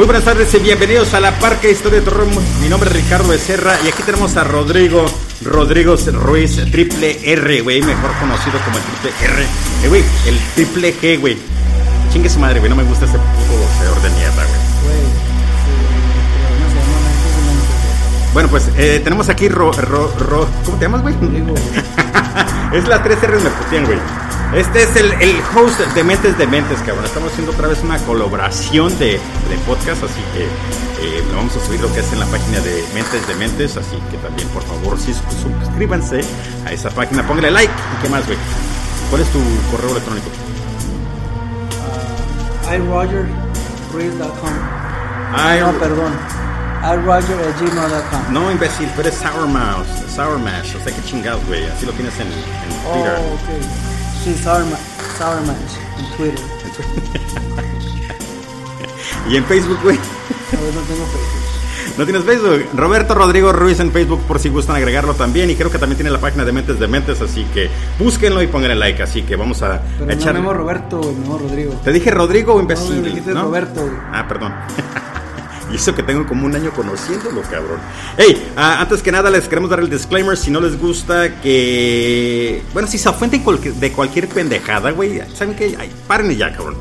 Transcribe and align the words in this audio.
Muy 0.00 0.06
buenas 0.06 0.24
tardes 0.24 0.54
y 0.54 0.58
bienvenidos 0.60 1.12
a 1.12 1.20
la 1.20 1.38
Parque 1.38 1.70
Historia 1.70 1.98
de 1.98 2.06
Terror. 2.06 2.26
Mi 2.62 2.70
nombre 2.70 2.88
es 2.88 2.96
Ricardo 2.96 3.28
Becerra 3.28 3.76
y 3.84 3.88
aquí 3.88 4.02
tenemos 4.02 4.34
a 4.38 4.44
Rodrigo 4.44 5.04
Rodrigo 5.44 5.94
Ruiz, 5.94 6.56
triple 6.72 7.20
R, 7.22 7.60
güey, 7.60 7.82
mejor 7.82 8.10
conocido 8.18 8.58
como 8.64 8.78
el 8.78 8.82
triple 8.82 9.10
R. 9.26 9.42
Eh, 9.42 9.88
güey, 9.88 10.02
el 10.26 10.38
triple 10.54 10.94
G, 10.98 11.20
güey. 11.20 11.36
Chingue 12.10 12.30
su 12.30 12.38
madre, 12.38 12.60
güey, 12.60 12.70
no 12.70 12.76
me 12.76 12.84
gusta 12.84 13.04
ese 13.04 13.18
puto 13.18 13.60
boxeador 13.60 14.00
de 14.00 14.08
mierda, 14.08 14.42
güey. 14.42 14.60
Bueno, 18.32 18.48
pues 18.48 18.70
eh, 18.78 19.02
tenemos 19.04 19.28
aquí 19.28 19.50
Ro, 19.50 19.70
Ro, 19.70 20.14
Ro, 20.18 20.48
¿Cómo 20.64 20.78
te 20.78 20.86
llamas, 20.86 21.02
güey? 21.02 21.14
es 22.72 22.88
la 22.88 23.02
3 23.02 23.22
R 23.22 23.36
me 23.38 23.50
pusieron, 23.50 23.86
güey. 23.86 23.98
Este 24.54 24.82
es 24.82 24.96
el, 24.96 25.12
el, 25.12 25.36
host 25.54 25.78
de 25.78 26.02
Mentes 26.02 26.36
de 26.36 26.44
Mentes, 26.44 26.80
cabrón. 26.80 27.04
Estamos 27.04 27.30
haciendo 27.30 27.52
otra 27.52 27.68
vez 27.68 27.84
una 27.84 27.98
colaboración 27.98 28.98
de, 28.98 29.12
de 29.12 29.56
podcast, 29.64 30.02
así 30.02 30.20
que 30.34 30.42
eh, 30.42 31.22
vamos 31.36 31.56
a 31.56 31.64
subir 31.64 31.80
lo 31.80 31.92
que 31.92 32.00
es 32.00 32.12
en 32.12 32.18
la 32.18 32.26
página 32.26 32.58
de 32.58 32.84
Mentes 32.92 33.28
de 33.28 33.34
Mentes, 33.36 33.76
así 33.76 33.96
que 34.10 34.16
también, 34.18 34.48
por 34.48 34.64
favor, 34.64 34.98
sí, 34.98 35.14
suscríbanse 35.14 36.22
a 36.66 36.72
esa 36.72 36.90
página, 36.90 37.24
póngale 37.24 37.52
like. 37.52 37.72
¿Y 37.72 38.02
qué 38.02 38.08
más, 38.08 38.26
güey? 38.26 38.36
¿Cuál 39.08 39.22
es 39.22 39.28
tu 39.28 39.38
correo 39.70 39.92
electrónico? 39.92 40.26
Uh, 42.66 42.74
iRogerRuiz.com. 42.74 44.52
No, 45.60 45.78
perdón. 45.78 46.12
iRoger.gmail.com. 46.82 48.32
No, 48.32 48.50
imbécil, 48.50 48.88
tú 48.96 49.02
eres 49.02 49.14
Sour 49.14 49.46
Mouse, 49.46 49.86
Sour 50.12 50.40
Mash, 50.40 50.74
o 50.74 50.82
sea, 50.82 50.92
qué 50.92 51.04
chingados, 51.04 51.46
güey. 51.46 51.64
Así 51.68 51.86
lo 51.86 51.92
tienes 51.92 52.18
en, 52.18 52.26
en 52.26 52.92
Twitter. 52.92 53.16
Oh. 53.16 53.89
Sí, 54.22 54.34
Sour, 54.42 54.64
Ma 54.66 54.76
Sour 55.18 55.40
Mash 55.46 55.76
en 55.98 56.16
Twitter. 56.16 56.40
¿Y 59.30 59.36
en 59.36 59.44
Facebook, 59.44 59.78
güey? 59.82 59.96
No, 59.96 60.60
no 60.60 60.80
tengo 60.86 61.06
Facebook. 61.06 61.98
¿No 61.98 62.04
tienes 62.04 62.24
Facebook? 62.24 62.64
Roberto 62.74 63.14
Rodrigo 63.14 63.52
Ruiz 63.52 63.80
en 63.80 63.92
Facebook 63.92 64.20
por 64.22 64.38
si 64.38 64.48
gustan 64.48 64.76
agregarlo 64.76 65.14
también. 65.14 65.50
Y 65.50 65.54
creo 65.54 65.70
que 65.70 65.78
también 65.78 65.96
tiene 65.96 66.10
la 66.10 66.20
página 66.20 66.44
de 66.44 66.52
Mentes 66.52 66.78
de 66.78 66.88
Mentes, 66.88 67.20
así 67.20 67.44
que 67.54 67.70
búsquenlo 67.98 68.42
y 68.42 68.46
pónganle 68.46 68.76
like. 68.76 69.02
Así 69.02 69.22
que 69.22 69.36
vamos 69.36 69.62
a, 69.62 69.80
Pero 69.98 70.10
a 70.10 70.14
echar. 70.14 70.34
No 70.34 70.42
me 70.42 70.52
Roberto, 70.52 71.00
no 71.26 71.38
Rodrigo. 71.38 71.74
¿Te 71.84 71.92
dije 71.92 72.10
Rodrigo 72.10 72.54
o 72.54 72.60
imbécil? 72.60 72.96
No, 72.96 73.02
me 73.02 73.08
dijiste 73.08 73.32
¿no? 73.32 73.42
Roberto. 73.44 73.88
Ah, 74.12 74.26
perdón. 74.28 74.54
Y 75.72 75.76
eso 75.76 75.94
que 75.94 76.02
tengo 76.02 76.26
como 76.26 76.46
un 76.46 76.54
año 76.54 76.70
conociéndolo, 76.72 77.42
cabrón. 77.42 77.78
Hey, 78.16 78.50
uh, 78.56 78.80
antes 78.80 79.02
que 79.02 79.12
nada 79.12 79.30
les 79.30 79.48
queremos 79.48 79.70
dar 79.70 79.80
el 79.80 79.88
disclaimer. 79.88 80.36
Si 80.36 80.50
no 80.50 80.60
les 80.60 80.78
gusta 80.78 81.40
que. 81.40 82.62
Bueno, 82.72 82.88
si 82.88 82.98
se 82.98 83.08
ofenden 83.08 83.44
de 83.78 83.92
cualquier 83.92 84.28
pendejada, 84.28 84.90
güey. 84.90 85.20
¿Saben 85.34 85.54
qué? 85.54 85.76
Ay, 85.78 85.90
párenle 86.06 86.36
ya, 86.36 86.52
cabrón. 86.52 86.76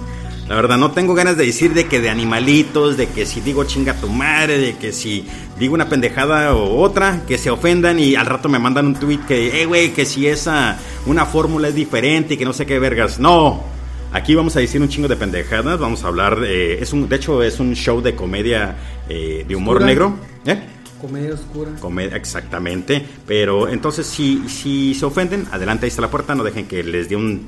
La 0.49 0.55
verdad, 0.55 0.79
no 0.79 0.89
tengo 0.89 1.13
ganas 1.13 1.37
de 1.37 1.45
decir 1.45 1.75
de 1.75 1.85
que 1.85 2.01
de 2.01 2.09
animalitos, 2.09 2.97
de 2.97 3.07
que 3.07 3.27
si 3.27 3.39
digo 3.39 3.65
chinga 3.65 3.93
tu 3.93 4.09
madre, 4.09 4.57
de 4.57 4.75
que 4.77 4.91
si 4.91 5.27
digo 5.59 5.75
una 5.75 5.87
pendejada 5.87 6.55
o 6.55 6.81
otra, 6.81 7.21
que 7.27 7.37
se 7.37 7.51
ofendan 7.51 7.99
y 7.99 8.15
al 8.15 8.25
rato 8.25 8.49
me 8.49 8.57
mandan 8.57 8.87
un 8.87 8.95
tweet 8.95 9.19
que, 9.27 9.61
eh, 9.61 9.67
güey, 9.67 9.93
que 9.93 10.07
si 10.07 10.25
esa, 10.25 10.79
una 11.05 11.27
fórmula 11.27 11.67
es 11.67 11.75
diferente 11.75 12.33
y 12.33 12.37
que 12.37 12.45
no 12.45 12.53
sé 12.53 12.65
qué 12.65 12.79
vergas. 12.79 13.19
No. 13.19 13.61
Aquí 14.11 14.33
vamos 14.33 14.55
a 14.55 14.59
decir 14.59 14.81
un 14.81 14.89
chingo 14.89 15.07
de 15.07 15.15
pendejadas, 15.15 15.79
vamos 15.79 16.03
a 16.03 16.07
hablar, 16.07 16.39
eh, 16.43 16.81
es 16.81 16.93
un, 16.93 17.07
de 17.07 17.15
hecho 17.15 17.43
es 17.43 17.59
un 17.59 17.75
show 17.75 18.01
de 18.01 18.15
comedia 18.15 18.75
eh, 19.07 19.45
de 19.47 19.55
humor 19.55 19.75
¿Oscura? 19.77 19.85
negro. 19.85 20.15
¿Eh? 20.47 20.59
Comedia 20.99 21.33
oscura. 21.35 21.71
Comedia, 21.79 22.17
exactamente. 22.17 23.05
Pero 23.27 23.67
entonces 23.67 24.07
si, 24.07 24.49
si 24.49 24.95
se 24.95 25.05
ofenden, 25.05 25.45
adelante, 25.51 25.85
ahí 25.85 25.89
está 25.89 26.01
la 26.01 26.09
puerta, 26.09 26.33
no 26.33 26.43
dejen 26.43 26.67
que 26.67 26.83
les 26.83 27.07
dé 27.07 27.15
un, 27.15 27.47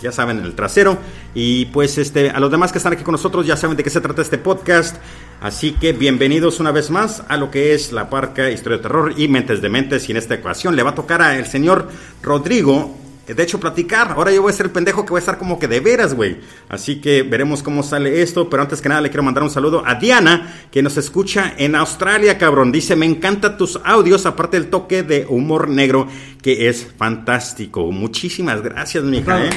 ya 0.00 0.12
saben, 0.12 0.38
en 0.38 0.44
el 0.44 0.54
trasero. 0.54 0.96
Y 1.34 1.66
pues 1.66 1.98
este, 1.98 2.30
a 2.30 2.38
los 2.38 2.52
demás 2.52 2.70
que 2.70 2.78
están 2.78 2.92
aquí 2.92 3.02
con 3.02 3.12
nosotros 3.12 3.44
ya 3.44 3.56
saben 3.56 3.76
de 3.76 3.82
qué 3.82 3.90
se 3.90 4.00
trata 4.00 4.22
este 4.22 4.38
podcast. 4.38 4.96
Así 5.40 5.72
que 5.72 5.92
bienvenidos 5.92 6.60
una 6.60 6.70
vez 6.70 6.90
más 6.90 7.24
a 7.28 7.36
lo 7.36 7.50
que 7.50 7.74
es 7.74 7.90
la 7.90 8.08
Parca 8.10 8.48
Historia 8.48 8.76
de 8.76 8.82
Terror 8.82 9.14
y 9.16 9.26
Mentes 9.26 9.60
de 9.60 9.68
Mentes. 9.68 10.08
Y 10.08 10.12
en 10.12 10.18
esta 10.18 10.36
ocasión 10.36 10.76
le 10.76 10.84
va 10.84 10.90
a 10.90 10.94
tocar 10.94 11.20
al 11.20 11.46
señor 11.46 11.88
Rodrigo 12.22 12.96
de 13.34 13.42
hecho, 13.42 13.60
platicar. 13.60 14.12
Ahora 14.12 14.32
yo 14.32 14.42
voy 14.42 14.52
a 14.52 14.56
ser 14.56 14.66
el 14.66 14.72
pendejo 14.72 15.04
que 15.04 15.10
voy 15.10 15.18
a 15.18 15.20
estar 15.20 15.38
como 15.38 15.58
que 15.58 15.68
de 15.68 15.80
veras, 15.80 16.14
güey. 16.14 16.38
Así 16.68 17.00
que 17.00 17.22
veremos 17.22 17.62
cómo 17.62 17.82
sale 17.82 18.22
esto. 18.22 18.48
Pero 18.48 18.62
antes 18.62 18.80
que 18.80 18.88
nada, 18.88 19.00
le 19.00 19.10
quiero 19.10 19.22
mandar 19.22 19.42
un 19.42 19.50
saludo 19.50 19.82
a 19.86 19.94
Diana, 19.94 20.66
que 20.70 20.82
nos 20.82 20.96
escucha 20.96 21.54
en 21.56 21.74
Australia, 21.74 22.38
cabrón. 22.38 22.72
Dice: 22.72 22.96
Me 22.96 23.06
encantan 23.06 23.56
tus 23.56 23.80
audios, 23.84 24.26
aparte 24.26 24.58
del 24.58 24.70
toque 24.70 25.02
de 25.02 25.26
humor 25.28 25.68
negro, 25.68 26.08
que 26.42 26.68
es 26.68 26.86
fantástico. 26.96 27.90
Muchísimas 27.90 28.62
gracias, 28.62 29.04
mija, 29.04 29.44
¿eh? 29.44 29.50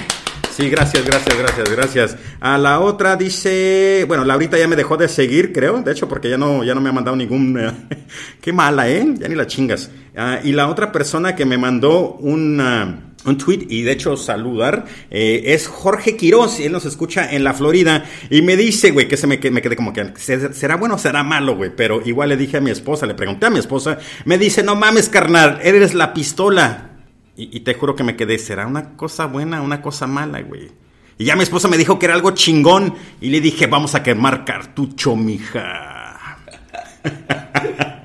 Sí, 0.56 0.70
gracias, 0.70 1.04
gracias, 1.04 1.36
gracias, 1.36 1.70
gracias. 1.72 2.18
A 2.40 2.60
la 2.60 2.80
otra 2.80 3.16
dice, 3.16 4.06
bueno, 4.08 4.24
Laurita 4.24 4.56
ya 4.56 4.68
me 4.68 4.76
dejó 4.76 4.98
de 4.98 5.10
seguir, 5.10 5.52
creo, 5.52 5.82
de 5.82 5.92
hecho, 5.92 6.08
porque 6.08 6.30
ya 6.30 6.38
no, 6.38 6.64
ya 6.64 6.76
no 6.76 6.82
me 6.82 6.90
ha 6.90 6.92
mandado 6.92 7.18
ningún, 7.18 7.60
qué 8.42 8.54
mala, 8.54 8.88
¿eh? 8.88 9.04
Ya 9.18 9.28
ni 9.28 9.34
la 9.34 9.48
chingas. 9.48 9.90
Uh, 10.16 10.46
y 10.48 10.52
la 10.52 10.68
otra 10.68 10.92
persona 10.92 11.36
que 11.36 11.44
me 11.44 11.58
mandó 11.58 12.12
una 12.20 13.13
un 13.26 13.38
tweet 13.38 13.68
y 13.70 13.84
de 13.84 13.92
hecho 13.94 14.18
saludar 14.18 14.86
eh, 15.10 15.44
es 15.48 15.68
Jorge 15.68 16.18
Quiroz 16.18 16.60
él 16.60 16.72
nos 16.72 16.86
escucha 16.86 17.32
en 17.32 17.44
la 17.44 17.54
Florida 17.54 18.06
y 18.30 18.42
me 18.42 18.56
dice, 18.56 18.92
güey, 18.92 19.08
que 19.08 19.18
se 19.18 19.28
me, 19.28 19.40
que 19.40 19.52
me 19.52 19.62
quedé 19.62 19.76
como 19.76 19.94
que 19.94 20.14
será 20.18 20.76
bueno 20.76 20.96
o 20.96 20.98
será 20.98 21.24
malo, 21.24 21.56
güey, 21.56 21.72
pero 21.76 22.02
igual 22.06 22.30
le 22.30 22.38
dije 22.38 22.58
a 22.58 22.62
mi 22.62 22.72
esposa, 22.72 23.06
le 23.06 23.14
pregunté 23.14 23.46
a 23.46 23.50
mi 23.50 23.60
esposa, 23.60 23.98
me 24.26 24.38
dice, 24.38 24.64
no 24.64 24.76
mames, 24.76 25.10
carnal, 25.10 25.60
eres 25.64 25.94
la 25.94 26.14
pistola. 26.14 26.90
Y, 27.36 27.58
y 27.58 27.62
te 27.62 27.74
juro 27.74 27.96
que 27.96 28.04
me 28.04 28.16
quedé, 28.16 28.38
¿será 28.38 28.68
una 28.68 28.96
cosa 28.96 29.26
buena 29.26 29.62
una 29.62 29.82
cosa 29.82 30.08
mala, 30.08 30.42
güey? 30.42 30.72
Y 31.18 31.26
ya 31.26 31.36
mi 31.36 31.44
esposa 31.44 31.68
me 31.68 31.78
dijo 31.78 32.00
que 32.00 32.06
era 32.06 32.16
algo 32.16 32.32
chingón 32.32 32.96
y 33.22 33.30
le 33.30 33.40
dije, 33.40 33.68
vamos 33.68 33.96
a 33.96 34.04
quemar 34.04 34.46
cartucho, 34.46 35.16
mija. 35.16 36.40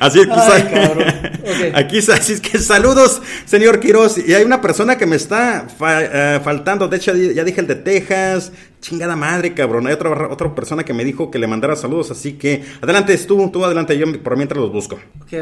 Así 0.00 0.20
que, 0.24 0.32
Ay, 0.32 0.62
okay. 1.40 1.72
aquí 1.74 1.98
así 1.98 2.34
es 2.34 2.40
que 2.40 2.58
saludos, 2.58 3.22
señor 3.44 3.80
Quiroz. 3.80 4.18
Y 4.18 4.34
hay 4.34 4.44
una 4.44 4.60
persona 4.60 4.96
que 4.96 5.06
me 5.06 5.16
está 5.16 5.66
fa 5.68 6.00
uh, 6.00 6.42
faltando. 6.42 6.88
De 6.88 6.96
hecho, 6.96 7.14
ya 7.14 7.44
dije 7.44 7.60
el 7.60 7.66
de 7.66 7.76
Texas. 7.76 8.52
Chingada 8.80 9.14
madre, 9.14 9.52
cabrón. 9.52 9.86
Hay 9.86 9.92
otra, 9.92 10.28
otra 10.28 10.54
persona 10.54 10.84
que 10.84 10.94
me 10.94 11.04
dijo 11.04 11.30
que 11.30 11.38
le 11.38 11.46
mandara 11.46 11.76
saludos. 11.76 12.10
Así 12.10 12.34
que 12.34 12.64
adelante, 12.80 13.16
tú, 13.18 13.50
tú 13.50 13.64
adelante. 13.64 13.96
Yo 13.98 14.06
por 14.22 14.36
mientras 14.36 14.60
los 14.60 14.72
busco. 14.72 14.98
Ok, 15.20 15.32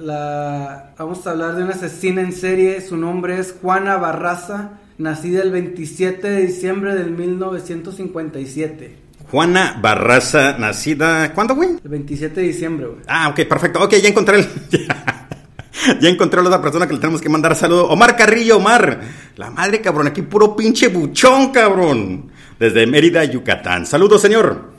la... 0.00 0.92
vamos 0.98 1.26
a 1.26 1.30
hablar 1.30 1.56
de 1.56 1.64
una 1.64 1.72
asesina 1.72 2.20
en 2.20 2.32
serie. 2.32 2.80
Su 2.80 2.96
nombre 2.96 3.38
es 3.38 3.54
Juana 3.60 3.96
Barraza. 3.96 4.78
Nacida 4.98 5.42
el 5.42 5.50
27 5.50 6.28
de 6.28 6.46
diciembre 6.46 6.94
del 6.94 7.10
1957. 7.12 9.01
Juana 9.32 9.78
Barraza, 9.80 10.58
nacida. 10.58 11.32
¿Cuándo, 11.32 11.54
güey? 11.54 11.70
El 11.82 11.88
27 11.88 12.38
de 12.38 12.46
diciembre, 12.48 12.86
güey. 12.86 12.98
Ah, 13.08 13.30
ok, 13.30 13.48
perfecto. 13.48 13.82
Ok, 13.82 13.94
ya 13.94 14.10
encontré 14.10 14.40
el. 14.40 14.46
ya 16.00 16.08
encontré 16.10 16.38
a 16.38 16.42
la 16.42 16.50
otra 16.50 16.60
persona 16.60 16.86
que 16.86 16.92
le 16.92 17.00
tenemos 17.00 17.22
que 17.22 17.30
mandar 17.30 17.56
saludo. 17.56 17.88
Omar 17.88 18.14
Carrillo, 18.14 18.58
Omar. 18.58 19.00
La 19.36 19.50
madre, 19.50 19.80
cabrón. 19.80 20.08
Aquí 20.08 20.20
puro 20.20 20.54
pinche 20.54 20.88
buchón, 20.88 21.50
cabrón. 21.50 22.30
Desde 22.58 22.86
Mérida, 22.86 23.24
Yucatán. 23.24 23.86
Saludos, 23.86 24.20
señor. 24.20 24.74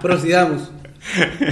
Prosigamos. 0.00 0.72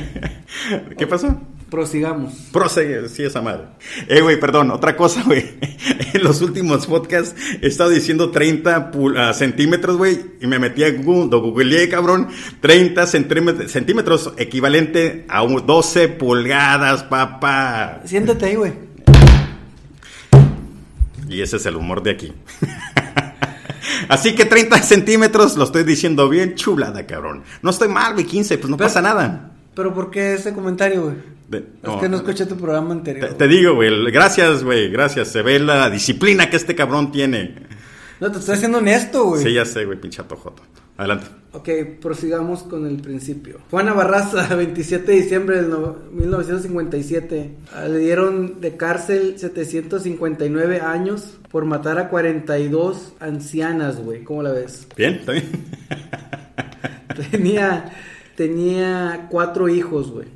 ¿Qué 0.96 1.06
pasó? 1.06 1.38
Prosigamos. 1.70 2.32
Prosegue, 2.52 3.08
sí, 3.08 3.24
esa 3.24 3.42
madre. 3.42 3.64
Eh, 4.08 4.20
güey, 4.20 4.38
perdón, 4.38 4.70
otra 4.70 4.96
cosa, 4.96 5.22
güey. 5.24 5.58
En 6.12 6.22
los 6.22 6.40
últimos 6.40 6.86
podcasts 6.86 7.34
he 7.60 7.66
estado 7.66 7.90
diciendo 7.90 8.30
30 8.30 8.92
uh, 8.94 9.34
centímetros, 9.34 9.98
güey, 9.98 10.18
y 10.40 10.46
me 10.46 10.58
metí 10.58 10.82
a 10.82 10.90
Google, 10.90 11.28
lo 11.30 11.42
googleé, 11.42 11.88
cabrón. 11.90 12.28
30 12.60 13.06
centímetros, 13.06 13.70
centímetros 13.70 14.32
equivalente 14.38 15.26
a 15.28 15.42
12 15.42 16.08
pulgadas, 16.08 17.02
papá. 17.02 18.00
Siéntate 18.06 18.46
ahí, 18.46 18.54
güey. 18.54 18.72
Y 21.28 21.42
ese 21.42 21.56
es 21.56 21.66
el 21.66 21.76
humor 21.76 22.02
de 22.02 22.12
aquí. 22.12 22.32
Así 24.08 24.34
que 24.34 24.44
30 24.44 24.78
centímetros, 24.82 25.56
lo 25.56 25.64
estoy 25.64 25.82
diciendo 25.84 26.28
bien, 26.28 26.54
chulada, 26.54 27.04
cabrón. 27.06 27.42
No 27.60 27.70
estoy 27.70 27.88
mal, 27.88 28.14
güey, 28.14 28.24
15, 28.24 28.56
pues 28.58 28.70
no 28.70 28.76
Pero- 28.76 28.88
pasa 28.88 29.02
nada. 29.02 29.50
Pero 29.74 29.92
¿por 29.92 30.10
qué 30.10 30.34
ese 30.34 30.54
comentario, 30.54 31.02
güey? 31.02 31.35
De- 31.48 31.58
Es 31.58 31.64
no, 31.82 32.00
que 32.00 32.08
no 32.08 32.16
escuché 32.16 32.46
tu 32.46 32.56
programa 32.56 32.92
anterior. 32.92 33.28
Te, 33.28 33.34
te 33.34 33.48
digo, 33.48 33.74
güey, 33.74 34.10
gracias, 34.10 34.64
güey, 34.64 34.90
gracias. 34.90 35.28
Se 35.28 35.42
ve 35.42 35.58
la 35.60 35.88
disciplina 35.90 36.50
que 36.50 36.56
este 36.56 36.74
cabrón 36.74 37.12
tiene. 37.12 37.54
No, 38.20 38.32
te 38.32 38.38
estoy 38.38 38.54
haciendo 38.54 38.78
honesto, 38.78 39.24
güey. 39.26 39.42
Sí, 39.42 39.52
ya 39.52 39.64
sé, 39.64 39.84
güey, 39.84 40.00
pinche 40.00 40.22
atojoto. 40.22 40.62
Adelante. 40.96 41.26
Ok, 41.52 41.68
prosigamos 42.00 42.62
con 42.62 42.86
el 42.86 42.96
principio. 42.96 43.58
Juana 43.70 43.92
Barraza, 43.92 44.54
27 44.56 45.12
de 45.12 45.18
diciembre 45.20 45.56
del 45.56 45.68
no- 45.70 45.96
1957. 46.12 47.50
ah, 47.74 47.86
Le 47.86 47.98
dieron 47.98 48.60
de 48.60 48.76
cárcel 48.76 49.34
759 49.38 50.80
años 50.80 51.34
por 51.50 51.64
matar 51.66 51.98
a 51.98 52.08
42 52.08 53.12
ancianas, 53.20 53.98
güey. 54.00 54.24
¿Cómo 54.24 54.42
la 54.42 54.52
ves? 54.52 54.86
¿Bien? 54.96 55.14
¿Está 55.16 55.32
bien? 55.32 55.44
Tenía, 57.30 57.92
tenía 58.34 59.26
cuatro 59.30 59.68
hijos, 59.68 60.10
güey. 60.10 60.26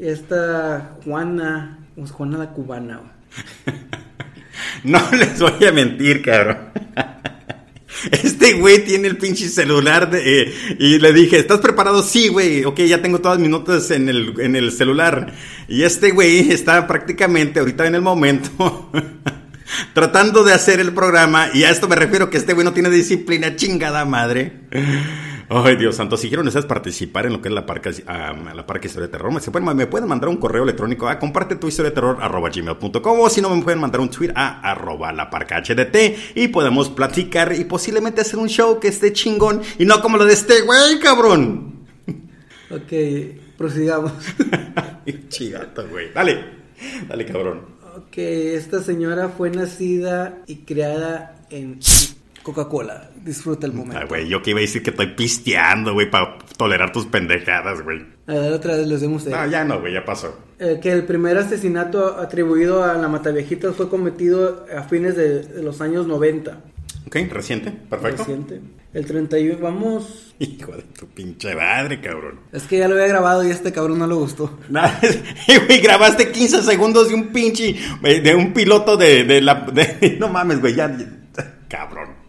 Esta 0.00 0.96
Juana, 1.04 1.78
pues 1.94 2.10
Juana 2.10 2.38
la 2.38 2.50
cubana. 2.50 3.02
No 4.82 4.98
les 5.12 5.38
voy 5.38 5.64
a 5.66 5.72
mentir, 5.72 6.22
cabrón. 6.22 6.56
Este 8.10 8.54
güey 8.54 8.82
tiene 8.84 9.08
el 9.08 9.18
pinche 9.18 9.48
celular 9.48 10.08
eh, 10.14 10.54
y 10.78 10.98
le 10.98 11.12
dije, 11.12 11.38
¿estás 11.38 11.60
preparado? 11.60 12.02
Sí, 12.02 12.28
güey. 12.28 12.64
Ok, 12.64 12.80
ya 12.80 13.02
tengo 13.02 13.18
todas 13.18 13.38
mis 13.38 13.50
notas 13.50 13.90
en 13.90 14.08
el, 14.08 14.40
en 14.40 14.56
el 14.56 14.72
celular. 14.72 15.34
Y 15.68 15.82
este 15.82 16.12
güey 16.12 16.50
está 16.50 16.86
prácticamente 16.86 17.60
ahorita 17.60 17.86
en 17.86 17.96
el 17.96 18.00
momento 18.00 18.90
tratando 19.92 20.44
de 20.44 20.54
hacer 20.54 20.80
el 20.80 20.92
programa. 20.92 21.50
Y 21.52 21.64
a 21.64 21.70
esto 21.70 21.88
me 21.88 21.96
refiero 21.96 22.30
que 22.30 22.38
este 22.38 22.54
güey 22.54 22.64
no 22.64 22.72
tiene 22.72 22.88
disciplina 22.88 23.56
chingada 23.56 24.06
madre. 24.06 24.60
Ay, 25.52 25.74
Dios 25.74 25.96
santo, 25.96 26.16
si 26.16 26.28
quieren 26.28 26.46
ustedes 26.46 26.64
participar 26.64 27.26
en 27.26 27.32
lo 27.32 27.42
que 27.42 27.48
es 27.48 27.54
la 27.54 27.66
parca, 27.66 27.90
uh, 27.90 28.54
la 28.54 28.64
parca 28.64 28.86
historia 28.86 29.08
de 29.08 29.12
terror, 29.12 29.32
me, 29.32 29.40
pueden, 29.40 29.76
me 29.76 29.88
pueden 29.88 30.08
mandar 30.08 30.28
un 30.28 30.36
correo 30.36 30.62
electrónico 30.62 31.08
a 31.08 31.18
comparte 31.18 31.56
tu 31.56 31.66
historia 31.66 31.90
de 31.90 31.96
terror 31.96 32.18
arroba 32.20 32.50
gmail.com 32.50 33.20
o 33.20 33.28
si 33.28 33.40
no 33.40 33.52
me 33.52 33.60
pueden 33.60 33.80
mandar 33.80 34.00
un 34.00 34.08
tweet 34.08 34.30
a 34.36 34.60
arroba 34.60 35.12
la 35.12 35.28
parca 35.28 35.60
HDT 35.60 36.36
y 36.36 36.46
podemos 36.48 36.88
platicar 36.88 37.52
y 37.52 37.64
posiblemente 37.64 38.20
hacer 38.20 38.38
un 38.38 38.48
show 38.48 38.78
que 38.78 38.86
esté 38.86 39.12
chingón 39.12 39.60
y 39.76 39.86
no 39.86 40.00
como 40.00 40.18
lo 40.18 40.24
de 40.24 40.34
este 40.34 40.60
güey, 40.62 41.00
cabrón. 41.00 41.80
Ok, 42.70 42.92
prosigamos. 43.58 44.12
Chigato, 45.28 45.88
güey. 45.88 46.12
Dale, 46.12 46.44
dale, 47.08 47.26
cabrón. 47.26 47.62
Ok, 47.96 48.18
esta 48.18 48.80
señora 48.80 49.30
fue 49.30 49.50
nacida 49.50 50.38
y 50.46 50.58
criada 50.58 51.44
en 51.50 51.80
Coca-Cola. 52.52 53.10
Disfruta 53.24 53.66
el 53.66 53.72
momento. 53.72 53.98
Ay, 54.00 54.06
güey, 54.08 54.28
yo 54.28 54.42
que 54.42 54.50
iba 54.50 54.58
a 54.58 54.62
decir 54.62 54.82
que 54.82 54.90
estoy 54.90 55.08
pisteando, 55.14 55.92
güey, 55.92 56.10
para 56.10 56.38
tolerar 56.56 56.92
tus 56.92 57.06
pendejadas, 57.06 57.82
güey. 57.82 58.04
A 58.26 58.32
ver, 58.34 58.52
otra 58.52 58.76
vez 58.76 58.86
les 58.86 59.00
demos 59.00 59.26
No, 59.26 59.46
ya 59.46 59.64
no, 59.64 59.80
güey, 59.80 59.94
ya 59.94 60.04
pasó. 60.04 60.38
Eh, 60.58 60.78
que 60.82 60.92
el 60.92 61.04
primer 61.04 61.36
asesinato 61.38 62.18
atribuido 62.18 62.84
a 62.84 62.94
la 62.94 63.08
Mataviejitas 63.08 63.74
fue 63.76 63.88
cometido 63.88 64.66
a 64.76 64.82
fines 64.82 65.16
de, 65.16 65.42
de 65.42 65.62
los 65.62 65.80
años 65.80 66.06
90. 66.06 66.58
Ok, 67.06 67.16
reciente, 67.30 67.70
perfecto. 67.70 68.18
Reciente. 68.24 68.60
El 68.92 69.06
31, 69.06 69.58
vamos. 69.60 70.34
Hijo 70.40 70.72
de 70.72 70.82
tu 70.82 71.06
pinche 71.06 71.54
madre, 71.54 72.00
cabrón. 72.00 72.40
Es 72.52 72.64
que 72.64 72.78
ya 72.78 72.88
lo 72.88 72.94
había 72.94 73.06
grabado 73.06 73.44
y 73.44 73.48
a 73.48 73.52
este 73.52 73.72
cabrón 73.72 73.98
no 74.00 74.06
le 74.06 74.14
gustó. 74.14 74.58
Güey, 74.68 75.80
grabaste 75.80 76.30
15 76.30 76.62
segundos 76.62 77.08
de 77.08 77.14
un 77.14 77.28
pinche. 77.28 77.76
de 78.02 78.34
un 78.34 78.52
piloto 78.52 78.96
de, 78.96 79.24
de 79.24 79.40
la. 79.40 79.66
de- 79.72 80.16
no 80.20 80.28
mames, 80.28 80.60
güey, 80.60 80.74
ya. 80.74 80.96
Cabrón. 81.68 82.19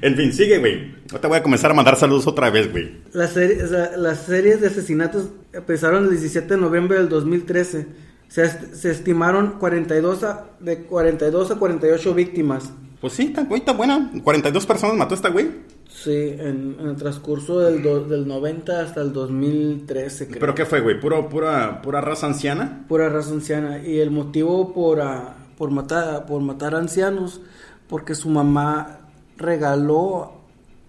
En 0.00 0.16
fin, 0.16 0.32
sigue, 0.32 0.58
güey. 0.58 0.94
Ahorita 1.10 1.28
voy 1.28 1.38
a 1.38 1.42
comenzar 1.42 1.70
a 1.70 1.74
mandar 1.74 1.96
saludos 1.96 2.26
otra 2.26 2.50
vez, 2.50 2.70
güey. 2.70 2.98
Las, 3.12 3.36
seri- 3.36 3.62
o 3.62 3.68
sea, 3.68 3.96
las 3.96 4.20
series 4.24 4.60
de 4.60 4.68
asesinatos 4.68 5.28
empezaron 5.52 6.04
el 6.04 6.10
17 6.10 6.54
de 6.54 6.60
noviembre 6.60 6.96
del 6.98 7.08
2013. 7.08 7.86
Se, 8.28 8.42
est- 8.44 8.74
se 8.74 8.90
estimaron 8.90 9.58
42 9.58 10.22
a, 10.24 10.46
de 10.60 10.84
42 10.84 11.50
a 11.50 11.56
48 11.56 12.14
víctimas. 12.14 12.72
Pues 13.00 13.14
sí, 13.14 13.24
está, 13.24 13.44
güey, 13.44 13.60
está 13.60 13.72
buena. 13.72 14.10
42 14.22 14.66
personas 14.66 14.96
mató 14.96 15.14
esta 15.14 15.30
güey. 15.30 15.48
Sí, 15.88 16.12
en, 16.38 16.76
en 16.78 16.86
el 16.90 16.96
transcurso 16.96 17.58
del, 17.60 17.82
do- 17.82 18.04
del 18.04 18.26
90 18.28 18.80
hasta 18.80 19.00
el 19.02 19.12
2013, 19.12 20.28
creo. 20.28 20.40
¿Pero 20.40 20.54
qué 20.54 20.64
fue, 20.64 20.80
güey? 20.80 21.00
¿Puro, 21.00 21.28
pura, 21.28 21.82
¿Pura 21.82 22.00
raza 22.00 22.26
anciana? 22.26 22.84
Pura 22.88 23.08
raza 23.08 23.32
anciana. 23.32 23.84
Y 23.84 23.98
el 23.98 24.10
motivo 24.10 24.72
por, 24.72 25.00
ah, 25.00 25.34
por, 25.58 25.70
matar, 25.70 26.24
por 26.26 26.40
matar 26.42 26.74
ancianos, 26.74 27.40
porque 27.88 28.14
su 28.14 28.28
mamá 28.30 28.99
regaló 29.40 30.32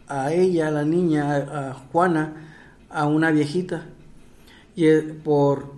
a 0.08 0.32
ella, 0.34 0.68
a 0.68 0.72
la 0.72 0.84
niña, 0.84 1.36
a, 1.38 1.74
Juana, 1.92 2.34
a 2.90 3.08
una 3.08 3.32
viejita. 3.32 3.86
Y 4.76 4.86
eh, 4.86 5.02
por, 5.24 5.74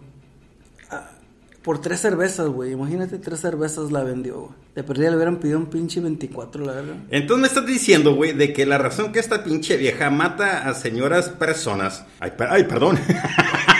por 1.61 1.79
tres 1.79 2.01
cervezas, 2.01 2.47
güey. 2.49 2.73
Imagínate, 2.73 3.17
tres 3.19 3.39
cervezas 3.39 3.91
la 3.91 4.03
vendió, 4.03 4.41
güey. 4.41 4.63
De 4.75 4.83
perdida 4.83 5.11
le 5.11 5.17
hubieran 5.17 5.37
pedido 5.37 5.59
un 5.59 5.67
pinche 5.67 5.99
24, 6.01 6.65
la 6.65 6.73
verdad. 6.73 6.95
Entonces 7.11 7.41
me 7.41 7.47
estás 7.47 7.65
diciendo, 7.67 8.15
güey, 8.15 8.33
de 8.33 8.53
que 8.53 8.65
la 8.65 8.79
razón 8.79 9.11
que 9.11 9.19
esta 9.19 9.43
pinche 9.43 9.77
vieja 9.77 10.09
mata 10.09 10.67
a 10.67 10.73
señoras 10.73 11.29
personas. 11.29 12.03
Ay, 12.19 12.31
per- 12.35 12.47
ay 12.49 12.63
perdón. 12.63 12.97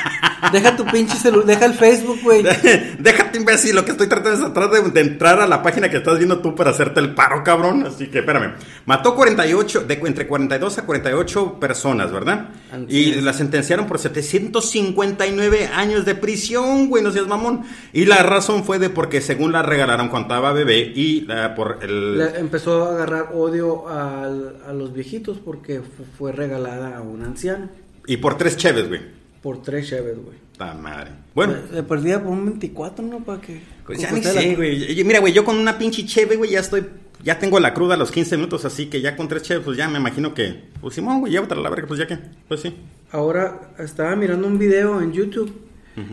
Deja 0.51 0.75
tu 0.75 0.85
pinche 0.85 1.15
celular, 1.17 1.45
deja 1.45 1.65
el 1.65 1.73
Facebook, 1.73 2.19
güey. 2.23 2.43
Déjate, 2.99 3.37
imbécil. 3.37 3.75
Lo 3.75 3.85
que 3.85 3.91
estoy 3.91 4.07
tratando 4.07 4.45
es 4.47 4.53
tratar 4.53 4.69
de, 4.83 4.89
de 4.91 5.01
entrar 5.01 5.39
a 5.39 5.47
la 5.47 5.61
página 5.63 5.89
que 5.89 5.97
estás 5.97 6.17
viendo 6.17 6.39
tú 6.39 6.53
para 6.55 6.71
hacerte 6.71 6.99
el 6.99 7.13
paro, 7.15 7.43
cabrón. 7.43 7.85
Así 7.87 8.07
que 8.07 8.19
espérame. 8.19 8.53
Mató 8.85 9.15
48, 9.15 9.81
de, 9.87 9.93
entre 10.05 10.27
42 10.27 10.77
a 10.77 10.85
48 10.85 11.59
personas, 11.59 12.11
¿verdad? 12.11 12.49
Y 12.89 13.21
la 13.21 13.33
sentenciaron 13.33 13.87
por 13.87 13.99
759 13.99 15.67
años 15.73 16.05
de 16.05 16.15
prisión, 16.15 16.89
güey. 16.89 17.03
No 17.03 17.11
seas 17.11 17.27
mamón. 17.27 17.61
Y 17.93 18.05
la 18.05 18.17
razón 18.23 18.63
fue 18.63 18.79
de 18.79 18.89
porque 18.89 19.21
según 19.21 19.51
la 19.51 19.61
regalaron 19.61 20.09
cuando 20.09 20.27
estaba 20.27 20.53
bebé 20.53 20.79
y 20.95 21.21
la- 21.21 21.55
por 21.55 21.79
el. 21.81 22.17
Le 22.17 22.39
empezó 22.39 22.85
a 22.85 22.93
agarrar 22.93 23.29
odio 23.33 23.87
al- 23.89 24.57
a 24.67 24.73
los 24.73 24.93
viejitos 24.93 25.37
porque 25.43 25.81
fu- 25.81 26.03
fue 26.17 26.31
regalada 26.31 26.97
a 26.97 27.01
un 27.01 27.23
anciano. 27.23 27.69
Y 28.05 28.17
por 28.17 28.37
tres 28.37 28.57
cheves, 28.57 28.87
güey. 28.89 29.22
Por 29.43 29.61
tres 29.61 29.89
cheves, 29.89 30.15
güey. 30.23 30.37
Ta 30.57 30.73
madre. 30.73 31.11
Bueno. 31.35 31.55
Le, 31.71 31.83
perdía 31.83 32.23
por 32.23 32.31
un 32.31 32.45
24, 32.45 33.05
¿no? 33.05 33.19
Para 33.19 33.41
que... 33.41 33.61
Pues 33.85 33.99
ya 33.99 34.11
ni 34.11 34.23
sé, 34.23 34.55
güey. 34.55 35.03
Mira, 35.03 35.19
güey, 35.19 35.33
yo 35.33 35.43
con 35.43 35.57
una 35.57 35.77
pinche 35.77 36.05
cheve, 36.05 36.37
güey, 36.37 36.51
ya 36.51 36.61
estoy. 36.61 36.85
Ya 37.23 37.37
tengo 37.39 37.59
la 37.59 37.73
cruda 37.73 37.95
a 37.95 37.97
los 37.97 38.09
15 38.11 38.37
minutos, 38.37 38.63
así 38.65 38.85
que 38.87 39.01
ya 39.01 39.15
con 39.17 39.27
tres 39.27 39.43
cheves, 39.43 39.63
pues 39.65 39.77
ya 39.77 39.89
me 39.89 39.99
imagino 39.99 40.33
que. 40.33 40.63
Pues 40.79 40.95
Simón, 40.95 41.19
güey, 41.19 41.33
llévatela 41.33 41.59
a 41.59 41.63
la 41.65 41.69
verga, 41.69 41.87
pues 41.87 41.99
ya 41.99 42.07
que. 42.07 42.17
Pues 42.47 42.61
sí. 42.61 42.73
Ahora 43.11 43.73
estaba 43.79 44.15
mirando 44.15 44.47
un 44.47 44.57
video 44.57 45.01
en 45.01 45.11
YouTube. 45.11 45.53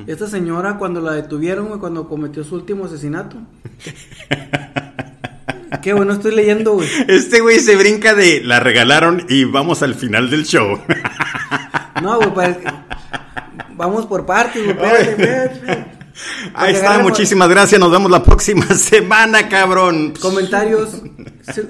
Esta 0.06 0.27
señora 0.27 0.77
cuando 0.77 1.00
la 1.00 1.12
detuvieron, 1.12 1.69
güey, 1.69 1.81
cuando 1.81 2.06
cometió 2.06 2.44
su 2.44 2.55
último 2.56 2.85
asesinato. 2.85 3.38
Qué 5.82 5.94
bueno 5.94 6.12
estoy 6.12 6.35
leyendo, 6.35 6.75
güey. 6.75 6.88
Este 7.09 7.41
güey 7.41 7.59
se 7.61 7.77
brinca 7.77 8.15
de 8.15 8.43
la 8.43 8.61
regalaron 8.61 9.25
y 9.29 9.44
vamos 9.44 9.82
al 9.82 9.94
final 9.94 10.29
del 10.29 10.44
show. 10.44 10.79
No, 12.03 12.17
güey, 12.19 12.35
para- 12.35 12.80
vamos 13.81 14.06
por 14.06 14.25
partes. 14.27 14.65
Espérate, 14.67 15.11
espérate. 15.11 15.87
Ahí 16.55 16.75
está, 16.75 16.99
muchísimas 16.99 17.49
gracias. 17.49 17.81
Nos 17.81 17.91
vemos 17.91 18.11
la 18.11 18.23
próxima 18.23 18.67
semana, 18.75 19.49
cabrón. 19.49 20.13
Comentarios. 20.20 21.01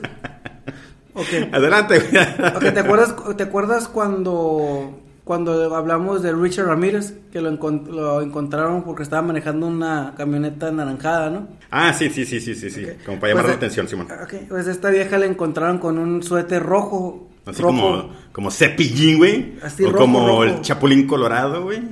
Adelante, 1.53 1.99
güey. 1.99 2.23
Ok, 2.57 2.73
¿te 2.75 2.81
acuerdas, 2.81 3.15
¿te 3.37 3.43
acuerdas 3.43 3.89
cuando, 3.89 4.99
cuando 5.25 5.75
hablamos 5.75 6.23
de 6.23 6.33
Richard 6.33 6.67
Ramírez? 6.67 7.15
Que 7.33 7.41
lo, 7.41 7.51
encon- 7.53 7.87
lo 7.89 8.23
encontraron 8.23 8.83
porque 8.85 9.03
estaba 9.03 9.21
manejando 9.23 9.67
una 9.67 10.15
camioneta 10.17 10.69
anaranjada, 10.69 11.31
¿no? 11.31 11.49
Ah, 11.71 11.93
sí, 11.93 12.09
sí, 12.11 12.25
sí, 12.25 12.41
sí, 12.41 12.55
sí, 12.55 12.71
sí. 12.71 12.87
Como 13.05 13.21
para 13.21 13.33
llamar 13.33 13.45
Pues, 13.45 13.55
la 13.55 13.57
atención, 13.59 13.89
Simón. 13.89 14.09
Ok, 14.23 14.35
pues 14.49 14.67
esta 14.67 14.89
vieja 14.91 15.19
la 15.19 15.27
encontraron 15.27 15.79
con 15.79 15.99
un 15.99 16.23
suéter 16.23 16.63
rojo. 16.63 17.29
Así 17.47 17.63
rojo, 17.63 17.77
como, 17.77 18.11
como 18.33 18.51
cepillín, 18.51 19.19
güey. 19.19 19.59
Así 19.63 19.85
o 19.85 19.91
rojo, 19.91 19.99
como 19.99 20.27
rojo. 20.27 20.45
el 20.45 20.61
chapulín 20.61 21.07
colorado, 21.07 21.63
güey. 21.65 21.83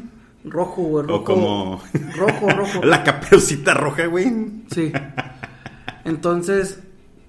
Rojo, 0.44 0.82
güey, 0.82 1.06
rojo. 1.06 1.20
O 1.20 1.24
como. 1.24 1.82
Rojo, 2.16 2.48
rojo. 2.50 2.80
la 2.84 3.02
caperucita 3.02 3.74
roja, 3.74 4.06
güey. 4.06 4.26
Sí. 4.70 4.92
Entonces, 6.04 6.80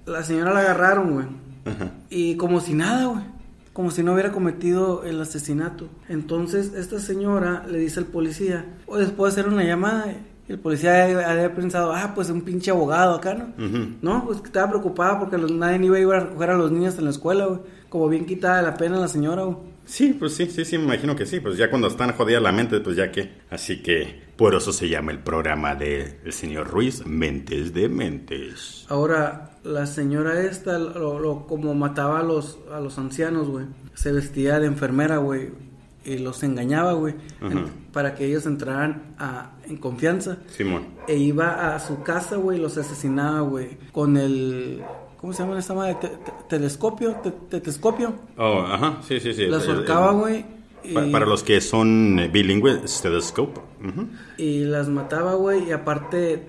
la 0.06 0.22
señora 0.22 0.52
la 0.52 0.60
agarraron, 0.60 1.12
güey. 1.12 1.26
Ajá. 1.64 1.92
Y 2.08 2.36
como 2.36 2.60
si 2.60 2.74
nada, 2.74 3.06
güey. 3.06 3.24
Como 3.72 3.90
si 3.90 4.02
no 4.02 4.12
hubiera 4.12 4.32
cometido 4.32 5.04
el 5.04 5.20
asesinato. 5.20 5.88
Entonces, 6.08 6.74
esta 6.74 6.98
señora 6.98 7.64
le 7.68 7.78
dice 7.78 8.00
al 8.00 8.06
policía, 8.06 8.66
o 8.86 8.98
después 8.98 9.34
de 9.34 9.40
hacer 9.40 9.52
una 9.52 9.64
llamada, 9.64 10.12
el 10.50 10.58
policía 10.58 11.04
había 11.04 11.54
pensado, 11.54 11.92
ah, 11.92 12.12
pues 12.14 12.28
un 12.30 12.42
pinche 12.42 12.70
abogado 12.70 13.14
acá, 13.14 13.34
¿no? 13.34 13.54
No, 14.02 14.24
pues 14.26 14.38
estaba 14.44 14.68
preocupada 14.70 15.18
porque 15.18 15.38
los, 15.38 15.50
nadie 15.52 15.84
iba 15.86 15.96
a 15.96 16.00
ir 16.00 16.08
a 16.12 16.20
recoger 16.20 16.50
a 16.50 16.56
los 16.56 16.70
niños 16.72 16.98
en 16.98 17.04
la 17.04 17.10
escuela, 17.10 17.46
güey. 17.46 17.60
Como 17.88 18.08
bien 18.08 18.24
quitada 18.26 18.58
de 18.58 18.62
la 18.64 18.74
pena 18.74 18.98
la 18.98 19.08
señora, 19.08 19.42
güey. 19.42 19.56
Sí, 19.84 20.12
pues 20.16 20.34
sí, 20.34 20.46
sí, 20.46 20.64
sí, 20.64 20.78
me 20.78 20.84
imagino 20.84 21.16
que 21.16 21.26
sí. 21.26 21.40
Pues 21.40 21.56
ya 21.56 21.68
cuando 21.70 21.88
están 21.88 22.12
jodida 22.12 22.38
la 22.40 22.52
mente, 22.52 22.78
pues 22.80 22.94
ya 22.96 23.10
que. 23.10 23.40
Así 23.50 23.82
que 23.82 24.22
por 24.36 24.54
eso 24.54 24.72
se 24.72 24.88
llama 24.88 25.10
el 25.10 25.18
programa 25.18 25.74
de 25.74 26.20
el 26.24 26.32
señor 26.32 26.68
Ruiz, 26.68 27.04
Mentes 27.06 27.74
de 27.74 27.88
Mentes. 27.88 28.86
Ahora, 28.88 29.58
la 29.64 29.86
señora 29.86 30.40
esta, 30.42 30.78
lo, 30.78 31.18
lo- 31.18 31.46
como 31.46 31.74
mataba 31.74 32.20
a 32.20 32.22
los, 32.22 32.58
a 32.72 32.78
los 32.80 32.96
ancianos, 32.98 33.48
güey, 33.48 33.66
se 33.94 34.12
vestía 34.12 34.60
de 34.60 34.66
enfermera, 34.66 35.16
güey, 35.18 35.50
y 36.04 36.18
los 36.18 36.42
engañaba, 36.42 36.92
güey, 36.94 37.14
en- 37.42 37.66
para 37.92 38.14
que 38.14 38.24
ellos 38.26 38.46
entraran 38.46 39.14
a- 39.18 39.52
en 39.68 39.76
confianza. 39.76 40.38
Simón. 40.48 40.86
E 41.06 41.16
iba 41.16 41.74
a 41.74 41.78
su 41.80 42.02
casa, 42.02 42.36
güey, 42.36 42.58
y 42.58 42.60
los 42.62 42.76
asesinaba, 42.78 43.40
güey, 43.40 43.76
con 43.92 44.16
el... 44.16 44.82
¿Cómo 45.20 45.34
se 45.34 45.42
llama 45.42 45.58
esta 45.58 45.74
madre? 45.74 45.96
Te- 46.00 46.08
te- 46.08 46.32
telescopio, 46.48 47.16
te- 47.22 47.30
tetescopio. 47.32 48.14
Oh, 48.38 48.60
ajá, 48.62 48.98
sí, 49.06 49.20
sí, 49.20 49.34
sí. 49.34 49.42
El- 49.42 49.54
ahorcaba, 49.54 50.12
güey. 50.12 50.44
Pa- 50.94 51.06
Para 51.12 51.26
los 51.26 51.42
que 51.42 51.60
son 51.60 52.18
eh, 52.18 52.28
bilingües, 52.28 52.80
stethoscope. 52.90 53.60
Ujú. 53.86 54.06
Y 54.38 54.60
las 54.64 54.88
mataba, 54.88 55.34
güey, 55.34 55.68
y 55.68 55.72
aparte 55.72 56.48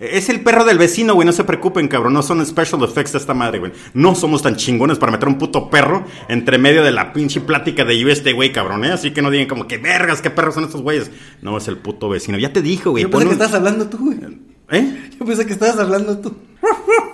Es 0.00 0.28
el 0.28 0.40
perro 0.42 0.64
del 0.64 0.78
vecino, 0.78 1.14
güey, 1.14 1.24
no 1.26 1.32
se 1.32 1.44
preocupen, 1.44 1.88
cabrón. 1.88 2.12
No 2.12 2.22
son 2.22 2.44
special 2.44 2.82
effects 2.84 3.12
de 3.12 3.18
esta 3.18 3.32
madre, 3.34 3.58
güey. 3.58 3.72
No 3.94 4.14
somos 4.14 4.42
tan 4.42 4.56
chingones 4.56 4.98
para 4.98 5.12
meter 5.12 5.28
un 5.28 5.38
puto 5.38 5.70
perro 5.70 6.04
entre 6.28 6.58
medio 6.58 6.82
de 6.82 6.92
la 6.92 7.12
pinche 7.12 7.40
plática 7.40 7.84
de 7.84 7.98
yo 7.98 8.08
este 8.08 8.32
güey, 8.32 8.52
cabrón, 8.52 8.84
¿eh? 8.84 8.92
Así 8.92 9.12
que 9.12 9.22
no 9.22 9.30
digan 9.30 9.48
como 9.48 9.66
que 9.66 9.78
vergas, 9.78 10.20
qué 10.20 10.30
perros 10.30 10.54
son 10.54 10.64
estos 10.64 10.82
güeyes. 10.82 11.10
No, 11.42 11.56
es 11.56 11.66
el 11.68 11.78
puto 11.78 12.08
vecino. 12.08 12.38
Ya 12.38 12.52
te 12.52 12.60
dijo, 12.62 12.90
güey. 12.90 13.04
Yo 13.04 13.10
pensé 13.10 13.24
que 13.24 13.28
un- 13.28 13.32
estabas 13.40 13.54
hablando 13.54 13.86
tú, 13.88 13.98
güey. 13.98 14.18
¿Eh? 14.70 15.10
Yo 15.18 15.24
pensé 15.24 15.46
que 15.46 15.52
estabas 15.52 15.78
hablando 15.78 16.18
tú. 16.18 16.36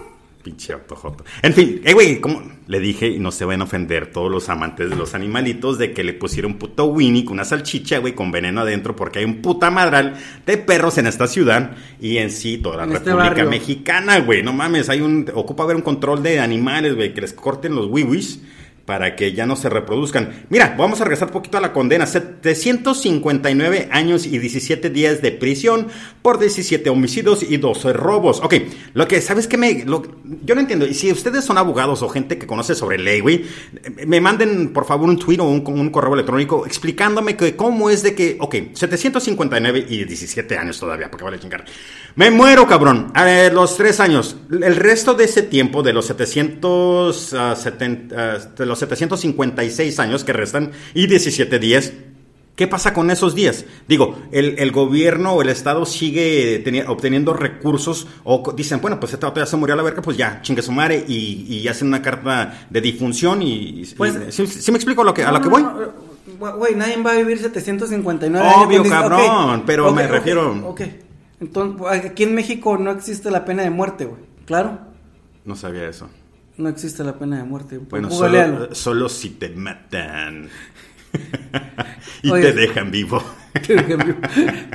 Pinche 0.43 0.73
autojoto. 0.73 1.25
En 1.41 1.53
fin, 1.55 1.81
eh, 1.85 1.93
güey, 1.93 2.21
como 2.21 2.43
le 2.67 2.81
dije, 2.81 3.07
y 3.07 3.19
no 3.19 3.31
se 3.31 3.45
van 3.45 3.61
a 3.61 3.65
ofender 3.65 4.11
todos 4.11 4.31
los 4.31 4.49
amantes 4.49 4.91
de 4.91 4.97
los 4.97 5.15
animalitos, 5.15 5.79
de 5.79 5.93
que 5.93 6.03
le 6.03 6.15
pusieron 6.15 6.55
puto 6.55 6.87
Winnie 6.87 7.25
con 7.25 7.35
una 7.35 7.45
salchicha, 7.45 7.99
güey, 7.99 8.15
con 8.15 8.33
veneno 8.33 8.63
adentro, 8.63 8.97
porque 8.97 9.21
hay 9.21 9.25
un 9.25 9.43
puta 9.43 9.71
madral 9.71 10.17
de 10.45 10.59
perros 10.59 10.99
en 10.99 11.07
esta 11.07 11.27
ciudad 11.27 11.77
y 12.01 12.19
en 12.19 12.31
sí 12.31 12.59
toda 12.59 12.79
la 12.79 12.85
En 12.85 12.93
este 12.93 13.15
República. 13.15 13.45
Mexicana, 13.45 14.19
güey. 14.21 14.43
No 14.43 14.53
mames, 14.53 14.89
hay 14.89 15.01
un. 15.01 15.31
Ocupa 15.35 15.63
haber 15.63 15.77
un 15.77 15.83
control 15.83 16.23
de 16.23 16.41
animales, 16.41 16.95
güey, 16.95 17.15
que 17.15 17.21
les 17.21 17.33
corten 17.33 17.75
los 17.75 17.87
wiwis 17.87 18.41
para 18.85 19.15
que 19.17 19.33
ya 19.33 19.47
no 19.47 19.57
se 19.57 19.69
reproduzcan. 19.69 20.45
Mira, 20.51 20.75
vamos 20.77 21.01
a 21.01 21.05
regresar 21.05 21.29
un 21.29 21.33
poquito 21.35 21.59
a 21.59 21.61
la 21.61 21.73
condena. 21.73 22.07
759 22.07 23.89
años 23.93 24.27
y 24.27 24.39
17 24.39 24.91
días 24.91 25.23
de 25.23 25.33
prisión 25.33 25.87
por 26.21 26.39
17 26.39 26.91
homicidios 26.91 27.43
y 27.43 27.57
12 27.59 27.93
robos. 27.93 28.41
Ok, 28.43 28.55
lo 28.95 29.07
que, 29.07 29.21
¿sabes 29.21 29.47
qué 29.47 29.57
me...? 29.57 29.85
lo- 29.85 30.03
yo 30.45 30.55
no 30.55 30.61
entiendo. 30.61 30.87
Y 30.87 30.95
si 30.95 31.13
ustedes 31.13 31.45
son 31.45 31.59
abogados 31.59 32.03
o 32.03 32.09
gente 32.09 32.39
que 32.39 32.47
conoce 32.47 32.75
sobre 32.75 32.99
ley, 32.99 33.21
güey, 33.21 33.45
me 34.07 34.21
manden, 34.21 34.73
por 34.73 34.85
favor, 34.85 35.09
un 35.09 35.19
tweet 35.19 35.39
o 35.41 35.45
un, 35.45 35.63
un 35.67 35.91
correo 35.91 36.15
electrónico 36.15 36.67
explicándome 36.67 37.37
que 37.37 37.55
cómo 37.57 37.91
es 37.91 38.03
de 38.03 38.15
que... 38.15 38.37
Ok, 38.41 38.55
759 38.75 39.87
y 39.89 40.05
17 40.05 40.59
años 40.59 40.79
todavía, 40.81 41.11
porque 41.11 41.25
vale 41.25 41.39
chingar. 41.39 41.65
Me 42.17 42.31
muero, 42.31 42.67
cabrón. 42.67 43.13
Los 43.53 43.77
tres 43.77 44.01
años. 44.01 44.37
El 44.51 44.77
resto 44.77 45.15
de 45.15 45.25
ese 45.25 45.43
tiempo, 45.43 45.83
de 45.83 45.93
los 45.93 46.07
770, 46.07 48.17
ah, 48.17 48.39
de 48.57 48.67
los 48.67 48.72
756 48.77 49.99
años 50.01 50.25
que 50.25 50.33
restan 50.33 50.73
y 50.95 51.07
17 51.07 51.59
días, 51.59 51.93
¿qué 52.57 52.67
pasa 52.67 52.93
con 52.93 53.11
esos 53.11 53.35
días? 53.35 53.65
Digo, 53.89 54.19
el, 54.33 54.57
el 54.59 54.71
gobierno 54.73 55.33
o 55.33 55.43
el 55.43 55.49
Estado 55.49 55.87
sigue 55.87 56.63
teni- 56.65 56.85
obteniendo 56.87 57.33
recursos 57.33 58.07
o 58.25 58.53
dicen, 58.57 58.81
bueno, 58.81 59.01
pues 59.01 59.13
este 59.13 59.25
vato 59.27 59.41
ya 59.41 59.47
se 59.47 59.57
murió 59.57 59.75
a 59.75 59.77
la 59.77 59.83
verga, 59.83 60.03
pues 60.03 60.17
ya, 60.17 60.41
chingue 60.43 60.63
su 60.63 60.73
madre 60.73 61.05
y, 61.09 61.47
y 61.49 61.69
hacen 61.69 61.89
una 61.89 62.03
carta 62.03 62.67
de 62.69 62.81
difunción 62.81 63.43
y... 63.43 63.85
Pues- 63.97 64.15
y- 64.29 64.33
¿sí, 64.33 64.47
sí 64.47 64.71
me 64.73 64.79
explico 64.79 65.03
a 65.03 65.05
lo 65.05 65.15
que, 65.15 65.23
a 65.23 65.27
No, 65.31 65.33
lo 65.33 65.39
que 65.41 65.45
no, 65.47 65.51
voy? 65.51 65.63
no, 65.63 65.83
eh, 65.83 65.87
Güey, 66.59 66.75
nadie 66.75 66.97
va 67.03 67.13
a 67.13 67.17
vivir 67.17 67.39
759 67.39 68.47
Obvio, 68.47 68.65
años. 68.79 68.83
Dice, 68.85 68.89
cabrón, 68.95 69.21
ok, 69.61 69.63
pero 69.67 69.89
ok, 69.91 69.97
me 69.97 70.05
ok, 70.07 70.11
refiero- 70.11 70.69
Ok. 70.69 70.81
Entonces, 71.41 72.05
aquí 72.11 72.23
en 72.23 72.35
México 72.35 72.79
no 72.79 72.93
existe 72.93 73.31
la 73.31 73.45
pena 73.45 73.63
de 73.65 73.71
muerte, 73.71 74.05
güey. 74.05 74.21
Claro, 74.45 74.79
No 75.45 75.57
sabía 75.57 75.89
eso. 75.89 76.09
No 76.57 76.69
existe 76.69 77.03
la 77.05 77.19
pena 77.19 77.39
de 77.39 77.45
muerte. 77.45 77.79
Bueno, 77.79 78.09
Googlealo. 78.09 78.57
solo, 78.65 78.75
solo 78.75 79.09
si 79.09 79.31
te 79.31 79.49
matan 79.51 80.49
y 82.23 82.31
Oye. 82.31 82.43
te 82.53 82.53
dejan 82.53 82.91
vivo. 82.91 83.23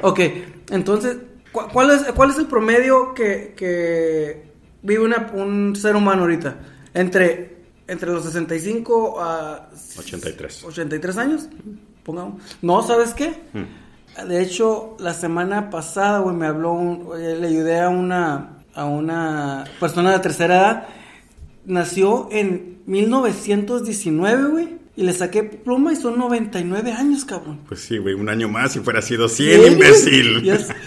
ok, 0.02 0.20
entonces, 0.72 1.18
¿cu- 1.52 1.68
¿cuál 1.72 1.92
es, 1.92 2.04
cuál 2.14 2.32
es 2.32 2.38
el 2.38 2.46
promedio 2.48 3.14
que, 3.14 3.54
que 3.56 4.52
vive 4.82 5.04
una- 5.04 5.32
un 5.34 5.76
ser 5.76 5.96
humano 5.96 6.24
ahorita? 6.24 6.58
Entre, 6.94 7.58
entre 7.88 8.12
los 8.12 8.24
65 8.26 9.22
a 9.22 9.70
83. 9.98 10.64
83 10.64 11.18
años, 11.18 11.48
pongamos. 12.04 12.42
No, 12.62 12.82
¿sabes 12.84 13.14
qué? 13.14 13.34
Mm. 13.54 14.28
De 14.28 14.42
hecho, 14.42 14.96
la 15.00 15.14
semana 15.14 15.70
pasada, 15.70 16.20
güey, 16.20 16.36
me 16.36 16.48
habló, 16.48 16.72
un- 16.74 17.10
eh, 17.20 17.38
le 17.40 17.48
ayudé 17.48 17.80
a 17.80 17.90
una, 17.90 18.58
a 18.74 18.86
una 18.86 19.64
persona 19.80 20.12
de 20.14 20.20
tercera 20.20 20.56
edad. 20.56 20.88
Nació 21.68 22.30
en 22.32 22.80
1919, 22.88 24.50
güey. 24.50 24.78
Y 24.96 25.04
le 25.04 25.14
saqué 25.14 25.44
pluma 25.44 25.94
y 25.94 25.96
son 25.96 26.18
99 26.18 26.92
años, 26.92 27.24
cabrón. 27.24 27.60
Pues 27.68 27.82
sí, 27.82 28.00
güey, 28.00 28.16
un 28.16 28.30
año 28.30 28.50
más 28.50 28.72
si 28.74 28.80
fuera 28.80 29.00
sido 29.04 29.28
Bien, 29.28 29.62
100, 29.62 29.74
imbécil. 29.74 30.32
güey. 30.40 30.44
Yes. 30.46 30.68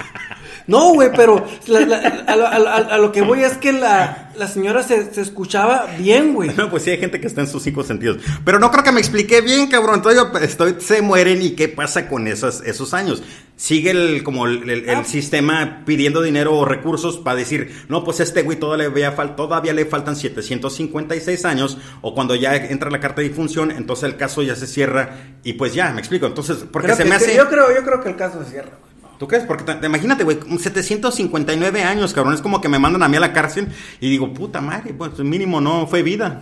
No, 0.67 0.93
güey, 0.95 1.11
pero 1.15 1.45
la- 1.67 1.81
la- 1.81 1.97
a, 2.27 2.37
lo, 2.37 2.47
a 2.47 2.59
lo- 2.59 2.69
a 2.93 2.99
lo 2.99 3.13
que 3.13 3.23
voy 3.23 3.43
es 3.43 3.57
que 3.57 3.73
la, 3.73 4.31
la 4.37 4.47
señora 4.49 4.83
se, 4.83 5.13
se 5.13 5.21
escuchaba 5.21 5.87
bien, 5.99 6.35
güey. 6.35 6.51
No, 6.57 6.71
pues 6.71 6.83
sí, 6.85 6.91
hay 6.91 6.99
gente 6.99 7.21
que 7.21 7.27
está 7.27 7.41
en 7.41 7.49
sus 7.49 7.63
cinco 7.63 7.83
sentidos. 7.83 8.19
Pero 8.45 8.59
no 8.59 8.71
creo 8.71 8.85
que 8.85 8.93
me 8.93 9.01
expliqué 9.01 9.41
bien, 9.41 9.69
cabrón. 9.69 9.97
Entonces 9.97 10.21
yo 10.23 10.39
estoy, 10.39 10.77
se 10.81 11.03
mueren 11.03 11.43
y 11.43 11.51
qué 11.51 11.69
pasa 11.69 12.09
con 12.09 12.27
esos, 12.29 12.61
esos 12.63 12.95
años. 12.95 13.23
Sigue 13.57 13.91
el, 13.91 14.23
como 14.23 14.47
el, 14.47 14.69
el- 14.71 14.89
el 14.89 14.97
Ah. 14.97 15.05
sistema 15.05 15.83
pidiendo 15.85 16.23
dinero 16.23 16.55
o 16.57 16.65
recursos 16.65 17.19
para 17.19 17.37
decir, 17.37 17.85
no, 17.89 18.05
pues 18.05 18.21
este 18.21 18.43
güey 18.43 18.59
todavía 18.59 19.15
todavía 19.37 19.73
le 19.75 19.85
faltan 19.87 20.17
756 20.17 21.45
años. 21.45 21.79
O 22.01 22.15
cuando 22.15 22.35
ya 22.35 22.57
entra 22.57 22.91
la 22.91 23.01
carta 23.01 23.21
de 23.23 23.29
difunción, 23.29 23.71
entonces 23.71 24.05
el 24.05 24.17
caso 24.17 24.43
ya 24.43 24.57
se 24.57 24.67
cierra 24.67 25.19
y 25.45 25.55
pues 25.55 25.75
ya, 25.75 25.91
me 25.93 26.01
explico. 26.01 26.27
Entonces, 26.27 26.59
porque 26.71 26.87
Creo 26.89 26.97
se 26.97 27.05
me 27.05 27.15
hace... 27.17 27.37
Yo 27.37 27.49
creo, 27.49 27.75
yo 27.75 27.83
creo 27.85 28.01
que 28.03 28.09
el 28.11 28.17
caso 28.17 28.43
se 28.45 28.51
cierra, 28.51 28.71
güey. 28.81 28.90
¿Tú 29.21 29.29
crees? 29.29 29.45
Porque 29.45 29.65
te- 29.65 29.87
imagínate, 29.87 30.25
güey, 30.25 30.39
un 30.49 30.59
759 30.59 31.83
años, 31.83 32.15
cabrón. 32.15 32.33
Es 32.33 32.41
como 32.41 32.59
que 32.63 32.71
me 32.71 32.79
mandan 32.79 33.03
a 33.03 33.09
mí 33.09 33.19
a 33.19 33.21
la 33.21 33.35
cárcel 33.35 33.69
y 34.01 34.09
digo, 34.09 34.33
puta 34.33 34.63
madre, 34.63 34.95
pues 34.95 35.19
mínimo 35.19 35.61
no 35.61 35.87
fue 35.87 36.03
vida. 36.03 36.41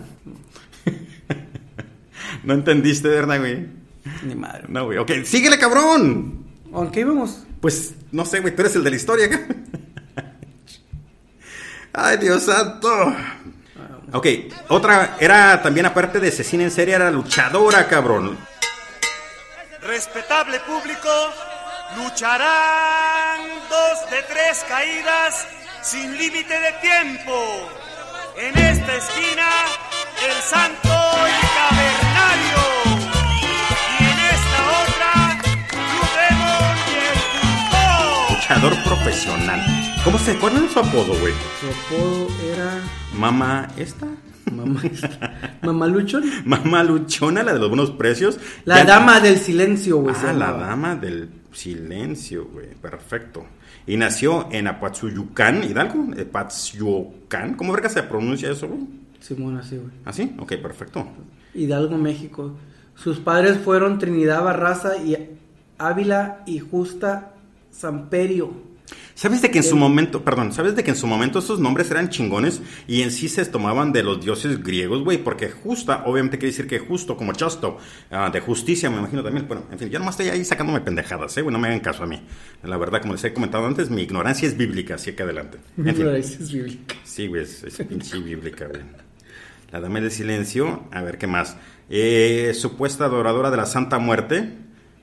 no 2.45 2.53
entendiste, 2.53 3.09
¿verdad, 3.09 3.37
güey? 3.39 3.67
Ni 4.23 4.33
madre. 4.33 4.63
No, 4.69 4.85
güey. 4.85 4.97
Ok, 4.97 5.11
síguele, 5.25 5.59
cabrón. 5.59 6.45
¿A 6.73 6.89
qué 6.89 7.01
íbamos? 7.01 7.43
Pues, 7.59 7.95
no 8.13 8.23
sé, 8.23 8.39
güey, 8.39 8.55
tú 8.55 8.61
eres 8.61 8.77
el 8.77 8.83
de 8.85 8.91
la 8.91 8.95
historia. 8.95 9.27
Ay, 11.91 12.15
Dios 12.15 12.43
santo. 12.43 12.87
Ok, 14.13 14.25
otra, 14.69 15.17
era 15.19 15.61
también 15.61 15.85
aparte 15.85 16.21
de 16.21 16.29
asesina 16.29 16.63
en 16.63 16.71
serie, 16.71 16.95
era 16.95 17.11
luchadora, 17.11 17.85
cabrón. 17.89 18.37
Respetable 19.81 20.61
público, 20.61 21.09
lucharán 21.97 23.39
dos 23.69 24.09
de 24.11 24.21
tres 24.33 24.65
caídas 24.67 25.47
sin 25.81 26.17
límite 26.17 26.53
de 26.59 26.71
tiempo. 26.81 27.69
En 28.37 28.57
esta 28.57 28.95
esquina, 28.95 29.49
el 30.25 30.41
santo 30.43 30.95
y 31.27 31.39
cavernario. 31.59 32.61
Y 33.99 34.03
en 34.03 34.19
esta 34.35 34.59
otra, 34.81 35.11
Demon 36.15 36.77
y 36.87 36.89
el. 37.09 38.35
Luchador 38.35 38.83
profesional. 38.83 39.61
¿Cómo 40.03 40.17
se 40.19 40.31
acuerdan 40.31 40.69
su 40.69 40.79
apodo, 40.79 41.13
güey? 41.19 41.33
Su 41.59 41.67
apodo 41.67 42.27
era 42.53 42.79
Mamá, 43.13 43.67
¿esta? 43.77 44.05
Mamá, 44.51 44.81
Mamá 45.61 45.87
Luchón. 45.87 46.23
Mamá 46.45 46.83
Luchona, 46.83 47.43
la 47.43 47.53
de 47.53 47.59
los 47.59 47.67
buenos 47.69 47.91
precios. 47.91 48.39
La 48.65 48.77
Ya- 48.77 48.85
dama 48.85 49.19
del 49.19 49.37
silencio, 49.37 49.97
güey. 49.97 50.15
Ah, 50.25 50.33
la 50.33 50.51
dama 50.53 50.95
del 50.95 51.29
silencio, 51.51 52.45
güey. 52.51 52.75
Perfecto. 52.75 53.45
Y 53.87 53.97
nació 53.97 54.47
en 54.51 54.67
Apatzuyucán, 54.67 55.63
Hidalgo. 55.63 56.07
Apatzuyucán. 56.19 57.55
¿Cómo 57.55 57.73
verga 57.73 57.89
se 57.89 58.03
pronuncia 58.03 58.51
eso, 58.51 58.67
güey? 58.67 58.81
Simón, 59.19 59.57
así, 59.57 59.77
güey. 59.77 59.89
¿Así? 60.05 60.35
Ok, 60.39 60.55
perfecto. 60.61 61.07
Hidalgo, 61.53 61.97
México. 61.97 62.55
Sus 62.95 63.19
padres 63.19 63.57
fueron 63.57 63.97
Trinidad 63.97 64.43
Barraza 64.43 64.97
y 64.97 65.37
Ávila 65.77 66.43
y 66.45 66.59
Justa 66.59 67.33
Samperio. 67.71 68.68
¿Sabes 69.19 69.41
de 69.41 69.51
que 69.51 69.57
en 69.57 69.65
su 69.65 69.75
momento, 69.75 70.23
perdón, 70.23 70.53
¿sabes 70.53 70.77
de 70.77 70.83
que 70.85 70.91
en 70.91 70.95
su 70.95 71.05
momento 71.05 71.39
esos 71.39 71.59
nombres 71.59 71.91
eran 71.91 72.07
chingones 72.07 72.61
y 72.87 73.01
en 73.01 73.11
sí 73.11 73.27
se 73.27 73.43
tomaban 73.43 73.91
de 73.91 74.01
los 74.01 74.23
dioses 74.23 74.63
griegos, 74.63 75.03
güey? 75.03 75.17
Porque 75.17 75.49
justa, 75.49 76.03
obviamente 76.05 76.37
quiere 76.37 76.51
decir 76.51 76.67
que 76.67 76.79
justo, 76.79 77.17
como 77.17 77.33
justo, 77.33 77.79
ah, 78.11 78.29
de 78.29 78.39
justicia, 78.39 78.89
me 78.89 78.95
imagino 78.95 79.21
también. 79.21 79.45
Bueno, 79.45 79.65
en 79.73 79.77
fin, 79.77 79.89
yo 79.89 79.99
nomás 79.99 80.17
estoy 80.17 80.29
ahí 80.29 80.45
sacándome 80.45 80.79
pendejadas, 80.79 81.35
¿eh? 81.35 81.41
Güey, 81.41 81.51
no 81.51 81.59
me 81.59 81.67
hagan 81.67 81.81
caso 81.81 82.03
a 82.03 82.07
mí. 82.07 82.21
La 82.63 82.77
verdad, 82.77 83.01
como 83.01 83.11
les 83.11 83.21
he 83.25 83.33
comentado 83.33 83.67
antes, 83.67 83.89
mi 83.89 84.03
ignorancia 84.03 84.47
es 84.47 84.55
bíblica, 84.55 84.95
así 84.95 85.11
que 85.11 85.23
adelante. 85.23 85.57
En 85.77 85.93
fin. 85.93 86.05
Raíces 86.05 86.49
bíblicas. 86.49 86.97
Sí, 87.03 87.27
güey, 87.27 87.43
es, 87.43 87.61
es 87.65 87.75
pinche 87.75 88.19
bíblica, 88.19 88.67
güey. 88.67 88.83
La 89.73 89.81
dama 89.81 89.99
del 89.99 90.11
silencio, 90.11 90.87
a 90.93 91.01
ver 91.01 91.17
qué 91.17 91.27
más. 91.27 91.57
Eh, 91.89 92.53
supuesta 92.55 93.03
adoradora 93.03 93.51
de 93.51 93.57
la 93.57 93.65
Santa 93.65 93.99
Muerte, 93.99 94.49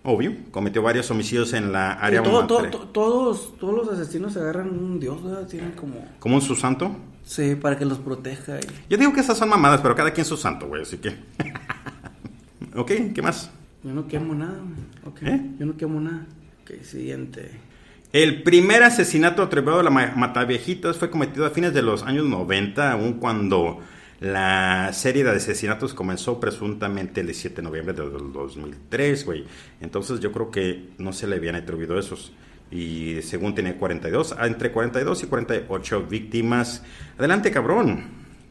obvio, 0.07 0.33
cometió 0.51 0.81
varios 0.83 1.11
homicidios 1.11 1.53
en 1.53 1.73
la 1.73 1.93
área 1.93 2.23
todo- 2.23 2.47
todo- 2.47 2.61
matre- 2.63 2.71
to- 2.71 2.89
todos, 2.89 3.59
todos 3.59 3.75
los 3.75 3.89
asesinos 3.99 4.33
se 4.33 4.39
agarran 4.41 4.71
un 4.71 4.99
dios, 4.99 5.23
¿verdad? 5.23 5.47
Tienen 5.47 5.73
como... 5.73 5.97
como 6.19 6.37
un 6.37 6.41
su 6.43 6.55
santo. 6.57 6.97
Sí, 7.25 7.57
para 7.57 7.77
que 7.77 7.85
los 7.85 7.99
proteja. 7.99 8.59
y- 8.61 8.67
Yo 8.89 8.97
digo 8.97 9.13
que 9.13 9.21
esas 9.21 9.37
son 9.37 9.49
mamadas, 9.49 9.81
pero 9.83 9.95
cada 9.95 10.13
quien 10.13 10.25
su 10.25 10.37
santo, 10.37 10.69
güey, 10.69 10.83
así 10.83 10.99
que. 10.99 11.11
ok, 12.75 12.93
¿qué 13.15 13.23
más? 13.23 13.51
Yo 13.83 13.93
no 13.93 14.07
quemo 14.09 14.35
nada, 14.35 14.59
güey. 14.59 15.13
Ok, 15.13 15.23
¿Eh? 15.23 15.41
Yo 15.59 15.67
no 15.67 15.77
quemo 15.77 16.01
nada. 16.01 16.27
Ok, 16.63 16.83
siguiente. 16.83 17.51
El 18.13 18.43
primer 18.43 18.83
asesinato 18.83 19.43
atribuido 19.43 19.81
a 19.81 19.83
la 19.83 19.91
ma- 19.91 20.13
Mataviejitas 20.17 20.97
fue 20.97 21.11
cometido 21.11 21.45
a 21.47 21.51
fines 21.51 21.75
de 21.75 21.83
los 21.83 22.03
años 22.03 22.25
90, 22.27 22.93
aún 22.93 23.15
cuando 23.15 23.81
la 24.21 24.93
serie 24.93 25.25
de 25.25 25.31
asesinatos 25.31 25.93
comenzó 25.93 26.41
presuntamente 26.41 27.21
el 27.21 27.27
17 27.27 27.57
de 27.57 27.63
noviembre 27.63 27.95
del 27.95 28.33
2003, 28.33 29.27
güey. 29.27 29.45
Entonces 29.81 30.21
yo 30.21 30.33
creo 30.33 30.51
que 30.51 30.91
no 30.99 31.13
se 31.13 31.27
le 31.27 31.37
habían 31.37 31.57
atribuido 31.57 31.99
esos. 31.99 32.33
Y 32.71 33.21
según 33.23 33.55
tenía 33.55 33.77
42, 33.77 34.37
ah, 34.39 34.47
entre 34.47 34.73
42 34.73 35.23
y 35.23 35.27
48 35.27 36.07
víctimas. 36.07 36.83
Adelante, 37.19 37.51
cabrón. 37.51 38.05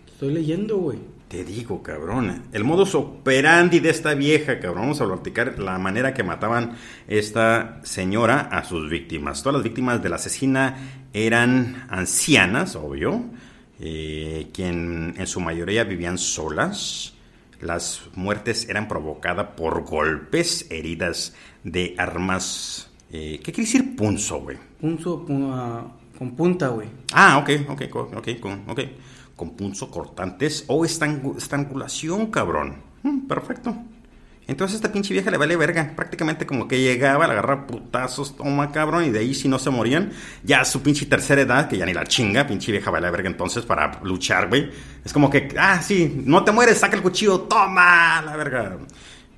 Estoy 0.08 0.34
leyendo, 0.34 0.78
güey. 0.78 1.00
Te 1.28 1.44
digo, 1.44 1.82
cabrón. 1.82 2.44
El 2.54 2.64
modus 2.64 2.94
operandi 2.94 3.80
de 3.80 3.90
esta 3.90 4.14
vieja, 4.14 4.60
cabrón. 4.60 4.84
Vamos 4.84 5.02
a 5.02 5.08
platicar 5.08 5.58
la 5.58 5.78
manera 5.80 6.14
que 6.14 6.24
mataban 6.24 6.78
esta 7.08 7.82
señora 7.84 8.42
a 8.52 8.64
sus 8.64 8.90
víctimas. 8.90 9.42
Todas 9.42 9.56
las 9.56 9.64
víctimas 9.64 10.02
de 10.02 10.10
la 10.10 10.16
asesina 10.18 10.78
eran 11.12 11.88
ancianas, 11.90 12.76
obvio. 12.76 13.26
Eh, 13.80 14.48
quien 14.54 15.14
en 15.18 15.28
su 15.28 15.40
mayoría 15.40 15.84
vivían 15.84 16.18
solas. 16.18 17.14
Las 17.62 18.02
muertes 18.16 18.68
eran 18.70 18.88
provocadas 18.88 19.48
por 19.56 19.84
golpes, 19.86 20.68
heridas 20.70 21.34
de 21.64 21.96
armas. 21.98 22.90
eh, 23.12 23.40
¿Qué 23.44 23.52
quiere 23.52 23.66
decir 23.66 23.96
punzo, 23.96 24.42
güey? 24.42 24.58
Punzo 24.80 25.26
pu- 25.26 25.50
ah, 25.54 25.88
con 26.18 26.36
punta, 26.36 26.68
güey. 26.70 26.90
Ah, 27.14 27.38
ok, 27.38 27.50
ok, 27.70 27.82
ok, 28.16 28.28
ok. 28.68 28.80
Con 29.36 29.56
punzo 29.56 29.90
cortantes 29.92 30.64
o 30.68 30.86
estrangulación, 30.86 32.28
cabrón. 32.28 32.82
Mm, 33.04 33.28
perfecto. 33.28 33.76
Entonces 34.48 34.76
esta 34.76 34.92
pinche 34.92 35.14
vieja 35.14 35.32
le 35.32 35.38
vale 35.38 35.56
verga. 35.56 35.94
Prácticamente 35.96 36.46
como 36.46 36.68
que 36.68 36.80
llegaba, 36.80 37.26
le 37.28 37.34
agarraba 37.34 37.66
putazos, 37.68 38.36
toma 38.36 38.72
cabrón, 38.72 39.06
y 39.06 39.10
de 39.10 39.20
ahí 39.20 39.34
si 39.34 39.48
no 39.48 39.58
se 39.60 39.70
morían, 39.70 40.12
ya 40.44 40.64
su 40.66 40.82
pinche 40.82 41.06
tercera 41.06 41.42
edad, 41.42 41.68
que 41.68 41.78
ya 41.78 41.86
ni 41.86 41.94
la 41.94 42.06
chinga, 42.06 42.46
pinche 42.46 42.72
vieja 42.72 42.92
vale 42.92 43.10
verga 43.10 43.30
entonces 43.30 43.66
para 43.66 44.00
luchar, 44.04 44.48
güey. 44.48 44.70
Es 45.04 45.14
como 45.14 45.30
que, 45.30 45.50
ah, 45.58 45.82
sí, 45.82 46.22
no 46.26 46.44
te 46.44 46.52
mueres, 46.52 46.78
saca 46.78 46.96
el 46.96 47.02
cuchillo, 47.02 47.42
toma, 47.42 48.22
la 48.22 48.36
verga. 48.36 48.78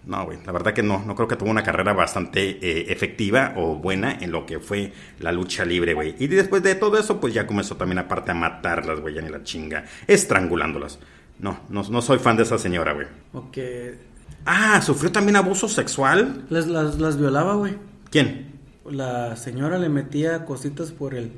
No, 0.06 0.24
güey, 0.24 0.40
la 0.46 0.54
verdad 0.54 0.74
que 0.74 0.84
no, 0.84 1.04
no 1.06 1.16
creo 1.16 1.28
que 1.28 1.36
tuvo 1.36 1.50
una 1.50 1.64
carrera 1.64 1.92
bastante 1.92 2.42
eh, 2.62 2.86
efectiva 2.90 3.54
o 3.58 3.76
buena 3.76 4.18
en 4.22 4.32
lo 4.32 4.46
que 4.46 4.60
fue 4.60 4.94
la 5.20 5.34
lucha 5.34 5.66
libre, 5.66 5.94
güey. 5.94 6.16
Y 6.18 6.28
después 6.28 6.64
de 6.64 6.76
todo 6.76 6.98
eso, 6.98 7.20
pues 7.20 7.34
ya 7.34 7.46
comenzó 7.46 7.76
también 7.76 8.00
aparte 8.00 8.32
a 8.32 8.34
matarlas, 8.34 9.02
güey, 9.02 9.16
ya 9.16 9.22
ni 9.22 9.30
la 9.30 9.44
chinga, 9.44 9.84
estrangulándolas. 10.08 11.00
No, 11.40 11.60
no, 11.68 11.84
no 11.84 12.02
soy 12.02 12.20
fan 12.20 12.38
de 12.38 12.44
esa 12.44 12.58
señora, 12.58 12.94
güey. 12.94 13.08
O 13.34 13.52
que 13.52 14.07
Ah, 14.46 14.82
¿sufrió 14.82 15.12
también 15.12 15.36
abuso 15.36 15.68
sexual? 15.68 16.46
las, 16.50 16.68
las, 16.68 17.00
las 17.00 17.18
violaba, 17.18 17.56
güey. 17.56 17.76
¿Quién? 18.10 18.54
La 18.90 19.36
señora 19.36 19.78
le 19.78 19.90
metía 19.90 20.46
cositas 20.46 20.92
por 20.92 21.14
el... 21.16 21.34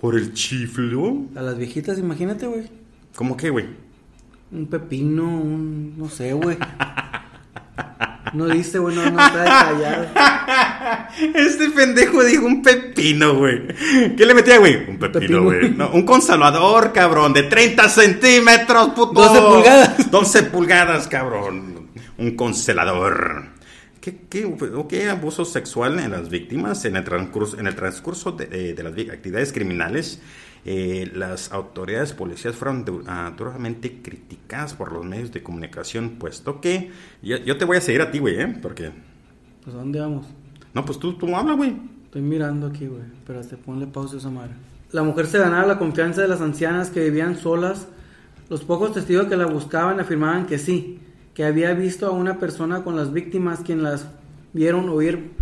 ¿Por 0.00 0.16
el 0.16 0.32
chiflo? 0.32 1.26
A 1.36 1.42
las 1.42 1.56
viejitas, 1.56 1.98
imagínate, 1.98 2.46
güey. 2.46 2.68
¿Cómo 3.14 3.36
que, 3.36 3.50
güey? 3.50 3.66
Un 4.50 4.66
pepino, 4.66 5.24
un... 5.24 5.96
No 5.96 6.08
sé, 6.08 6.32
güey. 6.32 6.56
No 8.34 8.46
dice, 8.46 8.78
güey, 8.78 8.94
no, 8.96 9.10
no 9.10 9.20
está 9.20 9.42
detallado. 9.42 10.06
Este 11.34 11.70
pendejo 11.70 12.22
dijo 12.24 12.46
un 12.46 12.62
pepino, 12.62 13.34
güey. 13.36 13.66
¿Qué 14.16 14.24
le 14.26 14.34
metía, 14.34 14.58
güey? 14.58 14.88
Un 14.88 14.98
pepino, 14.98 15.42
güey. 15.44 15.70
No, 15.70 15.90
un 15.90 16.04
conservador, 16.04 16.92
cabrón, 16.92 17.32
de 17.32 17.44
30 17.44 17.88
centímetros, 17.88 18.88
puto. 18.90 19.12
12 19.14 19.40
pulgadas. 19.40 20.10
12 20.10 20.42
pulgadas, 20.44 21.08
cabrón. 21.08 21.88
Un 22.18 22.36
congelador. 22.36 23.46
¿Qué, 24.00 24.16
qué, 24.30 24.48
qué 24.88 25.08
abuso 25.10 25.44
sexual 25.44 25.98
en 25.98 26.12
las 26.12 26.28
víctimas 26.30 26.84
en 26.84 26.96
el 26.96 27.04
transcurso, 27.04 27.58
en 27.58 27.66
el 27.66 27.74
transcurso 27.74 28.32
de, 28.32 28.46
de- 28.46 28.74
de 28.74 28.82
las 28.82 28.94
vi- 28.94 29.10
actividades 29.10 29.52
criminales? 29.52 30.20
eh, 30.64 31.10
las 31.14 31.52
autoridades 31.52 32.12
policiales 32.12 32.58
fueron 32.58 32.84
du- 32.84 33.02
ah, 33.06 33.32
duramente 33.36 34.02
criticadas 34.02 34.74
por 34.74 34.92
los 34.92 35.04
medios 35.04 35.32
de 35.32 35.42
comunicación, 35.42 36.16
puesto 36.18 36.60
que 36.60 36.90
yo, 37.22 37.36
yo 37.38 37.56
te 37.56 37.64
voy 37.64 37.76
a 37.76 37.80
seguir 37.80 38.02
a 38.02 38.10
ti, 38.10 38.18
güey, 38.18 38.40
¿eh? 38.40 38.48
Porque, 38.60 38.90
Pues, 39.62 39.74
¿a 39.74 39.78
dónde 39.78 40.00
vamos? 40.00 40.26
No, 40.74 40.84
pues 40.84 40.98
tú, 40.98 41.14
tú 41.14 41.34
habla, 41.34 41.54
güey. 41.54 41.76
Estoy 42.04 42.22
mirando 42.22 42.66
aquí, 42.66 42.86
güey. 42.86 43.02
Espérate, 43.02 43.56
ponle 43.56 43.86
pausa 43.86 44.16
a 44.16 44.18
esa 44.18 44.30
madre. 44.30 44.52
La 44.92 45.02
mujer 45.02 45.26
se 45.26 45.38
ganaba 45.38 45.66
la 45.66 45.78
confianza 45.78 46.22
de 46.22 46.28
las 46.28 46.40
ancianas 46.40 46.90
que 46.90 47.00
vivían 47.00 47.36
solas. 47.36 47.88
Los 48.48 48.64
pocos 48.64 48.92
testigos 48.92 49.26
que 49.26 49.36
la 49.36 49.46
buscaban 49.46 50.00
afirmaban 50.00 50.46
que 50.46 50.58
sí, 50.58 51.00
que 51.34 51.44
había 51.44 51.74
visto 51.74 52.06
a 52.06 52.10
una 52.10 52.38
persona 52.38 52.82
con 52.82 52.96
las 52.96 53.12
víctimas 53.12 53.60
quien 53.60 53.82
las 53.82 54.06
vieron 54.54 54.88
huir 54.88 55.32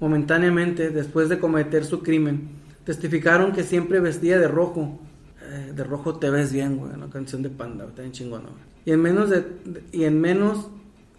momentáneamente 0.00 0.90
después 0.90 1.28
de 1.28 1.38
cometer 1.38 1.84
su 1.84 2.02
crimen. 2.02 2.48
Testificaron 2.84 3.52
que 3.52 3.62
siempre 3.62 4.00
vestía 4.00 4.38
de 4.38 4.48
rojo. 4.48 4.98
Eh, 5.42 5.72
de 5.74 5.84
rojo 5.84 6.16
te 6.16 6.30
ves 6.30 6.52
bien, 6.52 6.78
güey, 6.78 6.92
una 6.94 7.08
canción 7.08 7.42
de 7.42 7.50
panda, 7.50 7.84
está 7.84 8.02
bien 8.02 8.12
chingona. 8.12 8.48
Y 8.84 8.92
en 8.92 9.02
menos 9.02 9.30
de 9.30 9.44
y 9.92 10.04
en 10.04 10.20
menos 10.20 10.68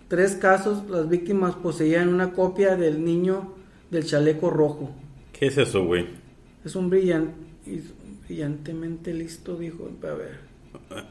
tres 0.08 0.36
casos 0.36 0.90
las 0.90 1.10
víctimas 1.10 1.56
poseían 1.56 2.10
una 2.10 2.32
copia 2.34 2.76
del 2.76 3.04
niño 3.04 3.54
del 3.92 4.06
chaleco 4.06 4.50
rojo. 4.50 4.92
¿Qué 5.34 5.48
es 5.48 5.58
eso, 5.58 5.84
güey? 5.86 6.06
Es 6.66 6.76
un 6.76 6.90
brillan- 6.90 7.32
brillantemente 8.28 9.14
listo, 9.14 9.56
dijo. 9.58 9.90
A 10.04 10.14
ver. 10.14 10.48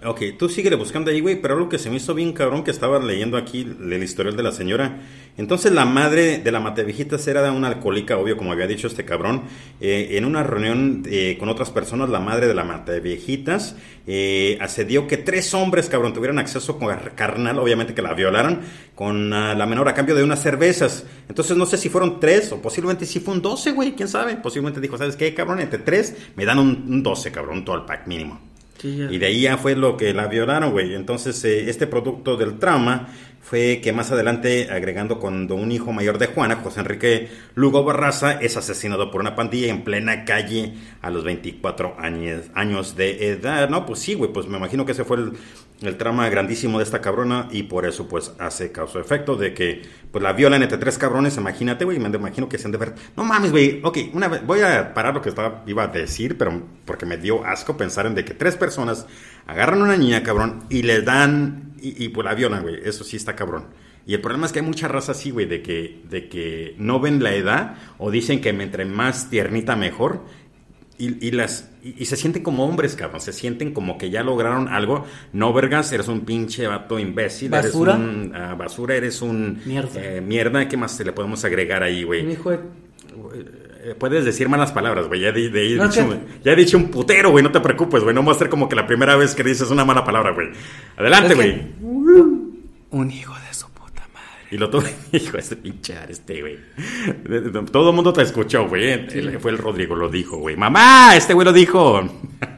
Ok, 0.06 0.20
tú 0.38 0.48
síguele 0.48 0.76
buscando 0.76 1.10
ahí, 1.10 1.20
güey, 1.20 1.40
pero 1.40 1.54
algo 1.54 1.68
que 1.68 1.78
se 1.78 1.90
me 1.90 1.96
hizo 1.96 2.14
bien 2.14 2.32
cabrón 2.32 2.64
que 2.64 2.70
estaba 2.70 2.98
leyendo 3.02 3.36
aquí 3.36 3.60
el 3.62 4.02
historial 4.02 4.36
de 4.36 4.42
la 4.42 4.52
señora. 4.52 5.00
Entonces 5.38 5.72
la 5.72 5.84
madre 5.84 6.38
de 6.38 6.50
la 6.50 6.60
Matevijitas 6.60 7.26
era 7.26 7.50
una 7.52 7.68
alcohólica, 7.68 8.16
obvio, 8.16 8.36
como 8.36 8.52
había 8.52 8.66
dicho 8.66 8.86
este 8.86 9.04
cabrón. 9.04 9.42
Eh, 9.80 10.08
en 10.12 10.24
una 10.24 10.42
reunión 10.42 11.02
eh, 11.06 11.36
con 11.38 11.48
otras 11.48 11.70
personas, 11.70 12.08
la 12.08 12.20
madre 12.20 12.46
de 12.46 12.54
la 12.54 12.64
Mateviejitas 12.64 13.76
eh, 14.06 14.56
accedió 14.60 15.06
que 15.06 15.18
tres 15.18 15.52
hombres, 15.52 15.88
cabrón, 15.88 16.14
tuvieran 16.14 16.38
acceso 16.38 16.78
con 16.78 16.94
carnal, 17.14 17.58
obviamente 17.58 17.94
que 17.94 18.02
la 18.02 18.14
violaran, 18.14 18.62
con 18.94 19.32
ah, 19.32 19.54
la 19.54 19.66
menor 19.66 19.88
a 19.88 19.94
cambio 19.94 20.14
de 20.14 20.24
unas 20.24 20.42
cervezas. 20.42 21.04
Entonces 21.28 21.56
no 21.56 21.66
sé 21.66 21.76
si 21.76 21.88
fueron 21.88 22.18
tres 22.18 22.52
o 22.52 22.62
posiblemente 22.62 23.04
si 23.04 23.20
fue 23.20 23.34
un 23.34 23.42
12, 23.42 23.72
güey, 23.72 23.92
quién 23.92 24.08
sabe. 24.08 24.36
Posiblemente 24.36 24.80
dijo, 24.80 24.96
¿sabes 24.96 25.16
qué, 25.16 25.34
cabrón? 25.34 25.60
Entre 25.60 25.78
tres 25.80 26.14
me 26.34 26.46
dan 26.46 26.58
un, 26.58 27.02
12, 27.02 27.30
cabrón, 27.30 27.58
un 27.58 27.64
12 27.64 27.86
pack 27.86 28.06
mínimo. 28.06 28.55
Y 28.82 29.18
de 29.18 29.26
ahí 29.26 29.42
ya 29.42 29.56
fue 29.56 29.74
lo 29.74 29.96
que 29.96 30.12
la 30.14 30.26
violaron, 30.26 30.72
güey. 30.72 30.94
Entonces, 30.94 31.42
eh, 31.44 31.68
este 31.68 31.86
producto 31.86 32.36
del 32.36 32.58
trauma 32.58 33.08
fue 33.40 33.80
que 33.80 33.92
más 33.92 34.10
adelante, 34.10 34.68
agregando 34.72 35.20
cuando 35.20 35.54
un 35.54 35.70
hijo 35.70 35.92
mayor 35.92 36.18
de 36.18 36.26
Juana, 36.26 36.56
José 36.56 36.80
Enrique 36.80 37.28
Lugo 37.54 37.84
Barraza, 37.84 38.32
es 38.40 38.56
asesinado 38.56 39.10
por 39.12 39.20
una 39.20 39.36
pandilla 39.36 39.68
en 39.68 39.84
plena 39.84 40.24
calle 40.24 40.74
a 41.00 41.10
los 41.10 41.22
24 41.22 41.94
años, 42.00 42.46
años 42.54 42.96
de 42.96 43.28
edad. 43.28 43.68
No, 43.68 43.86
pues 43.86 44.00
sí, 44.00 44.14
güey, 44.14 44.32
pues 44.32 44.48
me 44.48 44.58
imagino 44.58 44.84
que 44.84 44.92
ese 44.92 45.04
fue 45.04 45.18
el, 45.18 45.32
el 45.82 45.96
trama 45.96 46.28
grandísimo 46.28 46.78
de 46.78 46.84
esta 46.84 47.00
cabrona 47.00 47.48
y 47.50 47.64
por 47.64 47.84
eso, 47.84 48.08
pues, 48.08 48.32
hace 48.38 48.72
causa 48.72 48.98
efecto 48.98 49.36
de 49.36 49.52
que, 49.52 49.82
pues, 50.10 50.22
la 50.22 50.32
violan 50.32 50.62
entre 50.62 50.78
tres 50.78 50.98
cabrones. 50.98 51.36
Imagínate, 51.36 51.84
güey, 51.84 51.98
me 51.98 52.08
imagino 52.08 52.48
que 52.48 52.58
se 52.58 52.66
han 52.66 52.72
de 52.72 52.78
ver. 52.78 52.94
No 53.16 53.24
mames, 53.24 53.50
güey, 53.50 53.80
ok, 53.82 53.98
una 54.14 54.28
vez, 54.28 54.46
voy 54.46 54.60
a 54.60 54.94
parar 54.94 55.14
lo 55.14 55.22
que 55.22 55.28
estaba, 55.28 55.64
iba 55.66 55.84
a 55.84 55.88
decir, 55.88 56.38
pero 56.38 56.62
porque 56.84 57.06
me 57.06 57.18
dio 57.18 57.44
asco 57.44 57.76
pensar 57.76 58.06
en 58.06 58.14
de 58.14 58.24
que 58.24 58.34
tres 58.34 58.56
personas 58.56 59.06
agarran 59.46 59.80
a 59.82 59.84
una 59.84 59.96
niña, 59.96 60.22
cabrón, 60.22 60.64
y 60.70 60.82
le 60.82 61.02
dan, 61.02 61.74
y, 61.80 62.04
y 62.04 62.08
pues 62.08 62.24
la 62.24 62.34
violan, 62.34 62.62
güey, 62.62 62.80
eso 62.84 63.04
sí 63.04 63.16
está 63.16 63.36
cabrón. 63.36 63.66
Y 64.06 64.14
el 64.14 64.20
problema 64.20 64.46
es 64.46 64.52
que 64.52 64.60
hay 64.60 64.64
mucha 64.64 64.86
raza 64.86 65.12
así, 65.12 65.32
güey, 65.32 65.46
de 65.46 65.62
que, 65.62 66.00
de 66.08 66.28
que 66.28 66.76
no 66.78 67.00
ven 67.00 67.22
la 67.24 67.34
edad 67.34 67.74
o 67.98 68.12
dicen 68.12 68.40
que 68.40 68.50
entre 68.50 68.84
más 68.84 69.30
tiernita 69.30 69.74
mejor. 69.74 70.24
Y, 70.98 71.26
y 71.26 71.30
las, 71.32 71.70
y, 71.82 71.94
y 72.02 72.06
se 72.06 72.16
sienten 72.16 72.42
como 72.42 72.64
hombres, 72.64 72.94
cabrón. 72.96 73.20
Se 73.20 73.32
sienten 73.32 73.72
como 73.74 73.98
que 73.98 74.08
ya 74.10 74.22
lograron 74.22 74.68
algo. 74.68 75.04
No, 75.32 75.52
vergas, 75.52 75.92
eres 75.92 76.08
un 76.08 76.20
pinche 76.22 76.66
vato 76.66 76.98
imbécil. 76.98 77.50
¿Basura? 77.50 77.94
Eres 77.94 78.04
un 78.06 78.34
ah, 78.34 78.54
basura, 78.54 78.94
eres 78.96 79.20
un... 79.22 79.60
Mierda. 79.66 79.90
eh, 79.96 80.20
mierda, 80.20 80.66
¿qué 80.68 80.76
más 80.76 80.98
le 81.00 81.12
podemos 81.12 81.44
agregar 81.44 81.82
ahí, 81.82 82.02
güey? 82.02 82.30
hijo 82.32 82.50
de... 82.50 82.56
Eh, 83.34 83.94
Puedes 83.98 84.24
decir 84.24 84.48
malas 84.48 84.72
palabras, 84.72 85.06
güey. 85.06 85.20
Ya, 85.20 85.30
de- 85.32 85.46
he 85.46 85.78
dicho, 85.78 86.18
ya 86.42 86.52
he 86.52 86.56
dicho 86.56 86.76
un 86.76 86.90
putero, 86.90 87.30
güey. 87.30 87.44
No 87.44 87.52
te 87.52 87.60
preocupes, 87.60 88.02
güey. 88.02 88.14
No 88.14 88.24
va 88.24 88.32
a 88.32 88.34
ser 88.34 88.48
como 88.48 88.68
que 88.68 88.74
la 88.74 88.86
primera 88.86 89.14
vez 89.16 89.34
que 89.34 89.44
dices 89.44 89.70
una 89.70 89.84
mala 89.84 90.02
palabra, 90.04 90.32
güey. 90.32 90.48
Adelante, 90.96 91.28
que- 91.28 91.34
güey. 91.34 91.62
Un 92.90 93.10
hijo 93.10 93.32
de 93.34 93.54
su. 93.54 93.66
Y 94.50 94.58
lo 94.58 94.70
tuve, 94.70 94.94
hijo, 95.12 95.36
este 95.38 95.56
pinche 95.56 95.94
este, 96.08 96.40
güey. 96.40 96.58
Todo 97.72 97.90
el 97.90 97.96
mundo 97.96 98.12
te 98.12 98.22
escuchó, 98.22 98.68
güey. 98.68 98.90
El- 98.90 99.40
Fue 99.40 99.50
el 99.50 99.58
Rodrigo, 99.58 99.94
lo 99.96 100.08
dijo, 100.08 100.36
güey. 100.38 100.56
Mamá, 100.56 101.16
este 101.16 101.34
güey 101.34 101.44
lo 101.44 101.52
dijo. 101.52 102.00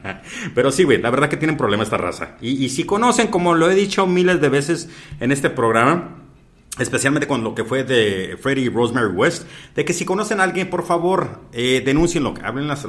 Pero 0.55 0.71
sí, 0.71 0.83
güey, 0.83 1.01
la 1.01 1.09
verdad 1.09 1.29
que 1.29 1.37
tienen 1.37 1.57
problema 1.57 1.83
esta 1.83 1.97
raza. 1.97 2.37
Y, 2.41 2.63
y 2.63 2.69
si 2.69 2.83
conocen, 2.83 3.27
como 3.27 3.55
lo 3.55 3.69
he 3.69 3.75
dicho 3.75 4.05
miles 4.07 4.39
de 4.41 4.49
veces 4.49 4.89
en 5.19 5.31
este 5.31 5.49
programa, 5.49 6.18
especialmente 6.79 7.27
con 7.27 7.43
lo 7.43 7.53
que 7.53 7.63
fue 7.63 7.83
de 7.83 8.37
Freddy 8.41 8.61
y 8.61 8.69
Rosemary 8.69 9.07
West, 9.13 9.45
de 9.75 9.85
que 9.85 9.93
si 9.93 10.05
conocen 10.05 10.39
a 10.39 10.43
alguien, 10.43 10.69
por 10.69 10.83
favor, 10.85 11.41
eh, 11.53 11.81
denúncienlo, 11.85 12.33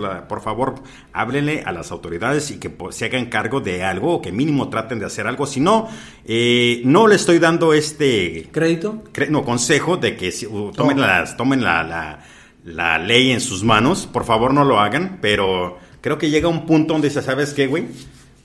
la- 0.01 0.27
por 0.29 0.41
favor, 0.43 0.77
háblenle 1.13 1.63
a 1.67 1.73
las 1.73 1.91
autoridades 1.91 2.51
y 2.51 2.59
que 2.59 2.71
pues, 2.71 2.97
se 2.97 3.07
hagan 3.07 3.27
cargo 3.27 3.61
de 3.61 3.83
algo, 3.85 4.15
o 4.15 4.23
que 4.23 4.33
mínimo 4.33 4.69
traten 4.69 4.99
de 4.99 5.07
hacer 5.07 5.27
algo. 5.27 5.47
Si 5.47 5.61
no, 5.61 5.89
eh, 6.25 6.83
no 6.85 7.07
le 7.07 7.17
estoy 7.17 7.39
dando 7.39 7.73
este 7.75 8.49
¿Crédito? 8.53 9.03
cre- 9.13 9.29
no, 9.29 9.45
consejo 9.45 9.97
de 9.97 10.17
que 10.17 10.33
si- 10.33 10.47
uh, 10.47 10.73
tomen, 10.73 11.01
las, 11.01 11.37
tomen 11.37 11.63
la, 11.63 11.83
la- 11.83 12.25
la 12.65 12.99
ley 12.99 13.31
en 13.33 13.41
sus 13.41 13.63
manos. 13.65 14.07
Por 14.07 14.25
favor, 14.25 14.53
no 14.55 14.65
lo 14.65 14.79
hagan, 14.81 15.19
pero 15.21 15.79
creo 16.01 16.19
que 16.19 16.31
llega 16.31 16.49
un 16.49 16.67
punto 16.67 16.93
donde 16.93 17.09
dice, 17.09 17.23
¿sabes 17.23 17.53
qué, 17.55 17.67
güey? 17.67 17.87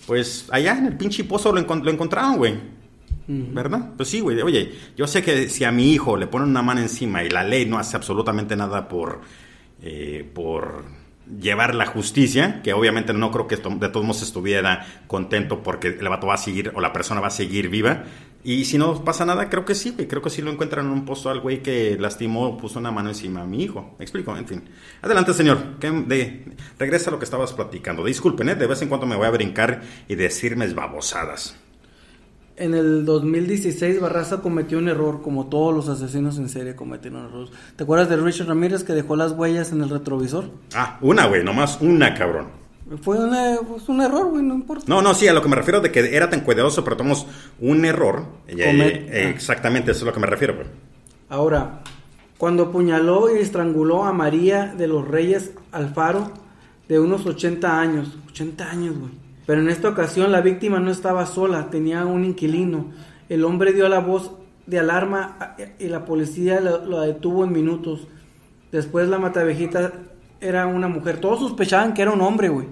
Pues 0.07 0.45
allá 0.51 0.77
en 0.77 0.85
el 0.85 0.97
pinche 0.97 1.23
pozo 1.23 1.51
lo, 1.51 1.61
lo 1.61 1.91
encontraron, 1.91 2.37
güey. 2.37 2.74
¿Verdad? 3.27 3.93
Pues 3.97 4.09
sí, 4.09 4.19
güey. 4.19 4.39
Oye, 4.41 4.71
yo 4.95 5.07
sé 5.07 5.23
que 5.23 5.49
si 5.49 5.63
a 5.63 5.71
mi 5.71 5.91
hijo 5.93 6.15
le 6.17 6.27
ponen 6.27 6.49
una 6.49 6.61
mano 6.61 6.81
encima 6.81 7.23
y 7.23 7.29
la 7.29 7.43
ley 7.43 7.65
no 7.65 7.79
hace 7.79 7.95
absolutamente 7.97 8.55
nada 8.55 8.87
por, 8.87 9.21
eh, 9.81 10.29
por 10.33 10.83
llevar 11.41 11.73
la 11.73 11.87
justicia, 11.87 12.61
que 12.61 12.73
obviamente 12.73 13.11
no 13.13 13.31
creo 13.31 13.47
que 13.47 13.55
de 13.55 13.89
todos 13.89 14.05
modos 14.05 14.21
estuviera 14.21 14.85
contento 15.07 15.63
porque 15.63 15.87
el 15.87 16.07
vato 16.09 16.27
va 16.27 16.35
a 16.35 16.37
seguir 16.37 16.71
o 16.75 16.81
la 16.81 16.93
persona 16.93 17.19
va 17.19 17.27
a 17.27 17.31
seguir 17.31 17.69
viva. 17.69 18.03
Y 18.43 18.65
si 18.65 18.77
no 18.77 19.03
pasa 19.03 19.25
nada, 19.25 19.49
creo 19.49 19.65
que 19.65 19.73
sí, 19.73 19.89
güey. 19.89 20.07
Creo 20.07 20.21
que 20.21 20.29
sí 20.29 20.43
lo 20.43 20.51
encuentran 20.51 20.85
en 20.85 20.91
un 20.91 21.03
pozo 21.03 21.31
al 21.31 21.39
güey 21.39 21.63
que 21.63 21.97
lastimó, 21.99 22.55
puso 22.59 22.77
una 22.77 22.91
mano 22.91 23.09
encima 23.09 23.41
a 23.41 23.45
mi 23.47 23.63
hijo. 23.63 23.95
¿Me 23.97 24.05
explico? 24.05 24.37
En 24.37 24.45
fin. 24.47 24.63
Adelante, 25.01 25.33
señor. 25.33 25.79
¿Qué- 25.79 25.89
de- 25.89 26.45
regresa 26.77 27.09
a 27.09 27.13
lo 27.13 27.17
que 27.17 27.25
estabas 27.25 27.53
platicando. 27.53 28.05
Disculpen, 28.05 28.49
¿eh? 28.49 28.53
de 28.55 28.67
vez 28.67 28.79
en 28.83 28.87
cuando 28.89 29.07
me 29.07 29.15
voy 29.15 29.25
a 29.25 29.31
brincar 29.31 29.81
y 30.07 30.13
decirme 30.13 30.67
babosadas. 30.67 31.55
En 32.57 32.73
el 32.73 33.03
2016 33.03 33.99
Barraza 33.99 34.41
cometió 34.41 34.77
un 34.77 34.87
error, 34.87 35.21
como 35.21 35.47
todos 35.47 35.73
los 35.75 35.89
asesinos 35.89 36.37
en 36.37 36.47
serie 36.47 36.75
cometieron 36.75 37.25
errores. 37.25 37.51
¿Te 37.75 37.83
acuerdas 37.83 38.07
de 38.09 38.15
Richard 38.15 38.47
Ramírez 38.47 38.83
que 38.85 38.93
dejó 38.93 39.15
las 39.17 39.33
huellas 39.33 39.71
en 39.73 39.81
el 39.81 39.89
retrovisor? 39.89 40.45
Ah, 40.73 40.97
una, 41.01 41.25
güey, 41.27 41.43
nomás 41.43 41.79
una, 41.81 42.13
cabrón. 42.13 42.47
Fue 43.01 43.17
una- 43.17 43.57
pues, 43.67 43.89
un 43.89 43.99
error, 44.01 44.29
güey, 44.29 44.43
no 44.43 44.53
importa. 44.53 44.85
No, 44.87 45.01
no, 45.01 45.13
sí, 45.13 45.27
a 45.27 45.33
lo 45.33 45.41
que 45.41 45.49
me 45.49 45.55
refiero 45.57 45.81
de 45.81 45.91
que 45.91 46.15
era 46.15 46.29
tan 46.29 46.41
cuidadoso, 46.41 46.83
pero 46.83 46.95
tomamos 46.95 47.27
un 47.59 47.83
error. 47.83 48.25
Eh, 48.47 48.55
Comet- 48.55 49.09
eh, 49.09 49.29
exactamente, 49.29 49.91
eso 49.91 50.01
es 50.01 50.05
lo 50.05 50.13
que 50.13 50.19
me 50.21 50.27
refiero, 50.27 50.55
güey. 50.55 50.67
Ahora, 51.27 51.81
cuando 52.37 52.63
apuñaló 52.63 53.35
y 53.35 53.39
estranguló 53.39 54.05
a 54.05 54.13
María 54.13 54.73
de 54.77 54.87
los 54.87 55.05
Reyes 55.05 55.51
Alfaro, 55.73 56.31
de 56.87 56.99
unos 56.99 57.25
80 57.25 57.79
años. 57.81 58.17
80 58.29 58.69
años, 58.69 58.97
güey. 58.97 59.11
Pero 59.45 59.61
en 59.61 59.69
esta 59.69 59.89
ocasión 59.89 60.31
la 60.31 60.41
víctima 60.41 60.79
no 60.79 60.91
estaba 60.91 61.25
sola, 61.25 61.69
tenía 61.69 62.05
un 62.05 62.25
inquilino. 62.25 62.87
El 63.29 63.43
hombre 63.45 63.73
dio 63.73 63.87
la 63.89 63.99
voz 63.99 64.31
de 64.65 64.79
alarma 64.79 65.55
y 65.79 65.87
la 65.87 66.05
policía 66.05 66.59
lo, 66.59 67.01
detuvo 67.01 67.43
en 67.43 67.51
minutos. 67.53 68.07
Después 68.71 69.07
la 69.07 69.19
matavejita 69.19 69.93
era 70.41 70.65
una 70.67 70.87
mujer. 70.87 71.19
Todos 71.19 71.39
sospechaban 71.39 71.93
que 71.93 72.01
era 72.01 72.11
un 72.11 72.21
hombre, 72.21 72.49
güey. 72.49 72.67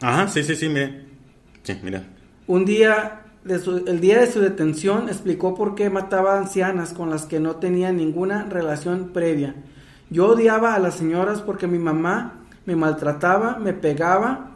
Ajá, 0.00 0.28
sí, 0.28 0.42
sí, 0.42 0.56
sí, 0.56 0.68
mire. 0.68 1.04
Sí, 1.62 1.78
mira. 1.82 2.02
Un 2.46 2.64
día, 2.64 3.22
de 3.44 3.58
su- 3.58 3.84
el 3.86 4.00
día 4.00 4.20
de 4.20 4.26
su 4.30 4.40
detención, 4.40 5.08
explicó 5.08 5.54
por 5.54 5.74
qué 5.74 5.90
mataba 5.90 6.36
ancianas 6.38 6.92
con 6.92 7.10
las 7.10 7.24
que 7.24 7.40
no 7.40 7.56
tenía 7.56 7.92
ninguna 7.92 8.44
relación 8.44 9.10
previa. 9.12 9.54
Yo 10.10 10.28
odiaba 10.28 10.74
a 10.74 10.78
las 10.78 10.94
señoras 10.94 11.40
porque 11.40 11.66
mi 11.66 11.78
mamá 11.78 12.34
me 12.66 12.76
maltrataba, 12.76 13.58
me 13.58 13.72
pegaba. 13.72 14.50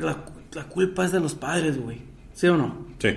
La, 0.00 0.16
la 0.58 0.64
culpa 0.64 1.04
es 1.04 1.12
de 1.12 1.20
los 1.20 1.34
padres, 1.36 1.80
güey. 1.80 1.98
¿Sí 2.34 2.48
o 2.48 2.56
no? 2.56 2.74
Sí. 2.98 3.10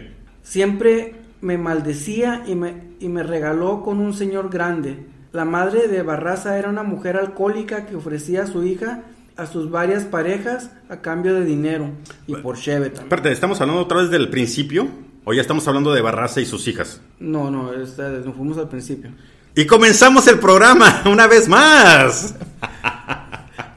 Siempre 0.44 1.16
me 1.42 1.58
maldecía 1.58 2.44
y 2.46 2.54
me, 2.54 2.76
y 3.00 3.08
me 3.10 3.24
regaló 3.24 3.82
con 3.82 4.00
un 4.00 4.14
señor 4.14 4.50
grande. 4.52 5.06
La 5.34 5.44
madre 5.46 5.88
de 5.88 6.04
Barraza 6.04 6.58
era 6.60 6.70
una 6.70 6.84
mujer 6.84 7.18
alcohólica 7.18 7.86
que 7.88 7.96
ofrecía 7.96 8.44
a 8.44 8.48
su 8.48 8.64
hija 8.64 9.04
a 9.38 9.46
sus 9.48 9.72
varias 9.72 10.04
parejas 10.04 10.70
a 10.90 10.98
cambio 10.98 11.34
de 11.34 11.46
dinero 11.46 11.90
y 12.28 12.36
por 12.36 12.58
cheve 12.60 12.88
también. 12.90 13.06
Espérate, 13.06 13.32
¿estamos 13.32 13.60
hablando 13.62 13.82
otra 13.82 14.02
vez 14.02 14.12
del 14.12 14.30
principio? 14.30 14.88
¿O 15.24 15.34
ya 15.34 15.42
estamos 15.42 15.68
hablando 15.68 15.94
de 15.94 16.02
Barraza 16.02 16.42
y 16.42 16.46
sus 16.46 16.68
hijas? 16.68 17.02
No, 17.20 17.50
no, 17.50 17.74
esta- 17.74 18.10
nos 18.10 18.36
fuimos 18.36 18.58
al 18.60 18.68
principio. 18.70 19.10
Y 19.56 19.66
comenzamos 19.66 20.28
el 20.28 20.38
programa 20.38 21.02
una 21.12 21.26
vez 21.28 21.48
más. 21.48 22.36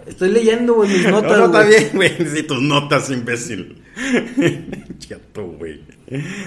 Estoy 0.07 0.31
leyendo, 0.31 0.75
güey, 0.75 0.91
mis 0.91 1.07
notas. 1.09 1.31
no, 1.39 1.49
no, 1.49 1.59
está 1.59 1.63
bien, 1.69 1.91
güey. 1.95 2.11
Sí, 2.27 2.43
tus 2.43 2.61
notas, 2.61 3.11
imbécil. 3.11 3.83
Chato, 4.99 5.47
güey. 5.47 5.83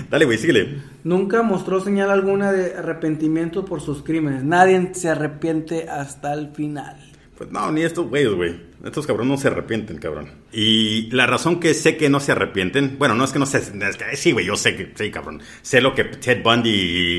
Dale, 0.10 0.26
güey, 0.26 0.38
síguele. 0.38 0.82
Nunca 1.04 1.42
mostró 1.42 1.80
señal 1.80 2.10
alguna 2.10 2.52
de 2.52 2.76
arrepentimiento 2.76 3.66
por 3.66 3.82
sus 3.82 4.04
crímenes. 4.04 4.44
Nadie 4.44 4.92
se 4.94 5.10
arrepiente 5.10 5.90
hasta 5.90 6.34
el 6.34 6.50
final. 6.50 6.98
Pues 7.38 7.52
no, 7.52 7.72
ni 7.72 7.84
estos 7.84 8.08
güeyes, 8.10 8.34
güey. 8.34 8.56
Estos 8.84 9.06
cabrones 9.06 9.32
no 9.32 9.38
se 9.38 9.48
arrepienten, 9.50 9.98
cabrón. 10.00 10.32
Y 10.52 11.10
la 11.12 11.28
razón 11.28 11.60
que 11.60 11.76
sé 11.76 11.96
que 11.96 12.10
no 12.10 12.20
se 12.20 12.32
arrepienten, 12.32 12.96
bueno, 12.98 13.14
no 13.14 13.24
es 13.26 13.32
que 13.32 13.38
no 13.38 13.46
se... 13.46 13.60
es 13.60 13.70
que- 13.72 14.16
sí, 14.18 14.32
güey, 14.32 14.46
yo 14.48 14.56
sé 14.56 14.76
que, 14.76 14.92
sí, 14.96 15.12
cabrón. 15.12 15.42
Sé 15.62 15.80
lo 15.82 15.94
que 15.94 16.04
Ted 16.06 16.42
Bundy 16.42 16.70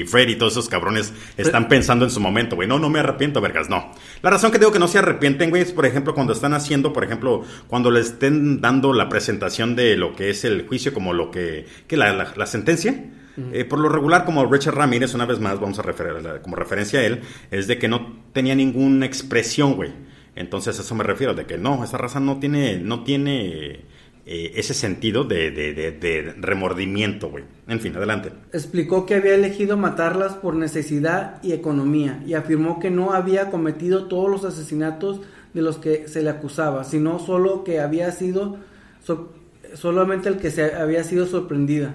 y 0.03 0.07
Freddy 0.07 0.33
y 0.33 0.37
todos 0.37 0.55
esos 0.55 0.69
cabrones 0.69 1.13
están 1.37 1.69
pensando 1.69 2.05
en 2.05 2.11
su 2.11 2.19
momento, 2.19 2.57
güey. 2.57 2.67
No, 2.67 2.81
no 2.81 2.89
me 2.91 2.99
arrepiento, 2.99 3.41
vergas, 3.41 3.69
no. 3.71 3.93
La 4.23 4.31
razón 4.31 4.51
que 4.51 4.59
digo 4.59 4.73
que 4.73 4.81
no 4.81 4.89
se 4.89 4.99
arrepienten, 4.99 5.51
güey, 5.51 5.63
es, 5.63 5.71
por 5.73 5.87
ejemplo, 5.87 6.15
cuando 6.15 6.33
están 6.33 6.53
haciendo, 6.53 6.93
por 6.93 7.05
ejemplo, 7.05 7.45
cuando 7.69 7.91
le 7.93 8.01
estén 8.01 8.61
dando 8.61 8.93
la 8.93 9.09
presentación 9.09 9.77
de 9.77 9.97
lo 9.97 10.17
que 10.17 10.31
es 10.31 10.45
el 10.45 10.67
juicio, 10.67 10.93
como 10.93 11.13
lo 11.13 11.31
que... 11.31 11.65
que 11.87 11.97
la, 11.97 12.13
la- 12.13 12.33
la 12.37 12.47
sentencia. 12.47 13.05
Eh, 13.53 13.65
por 13.65 13.79
lo 13.79 13.89
regular, 13.89 14.25
como 14.25 14.45
Richard 14.47 14.75
Ramírez, 14.75 15.15
una 15.15 15.27
vez 15.27 15.39
más, 15.41 15.61
vamos 15.61 15.79
a 15.79 15.83
referir, 15.83 16.13
como 16.43 16.57
referencia 16.57 17.01
a 17.01 17.05
él, 17.05 17.21
es 17.51 17.67
de 17.67 17.79
que 17.79 17.89
no 17.89 18.17
tenía 18.33 18.55
ninguna 18.55 19.07
expresión, 19.07 19.75
güey. 19.75 19.91
Entonces 20.37 20.79
a 20.79 20.83
eso 20.83 20.95
me 20.95 21.05
refiero, 21.05 21.35
de 21.35 21.47
que 21.47 21.59
no, 21.59 21.83
esa 21.85 21.99
raza 21.99 22.21
no 22.21 22.39
tiene, 22.39 22.79
no 22.79 23.03
tiene 23.05 23.81
eh, 24.27 24.53
ese 24.57 24.75
sentido 24.75 25.25
de, 25.25 25.51
de- 25.51 25.73
de- 25.73 25.93
de 25.93 26.35
remordimiento, 26.39 27.31
güey. 27.31 27.45
En 27.67 27.81
fin, 27.81 27.97
adelante. 27.97 28.31
Explicó 28.53 29.07
que 29.07 29.15
había 29.15 29.35
elegido 29.35 29.77
matarlas 29.77 30.35
por 30.35 30.55
necesidad 30.55 31.43
y 31.43 31.53
economía 31.53 32.23
y 32.27 32.35
afirmó 32.35 32.79
que 32.79 32.91
no 32.91 33.13
había 33.15 33.51
cometido 33.51 34.07
todos 34.07 34.31
los 34.31 34.45
asesinatos 34.45 35.21
de 35.55 35.63
los 35.63 35.79
que 35.79 36.09
se 36.09 36.23
le 36.23 36.31
acusaba, 36.31 36.85
sino 36.85 37.19
solo 37.19 37.65
que 37.65 37.81
había 37.81 38.11
sido 38.13 38.59
so- 39.03 39.33
solamente 39.75 40.29
el 40.29 40.37
que 40.39 40.51
se 40.51 40.75
había 40.75 41.03
sido 41.05 41.27
sorprendida. 41.27 41.95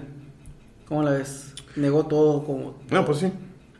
¿Cómo 0.86 1.02
la 1.02 1.12
ves? 1.12 1.54
Negó 1.76 2.06
todo 2.06 2.44
como 2.44 2.80
No, 2.90 3.04
pues 3.04 3.18
sí. 3.18 3.32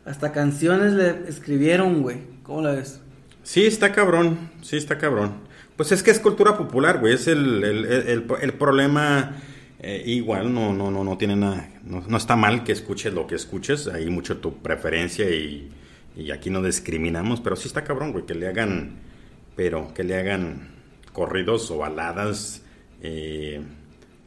hasta 0.05 0.31
canciones 0.31 0.93
le 0.93 1.29
escribieron, 1.29 2.01
güey. 2.01 2.17
¿Cómo 2.43 2.61
la 2.61 2.71
ves? 2.71 3.01
Sí, 3.43 3.65
está 3.65 3.91
cabrón, 3.91 4.51
sí, 4.61 4.75
está 4.77 4.97
cabrón. 4.97 5.33
Pues 5.75 5.91
es 5.91 6.01
que 6.03 6.11
es 6.11 6.19
cultura 6.19 6.57
popular, 6.57 6.99
güey. 6.99 7.13
Es 7.13 7.27
el, 7.27 7.63
el, 7.63 7.85
el- 8.41 8.53
problema. 8.53 9.35
eh, 9.79 10.01
igual, 10.05 10.53
no, 10.53 10.73
no, 10.73 10.89
no, 10.89 11.03
no 11.03 11.17
tiene 11.17 11.35
nada. 11.35 11.69
No, 11.83 12.01
no 12.07 12.17
está 12.17 12.35
mal 12.35 12.63
que 12.63 12.71
escuches 12.71 13.13
lo 13.13 13.27
que 13.27 13.35
escuches. 13.35 13.87
Hay 13.87 14.09
mucho 14.09 14.37
tu 14.37 14.55
preferencia 14.57 15.29
y, 15.29 15.69
y 16.15 16.31
aquí 16.31 16.49
no 16.49 16.63
discriminamos. 16.63 17.41
Pero 17.41 17.55
sí 17.55 17.67
está 17.67 17.83
cabrón, 17.83 18.13
güey, 18.13 18.25
que 18.25 18.33
le 18.35 18.47
hagan. 18.47 18.99
Pero 19.55 19.93
que 19.93 20.03
le 20.03 20.17
hagan 20.17 20.69
corridos 21.13 21.69
o 21.71 21.77
baladas 21.77 22.61
eh, 23.01 23.61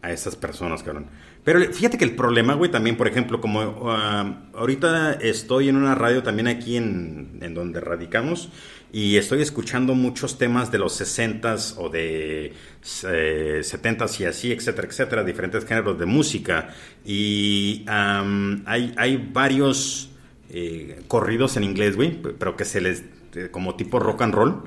a 0.03 0.13
esas 0.13 0.37
personas, 0.37 0.83
cabrón. 0.83 1.07
Pero 1.49 1.61
fíjate 1.73 1.97
que 1.97 2.05
el 2.05 2.15
problema, 2.15 2.53
güey, 2.53 2.71
también, 2.71 2.99
por 2.99 3.09
ejemplo, 3.09 3.41
como 3.41 3.91
ah, 3.91 4.43
ahorita 4.53 5.15
estoy 5.15 5.71
en 5.71 5.77
una 5.77 5.95
radio 5.95 6.23
también 6.23 6.47
aquí 6.47 6.77
en, 6.77 7.39
en 7.41 7.55
donde 7.55 7.81
radicamos 7.81 8.51
y 8.93 9.17
estoy 9.17 9.41
escuchando 9.41 9.95
muchos 9.95 10.37
temas 10.37 10.71
de 10.71 10.77
los 10.77 11.01
60s 11.01 11.77
o 11.79 11.89
de 11.89 12.49
eh, 12.49 13.61
70s 13.63 14.21
y 14.21 14.25
así, 14.27 14.53
etcétera, 14.53 14.89
etcétera, 14.89 15.25
diferentes 15.25 15.65
géneros 15.65 15.99
de 15.99 16.05
música. 16.05 16.75
Y 17.07 17.83
hay, 17.87 18.93
hay 18.99 19.31
varios 19.33 20.11
eh, 20.51 21.01
corridos 21.09 21.57
en 21.57 21.65
inglés, 21.65 21.97
güey, 21.97 22.21
pero 22.39 22.57
que 22.57 22.67
se 22.67 22.83
les 22.83 23.05
eh, 23.35 23.49
como 23.51 23.75
tipo 23.75 23.99
rock 23.99 24.23
and 24.23 24.35
roll. 24.35 24.63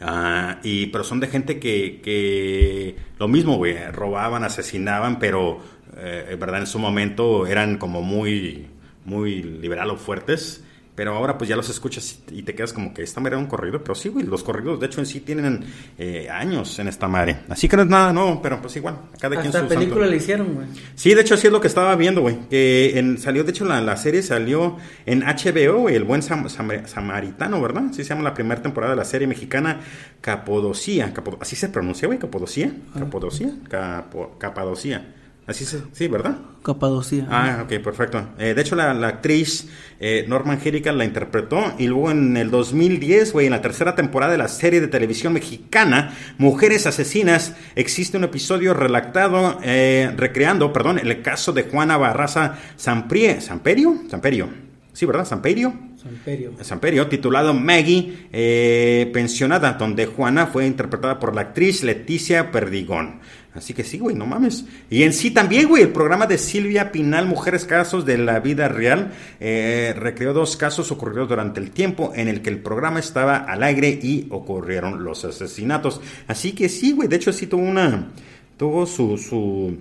Ah, 0.00 0.58
y 0.62 0.86
pero 0.86 1.04
son 1.04 1.20
de 1.20 1.26
gente 1.26 1.58
que, 1.58 2.00
que 2.02 2.96
lo 3.18 3.28
mismo, 3.28 3.56
güey, 3.56 3.76
robaban, 3.90 4.44
asesinaban, 4.44 5.18
pero 5.18 5.60
eh, 5.96 6.36
verdad 6.38 6.60
en 6.60 6.66
su 6.66 6.78
momento 6.78 7.46
eran 7.46 7.78
como 7.78 8.02
muy 8.02 8.66
muy 9.04 9.42
liberal 9.42 9.90
o 9.90 9.96
fuertes. 9.96 10.62
Pero 10.96 11.12
ahora 11.16 11.36
pues 11.36 11.50
ya 11.50 11.56
los 11.56 11.68
escuchas 11.68 12.20
y 12.30 12.44
te 12.44 12.54
quedas 12.54 12.72
como 12.72 12.94
que 12.94 13.02
esta 13.02 13.18
madre 13.20 13.34
era 13.34 13.42
un 13.42 13.48
corrido. 13.48 13.82
Pero 13.82 13.96
sí, 13.96 14.10
güey, 14.10 14.24
los 14.24 14.44
corridos 14.44 14.78
de 14.78 14.86
hecho 14.86 15.00
en 15.00 15.06
sí 15.06 15.18
tienen 15.18 15.64
eh, 15.98 16.28
años 16.30 16.78
en 16.78 16.86
esta 16.86 17.08
madre. 17.08 17.38
Así 17.48 17.66
que 17.68 17.74
no 17.76 17.82
es 17.82 17.88
nada, 17.88 18.12
no, 18.12 18.40
pero 18.40 18.62
pues 18.62 18.76
igual, 18.76 19.00
cada 19.18 19.40
quien 19.40 19.52
su 19.52 19.58
película 19.66 20.02
santo. 20.02 20.10
le 20.12 20.16
hicieron, 20.16 20.54
güey. 20.54 20.68
Sí, 20.94 21.12
de 21.12 21.22
hecho, 21.22 21.36
sí 21.36 21.48
es 21.48 21.52
lo 21.52 21.60
que 21.60 21.66
estaba 21.66 21.96
viendo, 21.96 22.20
güey. 22.20 22.48
Que 22.48 22.96
en- 22.96 23.18
salió, 23.18 23.42
de 23.42 23.50
hecho, 23.50 23.64
la, 23.64 23.80
la 23.80 23.96
serie 23.96 24.22
salió 24.22 24.76
en 25.04 25.22
HBO, 25.24 25.80
güey, 25.80 25.96
El 25.96 26.04
Buen 26.04 26.22
Sam- 26.22 26.48
Sam- 26.48 26.86
Samaritano, 26.86 27.60
¿verdad? 27.60 27.86
Sí 27.90 28.04
se 28.04 28.10
llama 28.10 28.22
la 28.22 28.32
primera 28.34 28.62
temporada 28.62 28.92
de 28.92 28.96
la 28.98 29.04
serie 29.04 29.26
mexicana 29.26 29.80
Capodocia. 30.20 31.12
Capo- 31.12 31.38
¿Así 31.40 31.56
se 31.56 31.68
pronuncia, 31.68 32.06
güey? 32.06 32.18
¿Capodocia? 32.18 32.72
¿Capodocia? 32.96 33.52
Capo- 33.68 34.38
Capadocia. 34.38 35.14
Así 35.46 35.66
se, 35.66 35.82
sí, 35.92 36.08
¿verdad? 36.08 36.38
Capadocia. 36.62 37.26
Ah, 37.30 37.60
ok, 37.64 37.82
perfecto. 37.82 38.30
Eh, 38.38 38.54
de 38.54 38.62
hecho, 38.62 38.76
la, 38.76 38.94
la 38.94 39.08
actriz 39.08 39.68
eh, 40.00 40.24
Norman 40.26 40.58
Herican 40.64 40.96
la 40.96 41.04
interpretó 41.04 41.74
y 41.78 41.86
luego 41.86 42.10
en 42.10 42.36
el 42.38 42.50
2010, 42.50 43.32
güey, 43.32 43.46
en 43.46 43.52
la 43.52 43.60
tercera 43.60 43.94
temporada 43.94 44.32
de 44.32 44.38
la 44.38 44.48
serie 44.48 44.80
de 44.80 44.88
televisión 44.88 45.34
mexicana 45.34 46.14
Mujeres 46.38 46.86
Asesinas, 46.86 47.54
existe 47.74 48.16
un 48.16 48.24
episodio 48.24 48.72
relactado, 48.72 49.58
eh, 49.62 50.10
recreando, 50.16 50.72
perdón, 50.72 50.98
el 50.98 51.20
caso 51.20 51.52
de 51.52 51.64
Juana 51.64 51.98
Barraza 51.98 52.56
Samprie, 52.76 53.42
¿Samperio? 53.42 53.98
Samperio. 54.08 54.48
Sí, 54.94 55.06
¿verdad? 55.06 55.24
Samperio. 55.24 55.74
Samperio. 55.96 56.52
Samperio, 56.60 57.08
titulado 57.08 57.52
Maggie, 57.52 58.28
eh, 58.32 59.10
pensionada, 59.12 59.72
donde 59.72 60.06
Juana 60.06 60.46
fue 60.46 60.66
interpretada 60.66 61.18
por 61.18 61.34
la 61.34 61.40
actriz 61.40 61.82
Leticia 61.82 62.52
Perdigón. 62.52 63.20
Así 63.54 63.72
que 63.72 63.84
sí, 63.84 64.00
güey, 64.00 64.16
no 64.16 64.26
mames. 64.26 64.64
Y 64.90 65.04
en 65.04 65.12
sí 65.12 65.30
también, 65.30 65.68
güey, 65.68 65.84
el 65.84 65.90
programa 65.90 66.26
de 66.26 66.38
Silvia 66.38 66.90
Pinal, 66.90 67.26
Mujeres 67.26 67.64
Casos 67.64 68.04
de 68.04 68.18
la 68.18 68.40
Vida 68.40 68.66
Real, 68.66 69.12
eh, 69.38 69.94
recreó 69.96 70.32
dos 70.32 70.56
casos 70.56 70.90
ocurridos 70.90 71.28
durante 71.28 71.60
el 71.60 71.70
tiempo 71.70 72.12
en 72.16 72.26
el 72.26 72.42
que 72.42 72.50
el 72.50 72.58
programa 72.58 72.98
estaba 72.98 73.36
al 73.36 73.62
aire 73.62 73.90
y 74.02 74.26
ocurrieron 74.30 75.04
los 75.04 75.24
asesinatos. 75.24 76.00
Así 76.26 76.52
que 76.52 76.68
sí, 76.68 76.92
güey, 76.92 77.08
de 77.08 77.14
hecho 77.14 77.32
sí 77.32 77.46
tuvo 77.46 77.62
una, 77.62 78.08
tuvo 78.56 78.86
su, 78.86 79.16
su, 79.18 79.76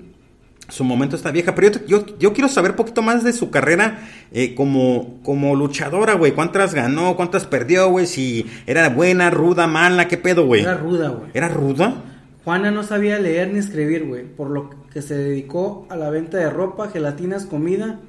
su 0.70 0.84
momento 0.84 1.16
esta 1.16 1.32
vieja, 1.32 1.56
pero 1.56 1.72
yo, 1.72 1.86
yo, 1.88 2.18
yo 2.20 2.32
quiero 2.32 2.50
saber 2.50 2.72
un 2.72 2.78
poquito 2.78 3.02
más 3.02 3.24
de 3.24 3.34
su 3.34 3.50
carrera 3.50 4.08
eh, 4.32 4.54
como, 4.54 5.20
como 5.24 5.56
luchadora, 5.56 6.14
güey. 6.14 6.34
¿Cuántas 6.34 6.76
ganó? 6.76 7.16
¿Cuántas 7.16 7.48
perdió, 7.48 7.90
güey? 7.90 8.06
Si 8.06 8.46
era 8.68 8.88
buena, 8.90 9.32
ruda, 9.32 9.66
mala, 9.66 10.08
¿qué 10.08 10.18
pedo, 10.18 10.46
güey? 10.46 10.62
Era 10.62 10.76
ruda, 10.76 11.10
güey. 11.10 11.32
¿Era 11.34 11.48
ruda? 11.48 12.04
Juana 12.44 12.72
no 12.72 12.84
sabía 12.84 13.20
leer 13.20 13.54
ni 13.54 13.60
escribir, 13.60 14.06
güey, 14.06 14.26
por 14.26 14.50
lo 14.50 14.70
que 14.92 15.02
se 15.02 15.16
dedicó 15.16 15.88
a 15.90 15.96
la 15.96 16.10
venta 16.10 16.38
de 16.38 16.50
ropa, 16.50 16.90
gelatinas, 16.90 17.46
comida, 17.46 18.02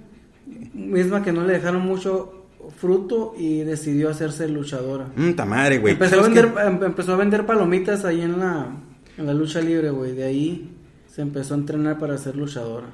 misma 0.73 1.23
que 1.23 1.33
no 1.33 1.45
le 1.45 1.53
dejaron 1.53 1.83
mucho 1.83 2.47
fruto 2.77 3.35
y 3.39 3.61
decidió 3.61 4.11
hacerse 4.11 4.49
luchadora. 4.49 5.07
Mm, 5.15 5.33
ta 5.33 5.45
madre, 5.45 5.79
güey. 5.79 5.93
Empezó 5.93 6.21
a, 6.21 6.25
¿Sabes 6.25 6.43
vender, 6.43 6.67
em- 6.67 6.83
empezó 6.83 7.13
a 7.13 7.17
vender 7.17 7.47
palomitas 7.47 8.05
ahí 8.05 8.23
en 8.23 8.41
la, 8.41 8.69
en 9.17 9.27
la 9.27 9.35
lucha 9.35 9.61
libre, 9.61 9.91
güey. 9.91 10.15
De 10.15 10.25
ahí 10.25 10.71
se 11.07 11.23
empezó 11.23 11.55
a 11.55 11.59
entrenar 11.59 11.99
para 11.99 12.19
ser 12.19 12.37
luchadora. 12.37 12.87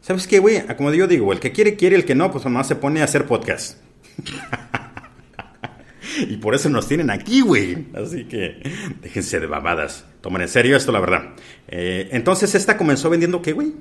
¿Sabes 0.00 0.26
qué, 0.26 0.38
güey? 0.38 0.62
Como 0.76 0.92
yo 0.94 1.06
digo, 1.06 1.32
el 1.32 1.40
que 1.40 1.52
quiere, 1.52 1.76
quiere, 1.76 1.96
el 1.96 2.04
que 2.04 2.14
no, 2.14 2.30
pues 2.30 2.44
nomás 2.44 2.68
se 2.68 2.76
pone 2.76 3.00
a 3.00 3.04
hacer 3.04 3.26
podcast. 3.26 3.78
y 6.28 6.36
por 6.36 6.54
eso 6.54 6.70
nos 6.70 6.88
tienen 6.88 7.10
aquí, 7.10 7.40
güey. 7.40 7.86
Así 7.94 8.24
que 8.24 8.60
déjense 9.02 9.40
de 9.40 9.46
babadas. 9.46 10.04
Tomen 10.26 10.42
en 10.42 10.48
serio 10.48 10.76
esto, 10.76 10.90
la 10.90 10.98
verdad. 10.98 11.22
Eh, 11.68 12.08
entonces, 12.10 12.52
esta 12.56 12.76
comenzó 12.76 13.08
vendiendo, 13.08 13.40
¿qué, 13.42 13.52
güey? 13.52 13.74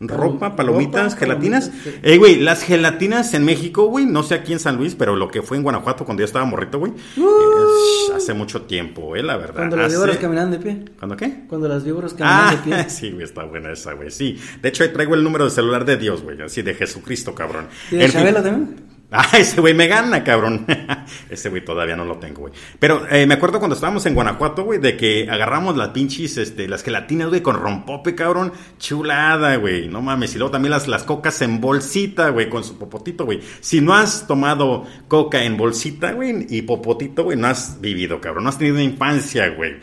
Ropa, 0.00 0.16
Ropa, 0.24 0.56
palomitas, 0.56 1.14
gelatinas. 1.14 1.68
palomitas, 1.68 1.94
sí. 1.94 2.00
Eh, 2.02 2.18
güey, 2.18 2.40
las 2.40 2.64
gelatinas 2.64 3.32
en 3.32 3.44
México, 3.44 3.84
güey, 3.86 4.04
no 4.04 4.24
sé 4.24 4.34
aquí 4.34 4.52
en 4.52 4.58
San 4.58 4.76
Luis, 4.76 4.96
pero 4.96 5.14
lo 5.14 5.28
que 5.28 5.40
fue 5.42 5.56
en 5.56 5.62
Guanajuato 5.62 6.04
cuando 6.04 6.22
yo 6.22 6.24
estaba 6.24 6.44
morrito, 6.46 6.80
güey, 6.80 6.92
es 7.16 8.12
hace 8.12 8.34
mucho 8.34 8.62
tiempo, 8.62 9.14
eh, 9.14 9.22
la 9.22 9.36
verdad. 9.36 9.54
Cuando 9.54 9.76
las 9.76 9.86
Hace- 9.86 9.96
víboras 9.96 10.16
caminaban 10.18 10.50
de 10.50 10.58
pie. 10.58 10.84
¿Cuándo 10.98 11.16
qué? 11.16 11.44
Cuando 11.48 11.68
las 11.68 11.84
víboras 11.84 12.12
caminaban 12.12 12.50
de 12.68 12.74
Ah, 12.74 12.82
pie. 12.82 12.84
sí, 12.90 13.12
güey, 13.12 13.22
está 13.22 13.44
buena 13.44 13.70
esa, 13.72 13.92
güey. 13.92 14.10
Sí. 14.10 14.36
De 14.60 14.68
hecho, 14.70 14.82
ahí 14.82 14.88
traigo 14.92 15.14
el 15.14 15.22
número 15.22 15.44
de 15.44 15.50
celular 15.52 15.84
de 15.84 15.96
Dios, 15.96 16.22
güey. 16.22 16.42
Así 16.42 16.62
de 16.62 16.74
Jesucristo, 16.74 17.36
cabrón. 17.36 17.68
¿Y 17.92 17.96
de 17.98 18.08
fin. 18.08 18.12
Chabelo 18.20 18.42
también? 18.42 18.93
Ah, 19.16 19.38
ese 19.38 19.60
güey 19.60 19.74
me 19.74 19.86
gana, 19.86 20.24
cabrón. 20.24 20.66
ese 21.30 21.48
güey 21.48 21.64
todavía 21.64 21.94
no 21.94 22.04
lo 22.04 22.16
tengo, 22.18 22.42
güey. 22.42 22.52
Pero 22.80 23.06
eh, 23.08 23.26
me 23.26 23.34
acuerdo 23.34 23.60
cuando 23.60 23.76
estábamos 23.76 24.04
en 24.06 24.14
Guanajuato, 24.14 24.64
güey, 24.64 24.80
de 24.80 24.96
que 24.96 25.28
agarramos 25.30 25.76
las 25.76 25.90
pinches, 25.90 26.36
este, 26.36 26.66
las 26.66 26.82
gelatinas, 26.82 27.28
güey, 27.28 27.40
con 27.40 27.54
rompope, 27.54 28.16
cabrón. 28.16 28.52
Chulada, 28.78 29.54
güey. 29.56 29.86
No 29.86 30.02
mames. 30.02 30.34
Y 30.34 30.38
luego 30.38 30.50
también 30.50 30.72
las, 30.72 30.88
las 30.88 31.04
cocas 31.04 31.40
en 31.42 31.60
bolsita, 31.60 32.30
güey, 32.30 32.48
con 32.48 32.64
su 32.64 32.76
popotito, 32.76 33.24
güey. 33.24 33.40
Si 33.60 33.80
no 33.80 33.94
has 33.94 34.26
tomado 34.26 34.84
coca 35.06 35.44
en 35.44 35.56
bolsita, 35.56 36.10
güey, 36.12 36.46
y 36.48 36.62
popotito, 36.62 37.22
güey, 37.22 37.38
no 37.38 37.46
has 37.46 37.80
vivido, 37.80 38.20
cabrón. 38.20 38.42
No 38.42 38.50
has 38.50 38.58
tenido 38.58 38.76
una 38.76 38.84
infancia, 38.84 39.48
güey. 39.50 39.76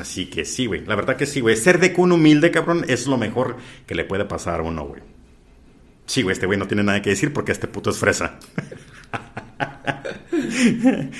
Así 0.00 0.26
que 0.26 0.44
sí, 0.44 0.66
güey. 0.66 0.84
La 0.86 0.94
verdad 0.94 1.16
que 1.16 1.26
sí, 1.26 1.40
güey. 1.40 1.56
Ser 1.56 1.80
de 1.80 1.92
cuna 1.92 2.14
humilde, 2.14 2.52
cabrón, 2.52 2.84
es 2.86 3.08
lo 3.08 3.16
mejor 3.16 3.56
que 3.86 3.96
le 3.96 4.04
puede 4.04 4.24
pasar 4.26 4.60
a 4.60 4.62
uno, 4.62 4.86
güey. 4.86 5.09
Sí, 6.10 6.22
güey, 6.22 6.32
este 6.32 6.46
güey 6.46 6.58
no 6.58 6.66
tiene 6.66 6.82
nada 6.82 7.00
que 7.02 7.10
decir 7.10 7.32
porque 7.32 7.52
este 7.52 7.68
puto 7.68 7.90
es 7.90 7.96
fresa. 7.98 8.36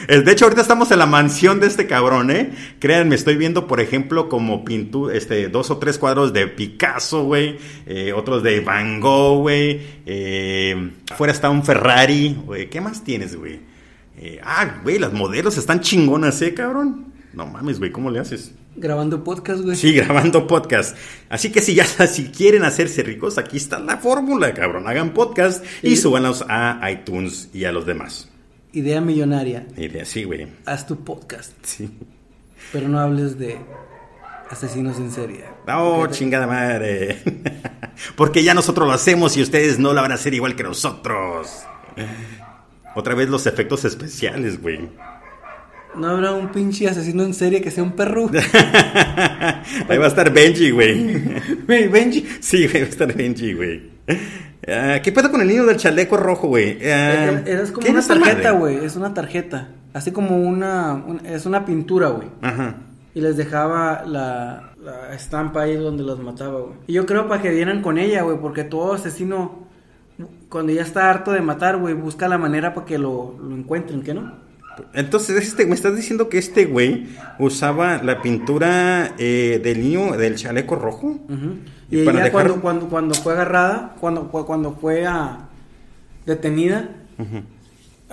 Es- 0.09 0.25
De 0.25 0.33
hecho, 0.33 0.47
ahorita 0.47 0.63
estamos 0.63 0.91
en 0.91 0.99
la 0.99 1.07
mansión 1.07 1.61
de 1.61 1.69
este 1.69 1.87
cabrón, 1.87 2.33
¿eh? 2.33 2.51
Créanme, 2.81 3.15
estoy 3.15 3.37
viendo, 3.37 3.69
por 3.69 3.81
ejemplo, 3.81 4.29
como 4.29 4.65
pintura, 4.65 5.15
este, 5.15 5.49
dos 5.49 5.71
o 5.71 5.79
tres 5.79 5.97
cuadros 5.97 6.33
de 6.33 6.49
Picasso, 6.49 7.23
güey, 7.23 7.57
eh, 7.87 8.13
otros 8.13 8.43
de 8.43 8.59
Van 8.59 8.99
Gogh, 8.99 9.43
güey, 9.43 9.81
eh, 10.07 10.91
afuera 11.09 11.33
está 11.33 11.51
un 11.51 11.63
Ferrari, 11.65 12.37
güey, 12.45 12.69
¿qué 12.69 12.81
más 12.81 13.05
tienes, 13.05 13.37
güey? 13.37 13.61
Eh, 14.17 14.41
ah, 14.43 14.81
güey, 14.83 14.99
las 14.99 15.13
modelos 15.13 15.57
están 15.57 15.81
chingonas, 15.83 16.43
¿eh, 16.43 16.53
cabrón? 16.53 17.13
No 17.33 17.47
mames, 17.47 17.79
güey, 17.79 17.93
¿cómo 17.93 18.11
le 18.11 18.19
haces? 18.19 18.57
Grabando 18.77 19.25
podcast, 19.25 19.63
güey. 19.63 19.77
Sí, 19.77 19.93
grabando 19.97 20.47
podcast. 20.47 20.97
Así 21.29 21.51
que 21.53 21.61
si 21.61 21.75
ya 21.75 21.85
si 22.07 22.29
quieren 22.29 22.65
hacerse 22.65 23.03
ricos, 23.03 23.37
aquí 23.39 23.57
está 23.57 23.79
la 23.79 23.97
fórmula, 23.99 24.53
cabrón. 24.55 24.87
Hagan 24.89 25.11
podcast 25.13 25.65
y 25.83 25.91
Sí. 25.91 25.97
súbanlos 25.97 26.45
a 26.49 26.81
iTunes 26.91 27.49
y 27.53 27.65
a 27.65 27.73
los 27.73 27.85
demás. 27.87 28.29
Idea 28.73 29.01
millonaria. 29.01 29.67
Y 29.77 29.89
de 29.89 30.03
así, 30.03 30.25
güey. 30.25 30.47
Haz 30.67 30.87
tu 30.87 31.03
podcast. 31.05 31.53
Sí. 31.63 31.91
Pero 32.73 32.89
no 32.89 33.01
hables 33.01 33.37
de 33.39 33.59
asesinos 34.49 34.97
en 34.99 35.11
serie. 35.11 35.45
Oh, 35.67 36.07
te- 36.09 36.15
chingada 36.15 36.47
madre. 36.47 37.19
Porque 38.17 38.43
ya 38.45 38.55
nosotros 38.55 38.87
lo 38.87 38.95
hacemos 38.95 39.37
y 39.37 39.43
ustedes 39.43 39.79
no 39.81 39.93
lo 39.93 40.01
van 40.01 40.13
a 40.13 40.15
hacer 40.15 40.33
igual 40.35 40.55
que 40.55 40.63
nosotros. 40.63 41.65
Otra 42.95 43.15
vez 43.15 43.29
los 43.29 43.47
efectos 43.47 43.85
especiales, 43.85 44.61
güey. 44.63 44.89
No 45.97 46.09
habrá 46.09 46.33
un 46.33 46.49
pinche 46.53 46.89
asesino 46.89 47.23
en 47.25 47.35
serie 47.35 47.61
que 47.61 47.71
sea 47.71 47.83
un 47.83 47.93
perro. 47.93 48.31
Ahí 49.89 49.99
va 49.99 50.05
a 50.05 50.09
estar 50.09 50.33
Benji, 50.33 50.71
güey. 50.71 51.23
Güey, 51.67 51.89
Benji. 51.89 52.27
Sí, 52.41 52.67
güey, 52.69 52.83
va 52.83 52.87
a 52.87 52.91
estar 52.91 53.15
Benji, 53.15 53.55
güey. 53.55 53.91
Ah, 54.69 55.01
¿Qué 55.03 55.11
pedo 55.13 55.31
con 55.31 55.41
el 55.41 55.49
niño 55.49 55.65
del 55.67 55.77
chaleco 55.77 56.17
rojo, 56.17 56.49
güey? 56.49 56.79
Ah, 56.89 57.43
Es 57.45 57.71
como 57.73 57.85
¿qué 57.85 57.91
una 57.93 58.03
tarjeta, 58.07 58.51
güey. 58.53 58.85
Es 58.85 58.97
una 58.97 59.13
tarjeta. 59.15 59.69
Así 59.93 60.13
como 60.13 60.37
una. 60.39 60.95
un- 60.95 61.25
es 61.27 61.47
una 61.47 61.65
pintura, 61.65 62.09
güey. 62.09 62.29
Ajá. 62.43 62.77
Y 63.13 63.21
les 63.21 63.37
dejaba 63.37 64.05
la, 64.07 64.73
la 64.83 65.13
estampa 65.15 65.63
ahí 65.63 65.75
donde 65.75 66.05
los 66.05 66.21
mataba, 66.21 66.61
güey. 66.61 66.75
Y 66.87 66.93
yo 66.93 67.07
creo 67.07 67.27
para 67.29 67.43
que 67.43 67.51
dieran 67.51 67.83
con 67.83 67.99
ella, 67.99 68.23
güey. 68.23 68.39
Porque 68.39 68.63
todo 68.63 68.93
asesino, 68.93 69.67
cuando 70.49 70.73
ya 70.73 70.83
está 70.83 71.11
harto 71.11 71.33
de 71.33 71.41
matar, 71.41 71.79
güey, 71.79 71.95
busca 71.95 72.29
la 72.29 72.39
manera 72.39 72.73
para 72.75 72.87
que 72.87 72.99
lo, 72.99 73.37
lo 73.43 73.57
encuentren, 73.57 74.03
¿qué 74.03 74.15
no? 74.15 74.49
Entonces, 74.95 75.47
este, 75.47 75.67
me 75.67 75.75
estás 75.75 75.95
diciendo 75.97 76.29
que 76.29 76.39
este 76.39 76.67
güey 76.67 77.09
usaba 77.39 78.03
la 78.03 78.23
pintura 78.23 79.15
eh, 79.19 79.61
del 79.63 79.81
niño 79.81 80.17
del 80.17 80.37
chaleco 80.37 80.77
rojo. 80.77 81.19
Y 81.91 82.01
Y, 82.01 82.05
para 82.05 82.19
ella 82.19 82.25
dejar- 82.27 82.31
cuando, 82.33 82.61
cuando, 82.61 82.89
cuando 82.89 83.15
fue 83.15 83.33
agarrada, 83.33 83.95
cuando, 84.01 84.29
cu- 84.31 84.47
cuando 84.47 84.73
fue 84.73 85.07
a- 85.07 85.49
detenida, 86.27 86.89
Ujú. 87.19 87.43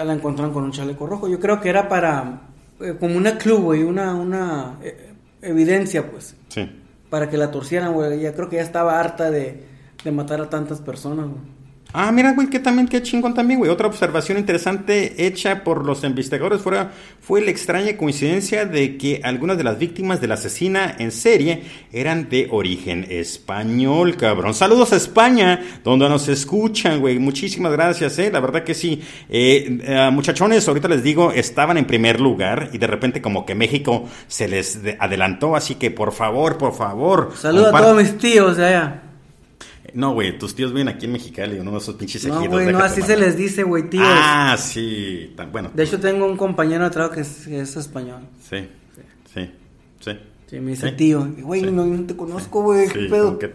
la 0.04 0.14
encontraron 0.14 0.54
con 0.54 0.64
un 0.64 0.72
chaleco 0.72 1.08
rojo. 1.08 1.28
Yo 1.28 1.40
creo 1.40 1.60
que 1.62 1.70
era 1.70 1.88
para, 1.90 2.42
eh, 2.80 2.96
como 3.00 3.18
una 3.18 3.38
club, 3.38 3.62
güey, 3.64 3.84
una, 3.84 4.16
una 4.16 4.78
eh, 4.84 5.14
evidencia, 5.42 6.10
pues, 6.10 6.36
Sí. 6.50 6.70
para 7.10 7.30
que 7.30 7.38
la 7.38 7.52
torcieran, 7.52 7.94
güey. 7.94 8.20
Ya 8.22 8.34
creo 8.34 8.50
que 8.50 8.58
ya 8.58 8.62
estaba 8.64 9.00
harta 9.00 9.30
de, 9.32 9.64
de 10.04 10.12
matar 10.12 10.42
a 10.42 10.50
tantas 10.50 10.82
personas, 10.82 11.28
güey. 11.28 11.57
Ah, 12.00 12.12
mira, 12.12 12.34
güey, 12.34 12.48
que 12.48 12.60
también, 12.60 12.88
qué 12.88 13.02
chingón 13.02 13.34
también, 13.34 13.58
güey. 13.60 13.72
Otra 13.72 13.88
observación 13.88 14.38
interesante 14.38 15.26
hecha 15.26 15.64
por 15.64 15.84
los 15.84 16.04
investigadores 16.04 16.62
fuera, 16.62 16.92
fue 17.20 17.42
la 17.42 17.50
extraña 17.50 17.98
coincidencia 17.98 18.66
de 18.66 18.98
que 18.98 19.20
algunas 19.24 19.58
de 19.58 19.64
las 19.64 19.80
víctimas 19.80 20.22
de 20.22 20.28
la 20.28 20.36
asesina 20.36 20.96
en 21.00 21.12
serie 21.12 21.64
eran 21.92 22.30
de 22.30 22.50
origen 22.52 23.08
español, 23.10 24.16
cabrón. 24.16 24.54
Saludos 24.54 24.94
a 24.94 24.98
España, 24.98 25.60
donde 25.84 26.08
nos 26.08 26.28
escuchan, 26.28 27.00
güey. 27.00 27.18
Muchísimas 27.18 27.72
gracias, 27.72 28.20
eh. 28.20 28.30
La 28.32 28.42
verdad 28.42 28.64
que 28.64 28.76
sí. 28.76 29.02
Eh, 29.28 29.80
eh, 29.82 30.10
muchachones, 30.12 30.68
ahorita 30.68 30.88
les 30.88 31.02
digo, 31.02 31.32
estaban 31.32 31.78
en 31.78 31.86
primer 31.86 32.22
lugar 32.22 32.70
y 32.74 32.78
de 32.78 32.86
repente 32.86 33.24
como 33.24 33.44
que 33.44 33.56
México 33.56 34.06
se 34.28 34.48
les 34.48 34.84
de- 34.84 34.98
adelantó, 35.00 35.56
así 35.56 35.74
que 35.76 35.90
por 35.90 36.12
favor, 36.14 36.60
por 36.60 36.76
favor. 36.76 37.32
Saludos 37.36 37.74
a 37.74 37.78
todos 37.82 37.98
mis 37.98 38.18
tíos 38.20 38.56
de 38.58 38.66
allá. 38.68 39.02
No, 39.98 40.14
güey, 40.14 40.38
tus 40.38 40.54
tíos 40.54 40.72
viven 40.72 40.90
aquí 40.90 41.08
en 41.08 41.14
Mexicali, 41.14 41.58
uno 41.60 41.72
de 41.72 41.78
esos 41.80 41.96
pinches 41.96 42.24
No, 42.28 42.36
ejidos, 42.38 42.54
güey, 42.54 42.72
no, 42.72 42.78
así 42.80 43.02
se 43.02 43.18
les 43.18 43.36
dice, 43.36 43.64
güey, 43.64 43.90
tíos. 43.90 44.06
Ah, 44.08 44.56
sí. 44.60 45.34
tan- 45.36 45.52
bueno. 45.52 45.72
De 45.74 45.84
hecho, 45.84 46.00
tengo 46.00 46.28
un 46.28 46.38
compañero 46.38 46.84
de 46.84 46.92
trabajo 46.92 47.16
que 47.16 47.22
es, 47.22 47.46
que 47.48 47.62
es 47.62 47.76
español. 47.76 48.22
Sí, 48.48 48.68
sí, 49.34 49.50
sí. 50.00 50.12
Sí, 50.50 50.60
me 50.60 50.72
dice 50.72 50.90
Sí. 50.92 50.96
tío. 50.96 51.28
Güey, 51.40 51.62
Sí. 51.62 51.72
no, 51.72 51.84
no 51.86 52.04
te 52.06 52.16
conozco, 52.16 52.62
güey. 52.62 52.88
¿Qué 52.90 53.08
pedo? 53.10 53.40
que- 53.40 53.54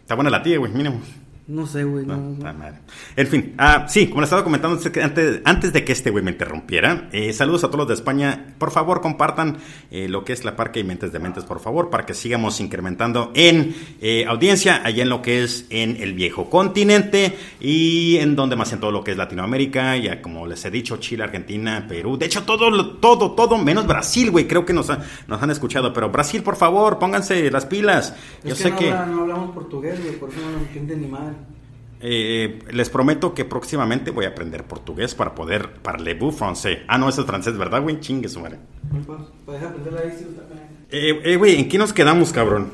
Está 0.00 0.14
buena 0.14 0.30
la 0.30 0.42
tía, 0.42 0.56
güey, 0.58 0.72
mínimo. 0.72 1.00
No 1.48 1.66
sé, 1.66 1.82
güey. 1.82 2.06
No, 2.06 2.16
No, 2.16 2.36
no. 2.52 2.54
madre. 2.54 2.78
En 3.16 3.26
fin, 3.26 3.54
ah, 3.58 3.86
sí, 3.88 4.06
como 4.06 4.20
les 4.20 4.28
estaba 4.28 4.44
comentando 4.44 4.78
antes, 5.02 5.40
antes, 5.44 5.72
de 5.72 5.84
que 5.84 5.90
este 5.92 6.10
güey 6.10 6.22
me 6.22 6.30
interrumpiera, 6.30 7.08
eh, 7.12 7.32
saludos 7.32 7.64
a 7.64 7.66
todos 7.66 7.78
los 7.80 7.88
de 7.88 7.94
España. 7.94 8.54
Por 8.58 8.70
favor, 8.70 9.00
compartan 9.00 9.58
eh, 9.90 10.08
lo 10.08 10.24
que 10.24 10.32
es 10.34 10.44
la 10.44 10.54
Parque 10.54 10.78
y 10.80 10.84
Mentes 10.84 11.10
de 11.12 11.18
Mentes, 11.18 11.44
por 11.44 11.58
favor, 11.58 11.90
para 11.90 12.06
que 12.06 12.14
sigamos 12.14 12.60
incrementando 12.60 13.32
en 13.34 13.74
eh, 14.00 14.24
audiencia, 14.28 14.82
allá 14.84 15.02
en 15.02 15.08
lo 15.08 15.20
que 15.20 15.42
es 15.42 15.66
en 15.70 15.96
el 16.00 16.14
viejo 16.14 16.48
continente 16.48 17.36
y 17.60 18.18
en 18.18 18.36
donde 18.36 18.54
más 18.54 18.72
en 18.72 18.78
todo 18.78 18.92
lo 18.92 19.02
que 19.02 19.10
es 19.10 19.16
Latinoamérica, 19.16 19.96
ya 19.96 20.22
como 20.22 20.46
les 20.46 20.64
he 20.64 20.70
dicho, 20.70 20.98
Chile, 20.98 21.24
Argentina, 21.24 21.86
Perú. 21.88 22.16
De 22.16 22.26
hecho, 22.26 22.44
todo, 22.44 22.96
todo, 22.98 23.32
todo, 23.32 23.58
menos 23.58 23.86
Brasil, 23.88 24.30
güey, 24.30 24.46
creo 24.46 24.64
que 24.64 24.72
nos, 24.72 24.90
ha- 24.90 25.00
nos 25.26 25.42
han 25.42 25.50
escuchado. 25.50 25.92
Pero 25.92 26.08
Brasil, 26.10 26.42
por 26.44 26.54
favor, 26.54 27.00
pónganse 27.00 27.50
las 27.50 27.66
pilas. 27.66 28.14
Yo 28.44 28.54
sé 28.54 28.70
no 28.70 28.76
que... 28.78 28.90
no 28.90 29.22
hablamos 29.22 29.50
portugués, 29.52 30.00
güey, 30.02 30.16
por 30.20 30.30
eso 30.30 30.38
no 30.40 30.58
entienden 30.60 31.00
ni 31.02 31.08
madre. 31.08 31.32
Eh, 32.04 32.58
les 32.72 32.90
prometo 32.90 33.32
que 33.32 33.44
próximamente 33.44 34.10
voy 34.10 34.24
a 34.24 34.28
aprender 34.30 34.64
portugués 34.64 35.14
para 35.14 35.36
poder 35.36 35.74
parler-vous 35.74 36.36
français. 36.36 36.80
Ah, 36.88 36.98
no, 36.98 37.08
eso 37.08 37.20
es 37.20 37.26
francés, 37.28 37.56
¿verdad, 37.56 37.80
güey? 37.80 38.00
Chingue 38.00 38.28
su 38.28 38.40
madre. 38.40 38.58
Deja 39.46 39.68
aprender 39.68 39.92
la 39.92 40.02
bici, 40.02 40.24
está 40.24 40.42
bien. 40.52 40.66
Eh, 40.90 41.20
eh, 41.24 41.36
güey, 41.36 41.60
¿en 41.60 41.68
qué 41.68 41.78
nos 41.78 41.92
quedamos, 41.92 42.32
cabrón? 42.32 42.72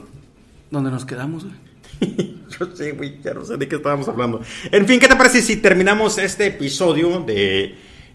¿Dónde 0.71 0.91
nos 0.91 1.05
quedamos, 1.05 1.45
güey? 1.45 1.57
Yo 2.59 2.75
sé, 2.75 2.93
güey, 2.93 3.21
ya 3.23 3.35
no 3.35 3.45
sé 3.45 3.57
de 3.59 3.69
qué 3.69 3.77
estábamos 3.77 4.09
hablando. 4.09 4.41
En 4.73 4.87
fin, 4.87 4.99
¿qué 4.99 5.09
te 5.09 5.17
parece 5.17 5.43
si 5.43 5.59
terminamos 5.59 6.17
este 6.19 6.47
episodio 6.47 7.21
de 7.21 7.75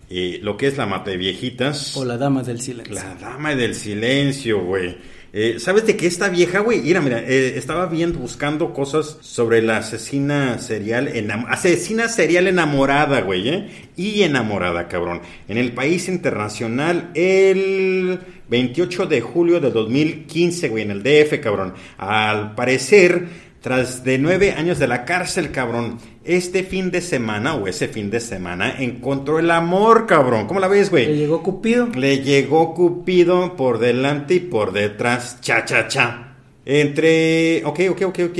eh, 0.10 0.40
lo 0.42 0.58
que 0.58 0.68
es 0.68 0.78
la 0.78 0.86
mata 0.86 1.12
de 1.12 1.18
viejitas? 1.18 1.96
O 1.96 2.04
la 2.04 2.18
dama 2.18 2.42
del 2.42 2.60
silencio. 2.60 2.96
La 2.96 3.16
dama 3.16 3.56
del 3.56 3.76
silencio, 3.76 4.64
güey. 4.64 4.98
Eh, 5.36 5.56
¿Sabes 5.58 5.88
de 5.88 5.98
qué 5.98 6.06
esta 6.06 6.30
vieja, 6.30 6.60
güey? 6.60 6.80
Mira, 6.84 7.02
mira, 7.02 7.20
eh, 7.20 7.58
estaba 7.58 7.88
viendo, 7.88 8.20
buscando 8.20 8.72
cosas 8.72 9.18
sobre 9.22 9.64
la 9.64 9.78
asesina 9.78 10.60
serial, 10.60 11.12
asesina 11.50 12.08
serial 12.08 12.46
enamorada, 12.46 13.22
güey, 13.22 13.50
¿eh? 13.50 13.68
Y 13.96 14.22
enamorada, 14.22 14.88
cabrón. 14.88 15.22
En 15.48 15.58
el 15.58 15.72
país 15.72 16.08
internacional, 16.08 17.10
el 17.16 18.20
28 18.48 19.08
de 19.08 19.22
julio 19.22 19.60
de 19.60 19.72
2015, 19.72 20.70
güey, 20.70 20.84
en 20.84 20.92
el 20.92 21.02
DF, 21.02 21.40
cabrón. 21.42 21.74
Al 21.98 22.54
parecer, 22.54 23.26
tras 23.60 24.04
de 24.04 24.20
nueve 24.20 24.52
años 24.52 24.78
de 24.78 24.88
la 24.88 25.04
cárcel, 25.04 25.50
cabrón, 25.50 25.98
este 26.26 26.64
fin 26.64 26.90
de 26.92 27.02
semana 27.02 27.56
o 27.56 27.68
ese 27.68 27.88
fin 27.88 28.10
de 28.10 28.20
semana 28.20 28.76
encontró 28.80 29.40
el 29.40 29.52
amor, 29.52 30.06
cabrón. 30.06 30.48
¿Cómo 30.48 30.60
la 30.60 30.68
ves, 30.68 30.90
güey? 30.90 31.08
Le 31.08 31.18
llegó 31.18 31.44
Cupido. 31.44 31.88
Le 31.88 32.20
llegó 32.20 32.74
Cupido 32.74 33.56
por 33.56 33.80
delante 33.80 34.36
y 34.36 34.40
por 34.40 34.72
detrás. 34.72 35.42
Cha, 35.42 35.66
cha, 35.66 35.88
cha. 35.88 36.36
Entre. 36.66 37.64
Ok, 37.66 37.82
ok, 37.92 38.02
ok, 38.08 38.20
ok. 38.30 38.40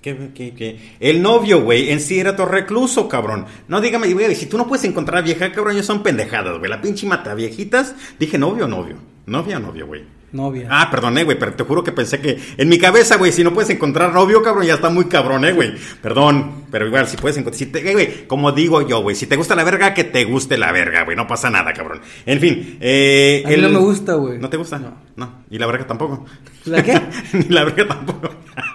¿Qué, 0.00 0.30
qué, 0.34 0.54
qué? 0.54 0.78
El 1.00 1.20
novio, 1.20 1.62
güey, 1.62 1.90
en 1.90 1.98
sí 1.98 2.20
era 2.20 2.36
todo 2.36 2.46
recluso, 2.46 3.08
cabrón. 3.08 3.44
No, 3.66 3.80
dígame, 3.80 4.12
güey, 4.12 4.36
si 4.36 4.46
tú 4.46 4.56
no 4.56 4.68
puedes 4.68 4.84
encontrar 4.84 5.24
vieja, 5.24 5.50
cabrón, 5.50 5.74
ellos 5.74 5.86
son 5.86 6.04
pendejadas, 6.04 6.58
güey. 6.58 6.70
La 6.70 6.80
pinche 6.80 7.06
mata 7.06 7.34
viejitas. 7.34 7.94
Dije 8.18 8.38
novio 8.38 8.68
novio. 8.68 8.96
Novia 9.26 9.58
novio, 9.58 9.86
güey. 9.86 10.15
Novia. 10.36 10.68
Ah, 10.70 10.88
perdoné, 10.90 11.24
güey, 11.24 11.38
pero 11.38 11.54
te 11.54 11.64
juro 11.64 11.82
que 11.82 11.92
pensé 11.92 12.20
que 12.20 12.38
en 12.56 12.68
mi 12.68 12.78
cabeza, 12.78 13.16
güey, 13.16 13.32
si 13.32 13.42
no 13.42 13.52
puedes 13.52 13.70
encontrar 13.70 14.12
novio, 14.12 14.42
cabrón, 14.42 14.66
ya 14.66 14.74
está 14.74 14.90
muy 14.90 15.06
cabrón, 15.06 15.44
eh, 15.44 15.52
güey. 15.52 15.74
Perdón, 16.02 16.66
pero 16.70 16.86
igual, 16.86 17.08
si 17.08 17.16
puedes 17.16 17.36
encontrar, 17.36 17.58
si 17.58 17.66
te, 17.66 17.88
eh, 17.88 17.92
güey, 17.92 18.26
como 18.26 18.52
digo 18.52 18.86
yo, 18.86 19.00
güey, 19.00 19.16
si 19.16 19.26
te 19.26 19.36
gusta 19.36 19.54
la 19.54 19.64
verga, 19.64 19.94
que 19.94 20.04
te 20.04 20.24
guste 20.24 20.58
la 20.58 20.70
verga, 20.72 21.04
güey, 21.04 21.16
no 21.16 21.26
pasa 21.26 21.50
nada, 21.50 21.72
cabrón. 21.72 22.00
En 22.26 22.38
fin, 22.38 22.78
eh, 22.80 23.42
A 23.44 23.48
mí 23.48 23.56
no 23.56 23.70
me 23.70 23.78
gusta, 23.78 24.14
güey. 24.14 24.38
¿No 24.38 24.48
te 24.48 24.56
gusta? 24.56 24.78
No. 24.78 24.94
No. 25.16 25.44
¿Y 25.50 25.58
la 25.58 25.66
verga 25.66 25.86
tampoco? 25.86 26.26
¿La 26.66 26.82
qué? 26.82 27.00
Ni 27.32 27.44
la 27.48 27.64
verga 27.64 27.88
tampoco. 27.88 28.30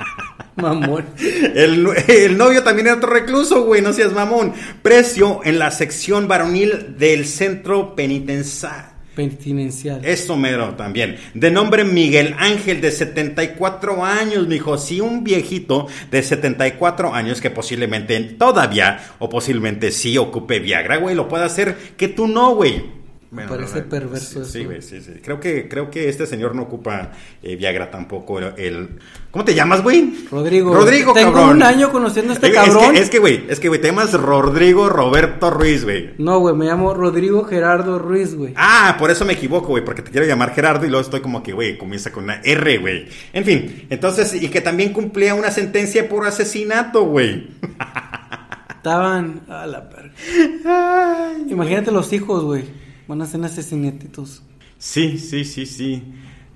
Mamón. 0.55 1.05
El, 1.17 1.87
el 2.07 2.37
novio 2.37 2.63
también 2.63 2.87
era 2.87 2.97
otro 2.97 3.09
recluso, 3.09 3.63
güey, 3.63 3.81
no 3.81 3.93
seas 3.93 4.13
mamón. 4.13 4.53
Precio 4.81 5.39
en 5.43 5.57
la 5.57 5.71
sección 5.71 6.27
varonil 6.27 6.97
del 6.97 7.25
centro 7.25 7.95
penitenciario. 7.95 8.90
Pertinencial. 9.15 10.05
Eso 10.05 10.37
mero 10.37 10.75
también. 10.75 11.17
De 11.33 11.51
nombre 11.51 11.83
Miguel 11.83 12.33
Ángel, 12.39 12.79
de 12.79 12.91
74 12.91 14.05
años, 14.05 14.47
mijo. 14.47 14.77
Sí, 14.77 15.01
un 15.01 15.23
viejito 15.23 15.87
de 16.09 16.23
74 16.23 17.13
años 17.13 17.41
que 17.41 17.49
posiblemente 17.49 18.17
todavía 18.21 18.99
o 19.19 19.27
posiblemente 19.27 19.91
sí 19.91 20.17
ocupe 20.17 20.59
Viagra, 20.59 20.97
güey. 20.97 21.15
Lo 21.15 21.27
puede 21.27 21.43
hacer 21.43 21.75
que 21.97 22.07
tú 22.07 22.27
no, 22.27 22.55
güey. 22.55 23.00
Me 23.31 23.47
parece 23.47 23.81
perverso 23.83 24.43
sí, 24.43 24.51
Sí, 24.51 24.59
eso. 24.59 24.67
güey, 24.69 24.81
sí, 24.81 24.99
sí. 25.01 25.13
Creo 25.23 25.39
que, 25.39 25.69
creo 25.69 25.89
que 25.89 26.09
este 26.09 26.25
señor 26.27 26.53
no 26.53 26.63
ocupa 26.63 27.11
eh, 27.41 27.55
Viagra 27.55 27.89
tampoco. 27.89 28.39
El, 28.39 28.99
¿Cómo 29.31 29.45
te 29.45 29.55
llamas, 29.55 29.81
güey? 29.81 30.27
Rodrigo. 30.29 30.73
Rodrigo, 30.73 31.13
Tengo 31.13 31.31
cabrón. 31.31 31.55
un 31.55 31.63
año 31.63 31.91
conociendo 31.93 32.31
a 32.31 32.35
este 32.35 32.47
Es- 32.49 32.53
cabrón. 32.53 32.97
Es 32.97 33.09
que, 33.09 33.19
güey, 33.19 33.45
es 33.47 33.61
que, 33.61 33.69
güey, 33.69 33.79
te 33.79 33.87
llamas 33.87 34.11
Rodrigo 34.13 34.89
Roberto 34.89 35.49
Ruiz, 35.49 35.85
güey. 35.85 36.09
No, 36.17 36.39
güey, 36.39 36.53
me 36.55 36.65
llamo 36.65 36.93
Rodrigo 36.93 37.45
Gerardo 37.45 37.99
Ruiz, 37.99 38.35
güey. 38.35 38.53
Ah, 38.57 38.97
por 38.99 39.09
eso 39.11 39.23
me 39.23 39.31
equivoco, 39.31 39.67
güey, 39.69 39.85
porque 39.85 40.01
te 40.01 40.11
quiero 40.11 40.27
llamar 40.27 40.53
Gerardo 40.53 40.85
y 40.85 40.89
luego 40.89 41.01
estoy 41.05 41.21
como 41.21 41.41
que, 41.41 41.53
güey, 41.53 41.77
comienza 41.77 42.11
con 42.11 42.25
una 42.25 42.41
R, 42.43 42.79
güey. 42.79 43.07
En 43.31 43.45
fin, 43.45 43.87
entonces, 43.89 44.33
y 44.43 44.49
que 44.49 44.59
también 44.59 44.91
cumplía 44.91 45.35
una 45.35 45.51
sentencia 45.51 46.09
por 46.09 46.27
asesinato, 46.27 47.05
güey. 47.05 47.47
Estaban 48.75 49.41
a 49.47 49.65
la 49.67 49.79
verga. 49.81 51.31
Imagínate 51.47 51.91
los 51.91 52.11
hijos, 52.13 52.43
güey. 52.43 52.90
Van 53.07 53.21
a 53.21 53.25
ser 53.25 53.43
asesinatitos. 53.43 54.43
Sí, 54.77 55.17
sí, 55.17 55.45
sí, 55.45 55.65
sí. 55.65 56.03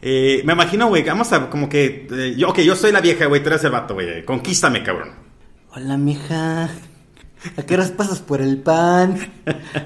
Eh, 0.01 0.41
me 0.45 0.53
imagino, 0.53 0.87
güey, 0.87 1.03
vamos 1.03 1.31
a 1.33 1.49
como 1.49 1.67
que, 1.69 2.07
eh, 2.11 2.35
yo, 2.37 2.49
ok, 2.49 2.59
yo 2.59 2.75
soy 2.75 2.91
la 2.91 3.01
vieja, 3.01 3.25
güey, 3.25 3.41
tú 3.41 3.49
eres 3.49 3.63
el 3.63 3.71
vato, 3.71 3.93
güey, 3.95 4.23
conquístame, 4.25 4.83
cabrón. 4.83 5.09
Hola, 5.71 5.97
mija. 5.97 6.69
¿A 7.57 7.61
qué 7.61 7.75
horas 7.75 7.91
pasas 7.91 8.19
por 8.21 8.41
el 8.41 8.57
pan? 8.57 9.17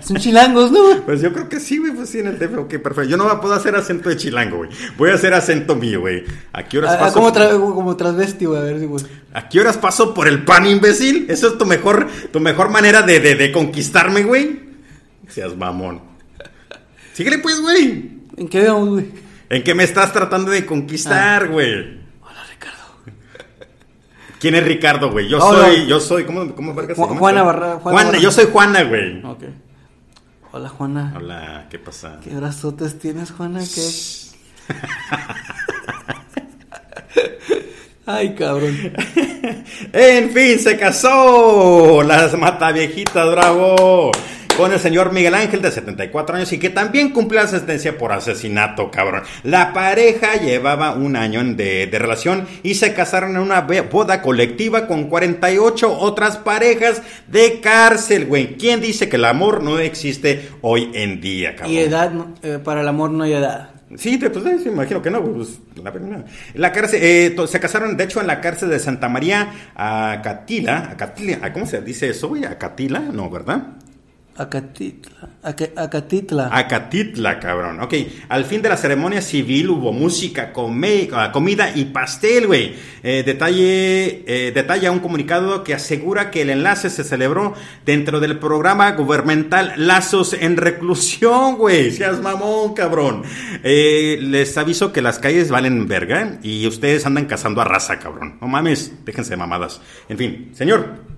Son 0.01 0.15
chilangos, 0.17 0.71
¿no? 0.71 1.01
Pues 1.05 1.21
yo 1.21 1.33
creo 1.33 1.49
que 1.49 1.59
sí, 1.59 1.77
güey, 1.77 1.91
pues 1.93 2.09
sí, 2.09 2.19
en 2.19 2.27
el 2.27 2.39
DF, 2.39 2.57
ok, 2.57 2.69
perfecto. 2.77 3.03
Yo 3.03 3.17
no 3.17 3.41
puedo 3.41 3.53
hacer 3.53 3.75
acento 3.75 4.07
de 4.07 4.15
chilango, 4.15 4.57
güey. 4.57 4.69
Voy 4.97 5.09
a 5.09 5.15
hacer 5.15 5.33
acento 5.33 5.75
mío, 5.75 5.99
güey. 6.01 6.23
¿A 6.53 6.63
qué 6.63 6.77
horas 6.77 6.93
Ah, 6.95 6.99
paso? 6.99 7.15
como, 7.15 7.33
tra 7.33 7.49
como 7.51 7.97
transvesti, 7.97 8.45
güey, 8.45 8.61
a 8.61 8.63
ver 8.63 8.79
si, 8.79 8.85
güey. 8.85 9.03
¿A 9.33 9.49
qué 9.49 9.59
horas 9.59 9.77
paso 9.77 10.13
por 10.13 10.27
el 10.29 10.45
pan, 10.45 10.67
imbécil? 10.67 11.25
¿Eso 11.29 11.47
es 11.49 11.57
tu 11.57 11.65
mejor, 11.65 12.07
tu 12.31 12.39
mejor 12.39 12.69
manera 12.69 13.01
de, 13.01 13.19
de, 13.19 13.35
de 13.35 13.51
conquistarme, 13.51 14.23
güey? 14.23 14.59
Seas 15.27 15.55
mamón. 15.57 16.01
Síguele 17.19 17.39
pues, 17.39 17.59
güey. 17.59 18.11
¿En 18.37 18.47
qué 18.47 18.65
vamos, 18.69 18.89
güey? 18.91 19.05
¿En 19.49 19.61
qué 19.61 19.75
me 19.75 19.83
estás 19.83 20.13
tratando 20.13 20.51
de 20.51 20.65
conquistar, 20.65 21.43
Ah. 21.43 21.47
güey? 21.47 21.99
Hola, 22.21 22.43
Ricardo. 22.49 22.79
¿Quién 24.39 24.55
es 24.55 24.63
Ricardo, 24.63 25.11
güey? 25.11 25.27
Yo 25.27 25.41
soy, 25.41 25.85
yo 25.85 25.99
soy, 25.99 26.23
¿cómo, 26.23 26.55
cómo 26.55 26.73
Ju-? 26.73 27.17
Juana 27.17 27.43
Barra- 27.43 27.73
Juana 27.73 27.79
Juana, 27.81 28.09
Barra- 28.11 28.19
yo 28.21 28.31
soy 28.31 28.45
Juana, 28.49 28.83
güey. 28.83 29.21
Ok. 29.25 29.43
Hola, 30.53 30.69
Juana. 30.69 31.13
Hola, 31.17 31.67
¿qué 31.69 31.77
pasa? 31.77 32.21
¿Qué 32.23 32.29
brazotes 32.29 32.97
tienes, 32.99 33.31
Juana? 33.31 33.59
¿Qué? 33.59 33.89
Ay, 38.05 38.33
cabrón. 38.33 38.77
En 39.91 40.29
fin, 40.31 40.57
se 40.57 40.77
casó 40.77 42.01
las 42.01 42.33
mataviejitas, 42.37 43.29
bravo. 43.29 44.11
Con 44.59 44.73
el 44.73 44.79
señor 44.81 45.13
Miguel 45.13 45.35
Ángel 45.35 45.61
de 45.61 45.71
74 45.71 46.35
años 46.35 46.51
y 46.51 46.57
que 46.59 46.69
también 46.69 47.11
cumplió 47.11 47.41
la 47.41 47.47
sentencia 47.47 47.97
por 47.97 48.11
asesinato, 48.11 48.91
cabrón. 48.91 49.23
La 49.43 49.71
pareja 49.71 50.35
llevaba 50.35 50.91
un 50.91 51.15
año 51.15 51.41
de, 51.43 51.87
de 51.87 51.97
relación 51.99 52.45
y 52.61 52.73
se 52.73 52.93
casaron 52.93 53.31
en 53.31 53.37
una 53.37 53.61
boda 53.61 54.21
colectiva 54.21 54.85
con 54.85 55.05
48 55.05 55.97
otras 55.97 56.35
parejas 56.35 57.01
de 57.27 57.61
cárcel, 57.61 58.25
güey. 58.25 58.57
¿Quién 58.57 58.81
dice 58.81 59.07
que 59.07 59.15
el 59.15 59.23
amor 59.23 59.63
no 59.63 59.79
existe 59.79 60.49
hoy 60.59 60.91
en 60.93 61.21
día, 61.21 61.55
cabrón? 61.55 61.73
Y 61.73 61.77
edad, 61.79 62.11
eh, 62.43 62.59
para 62.61 62.81
el 62.81 62.87
amor 62.89 63.11
no 63.11 63.23
hay 63.23 63.33
edad. 63.35 63.69
Sí, 63.95 64.17
pues 64.17 64.45
eh, 64.45 64.69
imagino 64.69 65.01
que 65.01 65.09
no, 65.09 65.23
pues, 65.23 65.61
la, 65.81 65.89
verdad. 65.89 66.25
la 66.53 66.71
cárcel, 66.73 66.99
eh, 67.01 67.35
se 67.47 67.59
casaron, 67.61 67.95
de 67.95 68.03
hecho, 68.03 68.19
en 68.19 68.27
la 68.27 68.41
cárcel 68.41 68.69
de 68.69 68.77
Santa 68.77 69.07
María, 69.07 69.53
a 69.73 70.19
Catila, 70.21 70.89
a 70.91 70.97
Catila, 70.97 71.53
¿cómo 71.53 71.65
se 71.65 71.79
dice 71.81 72.09
eso, 72.09 72.27
güey? 72.27 72.43
A 72.43 72.57
Catila, 72.57 72.99
no, 72.99 73.29
¿verdad? 73.29 73.77
Acatitla. 74.39 75.29
Aca- 75.43 75.69
Acatitla. 75.75 76.49
A 76.51 76.67
Catitla, 76.67 77.39
cabrón. 77.39 77.81
Ok, 77.81 77.93
al 78.29 78.45
fin 78.45 78.61
de 78.61 78.69
la 78.69 78.77
ceremonia 78.77 79.21
civil 79.21 79.69
hubo 79.69 79.91
música, 79.91 80.53
come- 80.53 81.09
ah, 81.13 81.31
comida 81.31 81.71
y 81.75 81.85
pastel, 81.85 82.47
güey. 82.47 82.73
Eh, 83.03 83.23
detalle, 83.25 84.23
eh, 84.27 84.51
detalla 84.53 84.91
un 84.91 84.99
comunicado 84.99 85.63
que 85.63 85.73
asegura 85.73 86.31
que 86.31 86.41
el 86.43 86.49
enlace 86.51 86.89
se 86.89 87.03
celebró 87.03 87.53
dentro 87.85 88.19
del 88.19 88.39
programa 88.39 88.91
gubernamental 88.93 89.73
Lazos 89.77 90.33
en 90.33 90.55
Reclusión, 90.57 91.57
güey. 91.57 91.91
Seas 91.91 92.21
mamón, 92.21 92.73
cabrón. 92.73 93.23
Eh, 93.63 94.19
les 94.21 94.57
aviso 94.57 94.93
que 94.93 95.01
las 95.01 95.19
calles 95.19 95.51
valen 95.51 95.87
verga 95.87 96.39
y 96.43 96.65
ustedes 96.65 97.05
andan 97.05 97.25
cazando 97.25 97.59
a 97.61 97.65
raza, 97.65 97.99
cabrón. 97.99 98.37
No 98.41 98.47
mames, 98.47 98.93
déjense 99.05 99.31
de 99.31 99.37
mamadas. 99.37 99.81
En 100.07 100.17
fin, 100.17 100.51
señor. 100.53 101.09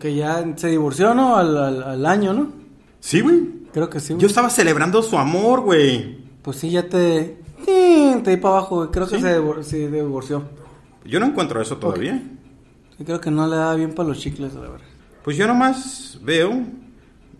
Que 0.00 0.14
ya 0.14 0.42
se 0.56 0.68
divorció, 0.68 1.12
¿no? 1.14 1.36
Al, 1.36 1.54
al- 1.58 1.82
al 1.82 2.06
año, 2.06 2.32
¿no? 2.32 2.61
Sí, 3.04 3.20
güey. 3.20 3.40
Creo 3.72 3.90
que 3.90 3.98
sí. 3.98 4.12
güey. 4.12 4.20
Yo 4.22 4.28
estaba 4.28 4.48
celebrando 4.48 5.02
su 5.02 5.18
amor, 5.18 5.60
güey. 5.62 6.18
Pues 6.42 6.56
sí, 6.58 6.70
ya 6.70 6.88
te. 6.88 7.36
Sí, 7.66 8.14
te 8.24 8.30
di 8.30 8.36
para 8.36 8.58
abajo, 8.58 8.76
güey. 8.76 8.90
Creo 8.90 9.08
que 9.08 9.16
¿Sí? 9.16 9.22
se 9.22 9.38
divor- 9.40 9.62
divorció. 9.90 10.44
Yo 11.04 11.18
no 11.20 11.26
encuentro 11.26 11.60
eso 11.60 11.76
todavía. 11.78 12.22
Sí, 12.96 13.04
creo 13.04 13.20
que 13.20 13.30
no 13.32 13.46
le 13.48 13.56
da 13.56 13.74
bien 13.74 13.92
para 13.92 14.08
los 14.08 14.18
chicles, 14.20 14.54
la 14.54 14.60
verdad. 14.60 14.78
Pues 15.24 15.36
yo 15.36 15.46
nomás 15.48 16.18
veo 16.22 16.62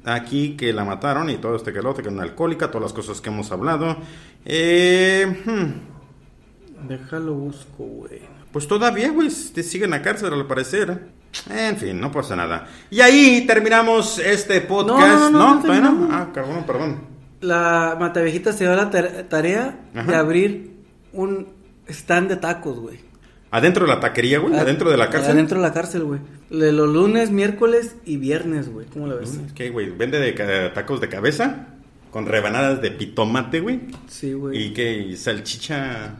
aquí 0.04 0.56
que 0.56 0.72
la 0.72 0.84
mataron 0.84 1.30
y 1.30 1.36
todo 1.36 1.54
este 1.56 1.72
que 1.72 1.80
que 2.02 2.08
es 2.08 2.14
una 2.14 2.24
alcohólica, 2.24 2.68
todas 2.72 2.82
las 2.82 2.92
cosas 2.92 3.20
que 3.20 3.30
hemos 3.30 3.52
hablado. 3.52 3.96
Eh, 4.44 5.42
hmm, 5.44 6.88
Déjalo 6.88 7.34
busco, 7.34 7.84
güey. 7.84 8.20
pues 8.52 8.66
todavía, 8.66 9.10
güey, 9.10 9.28
te 9.54 9.62
siguen 9.62 9.94
a 9.94 10.02
cárcel 10.02 10.32
al 10.34 10.46
parecer. 10.46 11.08
En 11.50 11.76
fin, 11.76 11.98
no 12.00 12.10
pasa 12.12 12.36
nada. 12.36 12.68
Y 12.90 13.00
ahí 13.00 13.46
terminamos 13.46 14.18
este 14.18 14.60
podcast. 14.60 15.32
No, 15.32 15.60
no, 15.60 15.80
no. 15.80 16.08
Ah, 16.10 16.30
cabrón, 16.34 16.64
perdón. 16.66 17.00
La 17.40 17.96
Mataviejita 17.98 18.52
se 18.52 18.64
dio 18.64 18.76
la 18.76 18.90
tar- 18.90 19.24
tarea 19.28 19.80
Ajá. 19.94 20.10
de 20.10 20.16
abrir 20.16 20.70
un 21.12 21.48
stand 21.88 22.28
de 22.28 22.36
tacos, 22.36 22.78
güey. 22.78 23.00
Adentro 23.50 23.84
de 23.86 23.92
la 23.92 24.00
taquería, 24.00 24.38
güey, 24.38 24.54
adentro 24.56 24.90
de 24.90 24.96
la 24.96 25.10
cárcel. 25.10 25.32
Adentro 25.32 25.58
de 25.58 25.62
la 25.66 25.72
cárcel, 25.74 26.04
güey. 26.04 26.20
De 26.50 26.72
los 26.72 26.88
lunes, 26.88 27.30
miércoles 27.30 27.96
y 28.04 28.16
viernes, 28.16 28.70
güey. 28.70 28.86
¿Cómo 28.86 29.06
la 29.06 29.14
ves? 29.16 29.38
¿Qué, 29.54 29.70
güey? 29.70 29.90
¿Vende 29.90 30.18
de 30.20 30.32
tacos 30.70 31.00
de 31.00 31.08
cabeza? 31.08 31.66
Con 32.10 32.26
rebanadas 32.26 32.80
de 32.82 32.90
pitomate, 32.92 33.60
güey. 33.60 33.80
Sí, 34.06 34.32
güey. 34.34 34.66
¿Y 34.66 34.72
qué? 34.72 34.98
¿Y 34.98 35.16
salchicha 35.16 36.14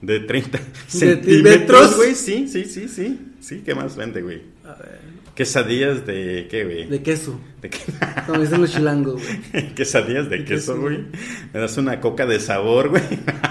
de 0.00 0.20
30 0.20 0.58
Centímetros. 0.86 0.92
centímetros, 0.92 1.96
güey? 1.96 2.14
Sí, 2.14 2.46
sí, 2.48 2.64
sí, 2.66 2.88
sí. 2.88 3.32
Sí, 3.40 3.62
¿qué 3.64 3.74
más 3.74 3.96
vende, 3.96 4.22
güey? 4.22 4.42
A 4.66 4.74
ver. 4.74 4.98
Quesadillas 5.34 6.06
de 6.06 6.48
qué, 6.50 6.64
güey? 6.64 6.86
De 6.86 7.02
queso. 7.02 7.38
¿De 7.60 7.70
qué? 7.70 7.78
Como 8.26 8.40
dicen 8.40 8.60
los 8.60 8.72
chilangos, 8.72 9.22
güey. 9.22 9.68
Quesadillas 9.74 10.30
de 10.30 10.44
queso, 10.44 10.80
güey. 10.80 11.04
Me 11.52 11.60
das 11.60 11.76
una 11.76 12.00
coca 12.00 12.26
de 12.26 12.40
sabor, 12.40 12.88
güey. 12.88 13.02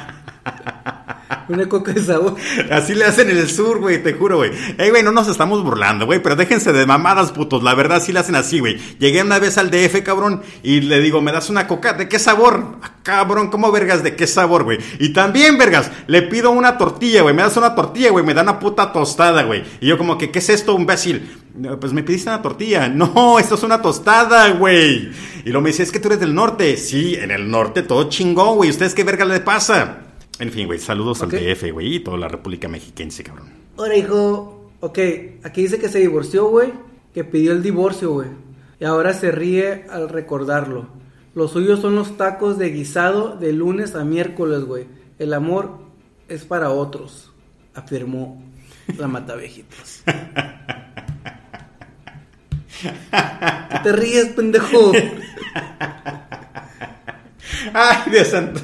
Una 1.47 1.69
coca 1.69 1.93
de 1.93 2.01
sabor. 2.01 2.35
Así 2.71 2.95
le 2.95 3.05
hacen 3.05 3.29
en 3.29 3.37
el 3.37 3.49
sur, 3.49 3.79
güey, 3.79 4.01
te 4.01 4.13
juro, 4.13 4.37
güey. 4.37 4.51
Ey, 4.77 4.89
güey, 4.89 5.03
no 5.03 5.11
nos 5.11 5.27
estamos 5.27 5.63
burlando, 5.63 6.05
güey, 6.05 6.21
pero 6.21 6.35
déjense 6.35 6.73
de 6.73 6.85
mamadas, 6.85 7.31
putos. 7.31 7.61
La 7.61 7.75
verdad, 7.75 8.01
sí 8.01 8.11
le 8.11 8.19
hacen 8.19 8.35
así, 8.35 8.59
güey. 8.59 8.77
Llegué 8.99 9.21
una 9.21 9.39
vez 9.39 9.57
al 9.57 9.69
DF, 9.69 10.01
cabrón, 10.03 10.41
y 10.63 10.81
le 10.81 10.99
digo, 10.99 11.21
¿me 11.21 11.31
das 11.31 11.49
una 11.49 11.67
coca? 11.67 11.93
¿De 11.93 12.09
qué 12.09 12.17
sabor? 12.17 12.77
Ah, 12.81 12.93
cabrón, 13.03 13.49
¿cómo 13.49 13.71
vergas? 13.71 14.01
¿De 14.03 14.15
qué 14.15 14.25
sabor, 14.27 14.63
güey? 14.63 14.79
Y 14.99 15.09
también, 15.09 15.57
vergas, 15.57 15.91
le 16.07 16.23
pido 16.23 16.51
una 16.51 16.77
tortilla, 16.77 17.21
güey. 17.21 17.35
Me 17.35 17.43
das 17.43 17.57
una 17.57 17.75
tortilla, 17.75 18.09
güey. 18.09 18.25
Me 18.25 18.33
da 18.33 18.41
una 18.41 18.59
puta 18.59 18.91
tostada, 18.91 19.43
güey. 19.43 19.63
Y 19.81 19.87
yo 19.87 19.97
como 19.97 20.17
que, 20.17 20.31
¿qué 20.31 20.39
es 20.39 20.49
esto, 20.49 20.75
imbécil? 20.77 21.29
Pues 21.79 21.93
me 21.93 22.03
pediste 22.03 22.29
una 22.29 22.41
tortilla. 22.41 22.87
No, 22.95 23.39
esto 23.39 23.55
es 23.55 23.63
una 23.63 23.81
tostada, 23.81 24.49
güey. 24.51 25.11
Y 25.43 25.49
luego 25.49 25.61
me 25.61 25.69
dice, 25.69 25.83
es 25.83 25.91
que 25.91 25.99
tú 25.99 26.07
eres 26.07 26.19
del 26.19 26.33
norte. 26.33 26.77
Sí, 26.77 27.15
en 27.15 27.29
el 27.29 27.49
norte 27.49 27.83
todo 27.83 28.09
chingón, 28.09 28.55
güey. 28.55 28.69
¿Ustedes 28.69 28.93
qué 28.95 29.03
verga 29.03 29.25
le 29.25 29.41
pasa? 29.41 30.04
En 30.39 30.51
fin, 30.51 30.67
güey, 30.67 30.79
saludos 30.79 31.21
al 31.21 31.29
DF, 31.29 31.71
güey, 31.71 31.95
y 31.95 31.99
toda 32.01 32.17
la 32.17 32.27
República 32.27 32.67
Mexiquense, 32.67 33.23
cabrón. 33.23 33.47
Ahora, 33.77 33.95
hijo, 33.95 34.69
ok, 34.81 34.99
aquí 35.43 35.61
dice 35.61 35.79
que 35.79 35.87
se 35.87 35.99
divorció, 35.99 36.47
güey, 36.47 36.73
que 37.13 37.23
pidió 37.23 37.53
el 37.53 37.63
divorcio, 37.63 38.11
güey. 38.11 38.27
Y 38.79 38.85
ahora 38.85 39.13
se 39.13 39.31
ríe 39.31 39.85
al 39.89 40.09
recordarlo. 40.09 40.87
Los 41.33 41.51
suyos 41.51 41.79
son 41.79 41.95
los 41.95 42.17
tacos 42.17 42.57
de 42.57 42.69
guisado 42.71 43.37
de 43.37 43.53
lunes 43.53 43.95
a 43.95 44.03
miércoles, 44.03 44.65
güey. 44.65 44.87
El 45.19 45.33
amor 45.33 45.79
es 46.27 46.43
para 46.43 46.69
otros, 46.71 47.31
afirmó 47.73 48.43
la 48.97 49.07
matavejitas. 49.07 50.03
¿Qué 52.81 53.79
te 53.83 53.91
ríes, 53.93 54.27
pendejo? 54.27 54.91
Ay, 57.73 57.97
Dios 58.11 58.27
santo. 58.29 58.61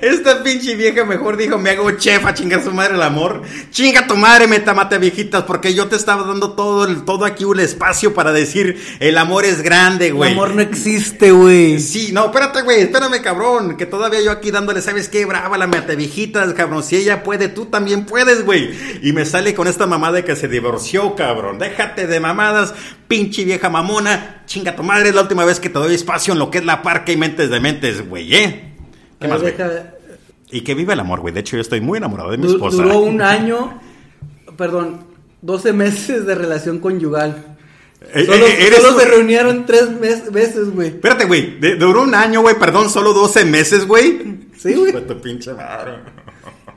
Esta 0.00 0.42
pinche 0.42 0.74
vieja 0.74 1.04
mejor 1.04 1.36
dijo, 1.36 1.58
me 1.58 1.70
hago 1.70 1.90
chef 1.92 2.24
a 2.24 2.34
chingar 2.34 2.62
su 2.62 2.72
madre 2.72 2.94
el 2.94 3.02
amor. 3.02 3.42
Chinga 3.70 4.06
tu 4.06 4.16
madre, 4.16 4.46
metamate 4.46 4.98
viejitas, 4.98 5.44
porque 5.44 5.74
yo 5.74 5.88
te 5.88 5.96
estaba 5.96 6.24
dando 6.24 6.52
todo 6.52 6.84
el, 6.84 7.04
todo 7.04 7.24
aquí 7.24 7.44
un 7.44 7.60
espacio 7.60 8.14
para 8.14 8.32
decir, 8.32 8.80
el 9.00 9.18
amor 9.18 9.44
es 9.44 9.62
grande, 9.62 10.08
El 10.08 10.14
güey. 10.14 10.32
amor 10.32 10.54
no 10.54 10.62
existe, 10.62 11.32
güey. 11.32 11.80
Sí, 11.80 12.10
no, 12.12 12.26
espérate, 12.26 12.62
güey, 12.62 12.80
espérame, 12.80 13.20
cabrón, 13.22 13.76
que 13.76 13.86
todavía 13.86 14.20
yo 14.20 14.30
aquí 14.30 14.50
dándole, 14.50 14.80
¿sabes 14.82 15.08
qué? 15.08 15.24
Brava 15.24 15.58
la 15.58 15.66
viejitas, 15.66 16.52
cabrón, 16.54 16.82
si 16.82 16.96
ella 16.96 17.22
puede, 17.22 17.48
tú 17.48 17.66
también 17.66 18.06
puedes, 18.06 18.44
güey. 18.44 18.70
Y 19.02 19.12
me 19.12 19.24
sale 19.24 19.54
con 19.54 19.66
esta 19.66 19.86
mamada 19.86 20.14
de 20.16 20.24
que 20.24 20.36
se 20.36 20.48
divorció, 20.48 21.14
cabrón. 21.14 21.58
Déjate 21.58 22.06
de 22.06 22.20
mamadas, 22.20 22.74
pinche 23.08 23.44
vieja 23.44 23.68
mamona, 23.68 24.42
chinga 24.46 24.76
tu 24.76 24.82
madre, 24.82 25.08
es 25.10 25.14
la 25.14 25.22
última 25.22 25.44
vez 25.44 25.60
que 25.60 25.68
te 25.68 25.78
doy 25.78 25.94
espacio 25.94 26.32
en 26.32 26.38
lo 26.38 26.50
que 26.50 26.58
es 26.58 26.64
la 26.64 26.82
parca 26.82 27.12
y 27.12 27.16
mentes 27.16 27.50
de 27.50 27.60
mentes, 27.60 28.08
güey, 28.08 28.19
¿eh? 28.20 28.74
¿Qué 29.20 29.28
más, 29.28 29.40
güey? 29.40 29.52
deja- 29.52 29.94
Y 30.50 30.62
que 30.62 30.74
vive 30.74 30.92
el 30.94 31.00
amor, 31.00 31.20
güey. 31.20 31.32
De 31.34 31.40
hecho, 31.40 31.56
yo 31.56 31.62
estoy 31.62 31.80
muy 31.80 31.98
enamorado 31.98 32.30
de 32.30 32.38
mi 32.38 32.46
esposa. 32.46 32.82
Duró 32.82 32.98
un 33.00 33.22
año, 33.22 33.80
perdón, 34.56 35.04
12 35.42 35.72
meses 35.72 36.26
de 36.26 36.34
relación 36.34 36.78
conyugal. 36.78 37.56
Eh, 38.14 38.24
Solo, 38.24 38.46
eh, 38.46 38.66
eres 38.66 38.80
solo 38.80 38.94
un- 38.94 39.00
se 39.00 39.06
reunieron 39.08 39.66
tres 39.66 39.90
mes- 40.00 40.32
veces, 40.32 40.70
güey. 40.74 40.88
Espérate, 40.88 41.26
güey. 41.26 41.58
Duró 41.78 42.02
un 42.02 42.14
año, 42.14 42.40
güey, 42.40 42.58
perdón, 42.58 42.88
solo 42.88 43.12
12 43.12 43.44
meses, 43.44 43.86
güey. 43.86 44.38
Sí, 44.58 44.74
güey. 44.74 44.92
Tu 45.06 45.20
pinche 45.20 45.52
madre. 45.52 45.98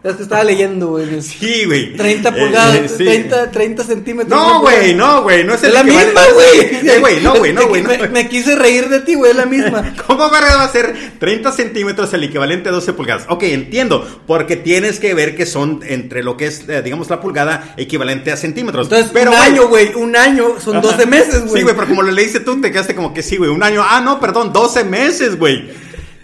Es 0.04 0.16
que 0.18 0.24
estaba 0.24 0.44
leyendo, 0.44 0.88
güey. 0.90 1.22
Sí, 1.22 1.64
güey. 1.66 1.96
30 1.96 2.28
Eh, 2.28 2.32
pulgadas, 2.34 2.76
eh, 2.76 2.90
sí. 2.90 3.06
30, 3.06 3.52
30 3.52 3.84
centímetros. 3.86 4.38
No, 4.38 4.60
güey, 4.60 4.94
no, 4.94 5.24
güey. 5.24 5.46
No 5.46 5.54
es 5.54 5.64
el 5.64 5.74
la 5.74 5.82
misma, 5.82 6.22
güey. 6.34 6.60
Eh, 6.90 6.98
güey, 7.00 7.22
no, 7.22 7.36
güey, 7.36 7.54
no, 7.54 7.62
Me- 7.62 7.68
güey. 7.70 7.82
no. 7.84 7.90
Me, 7.90 8.08
me 8.10 8.28
quise 8.28 8.56
reír 8.58 8.90
de 8.90 9.00
ti, 9.00 9.16
güey, 9.16 9.32
es 9.32 9.38
la 9.38 9.46
misma. 9.46 9.94
¿Cómo 10.06 10.30
verga 10.30 10.58
va 10.58 10.64
a 10.66 10.70
ser 10.70 10.94
30 11.20 11.54
centímetros 11.54 12.14
el 12.14 12.24
equivalente 12.26 12.68
a 12.68 12.74
12 12.74 12.92
pulgadas? 12.92 13.24
Ok, 13.30 13.44
entiendo, 13.44 14.06
porque 14.28 14.58
tienes 14.58 15.00
que 15.00 15.14
ver 15.14 15.38
que 15.38 15.46
son 15.46 15.80
entre 15.88 16.22
lo 16.22 16.36
que 16.36 16.48
es, 16.48 16.68
eh, 16.68 16.82
digamos, 16.82 17.10
la 17.10 17.22
pulgada 17.22 17.74
equivalente 17.78 18.30
a 18.34 18.36
centímetros. 18.36 18.88
Entonces, 18.88 19.10
Pero, 19.14 19.32
un 19.32 19.38
año, 19.38 19.68
güey, 19.70 19.94
un 19.96 20.18
año 20.18 20.60
son 20.60 20.82
12 20.82 21.06
meses, 21.06 21.46
güey. 21.46 21.60
Sí, 21.60 21.62
güey, 21.64 21.76
pero 21.76 21.88
como 21.88 22.02
lo 22.02 22.12
leíste 22.12 22.42
tú, 22.42 22.60
te 22.60 22.74
quedaste 22.74 22.94
como 22.94 23.14
que 23.14 23.24
sí, 23.24 23.38
güey, 23.38 23.50
un 23.52 23.64
año. 23.64 23.82
Ah, 23.88 24.02
no, 24.02 24.20
perdón, 24.20 24.52
12 24.52 24.84
meses, 24.84 25.40
güey. 25.40 25.64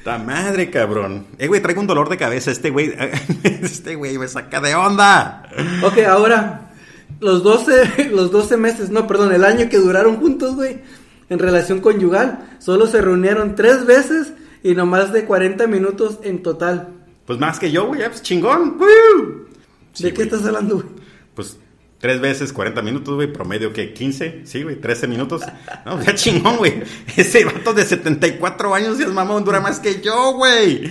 La 0.09 0.17
madre, 0.17 0.71
cabrón. 0.71 1.27
Eh, 1.37 1.45
güey, 1.45 1.61
traigo 1.61 1.81
un 1.81 1.85
dolor 1.85 2.09
de 2.09 2.17
cabeza. 2.17 2.49
Este 2.49 2.71
güey, 2.71 2.95
este 3.43 3.93
güey 3.93 4.17
me 4.17 4.27
saca 4.27 4.59
de 4.59 4.73
onda. 4.73 5.47
Ok, 5.83 5.99
ahora, 5.99 6.71
los 7.19 7.43
12, 7.43 8.09
los 8.09 8.31
12 8.31 8.57
meses, 8.57 8.89
no, 8.89 9.05
perdón, 9.05 9.31
el 9.33 9.45
año 9.45 9.69
que 9.69 9.77
duraron 9.77 10.15
juntos, 10.17 10.55
güey, 10.55 10.79
en 11.29 11.37
relación 11.37 11.79
conyugal, 11.79 12.55
solo 12.57 12.87
se 12.87 13.01
reunieron 13.01 13.53
tres 13.53 13.85
veces 13.85 14.33
y 14.63 14.73
no 14.73 14.87
más 14.87 15.13
de 15.13 15.25
40 15.25 15.67
minutos 15.67 16.17
en 16.23 16.41
total. 16.41 16.87
Pues 17.27 17.37
más 17.37 17.59
que 17.59 17.69
yo, 17.69 17.85
güey, 17.85 18.03
pues 18.07 18.23
chingón. 18.23 18.79
¡Woo! 18.79 19.45
Sí, 19.93 20.05
¿De 20.05 20.09
qué 20.09 20.23
güey. 20.23 20.27
estás 20.27 20.43
hablando, 20.43 20.77
güey? 20.77 20.87
Tres 21.99 22.21
veces 22.21 22.53
40 22.53 22.81
minutos, 22.81 23.15
güey, 23.15 23.31
promedio 23.31 23.73
que 23.73 23.91
15, 23.93 24.41
sí, 24.45 24.63
güey, 24.63 24.77
13 24.77 25.07
minutos. 25.07 25.41
No, 25.85 26.01
ya 26.01 26.15
chingón, 26.15 26.55
güey. 26.57 26.81
Ese 27.17 27.43
vato 27.43 27.73
de 27.73 27.83
74 27.83 28.73
años 28.73 28.97
es 29.01 29.09
mamón, 29.09 29.43
dura 29.43 29.59
más 29.59 29.79
que 29.81 29.99
yo, 29.99 30.33
güey. 30.33 30.89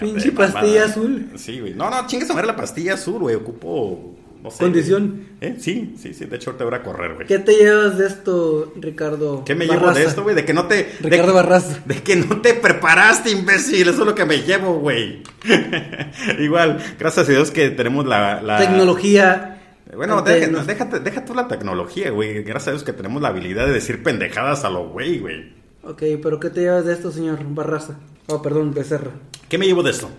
Pinche 0.00 0.32
pastilla 0.32 0.86
azul. 0.86 1.28
Sí, 1.36 1.60
güey. 1.60 1.74
No, 1.74 1.90
no, 1.90 2.06
chingues 2.06 2.30
a 2.30 2.34
ver 2.34 2.46
la 2.46 2.56
pastilla 2.56 2.94
azul, 2.94 3.18
güey. 3.20 3.34
Ocupo, 3.36 4.14
no 4.42 4.50
sé. 4.50 4.64
Condición. 4.64 5.26
¿Eh? 5.42 5.56
Sí, 5.60 5.94
sí, 6.00 6.14
sí. 6.14 6.24
De 6.24 6.36
hecho, 6.36 6.50
ahorita 6.50 6.64
voy 6.64 6.74
a 6.74 6.82
correr, 6.82 7.14
güey. 7.16 7.26
¿Qué 7.26 7.38
te 7.38 7.52
llevas 7.56 7.98
de 7.98 8.06
esto, 8.06 8.72
Ricardo? 8.76 9.44
¿Qué 9.44 9.54
me 9.54 9.66
llevo 9.66 9.80
Barraza? 9.80 10.00
de 10.00 10.06
esto, 10.06 10.22
güey? 10.22 10.34
De 10.34 10.46
que 10.46 10.54
no 10.54 10.66
te. 10.68 10.90
Ricardo 11.00 11.26
de, 11.28 11.32
Barraza. 11.34 11.82
De 11.84 12.02
que 12.02 12.16
no 12.16 12.40
te 12.40 12.54
preparaste, 12.54 13.28
imbécil. 13.30 13.82
Eso 13.88 14.00
es 14.00 14.06
lo 14.06 14.14
que 14.14 14.24
me 14.24 14.38
llevo, 14.38 14.78
güey. 14.78 15.22
Igual, 16.38 16.78
gracias 16.98 17.28
a 17.28 17.30
Dios 17.30 17.50
que 17.50 17.68
tenemos 17.70 18.06
la. 18.06 18.40
la- 18.40 18.58
Tecnología. 18.58 19.52
Bueno, 19.96 20.22
deja, 20.22 20.62
déjate, 20.64 21.00
deja 21.00 21.24
tú 21.24 21.34
la 21.34 21.48
tecnología, 21.48 22.10
güey. 22.10 22.42
Gracias 22.42 22.68
a 22.68 22.70
Dios 22.72 22.84
que 22.84 22.92
tenemos 22.92 23.20
la 23.22 23.28
habilidad 23.28 23.66
de 23.66 23.72
decir 23.72 24.02
pendejadas 24.02 24.64
a 24.64 24.70
lo 24.70 24.88
güey, 24.88 25.18
güey. 25.18 25.54
Ok, 25.82 26.02
pero 26.22 26.38
¿qué 26.40 26.50
te 26.50 26.60
llevas 26.60 26.84
de 26.84 26.92
esto, 26.92 27.10
señor 27.12 27.38
Barraza? 27.54 27.94
Oh, 28.26 28.42
perdón, 28.42 28.72
Becerra. 28.74 29.12
¿Qué 29.48 29.56
me 29.58 29.66
llevo 29.66 29.82
de 29.82 29.90
esto? 29.92 30.10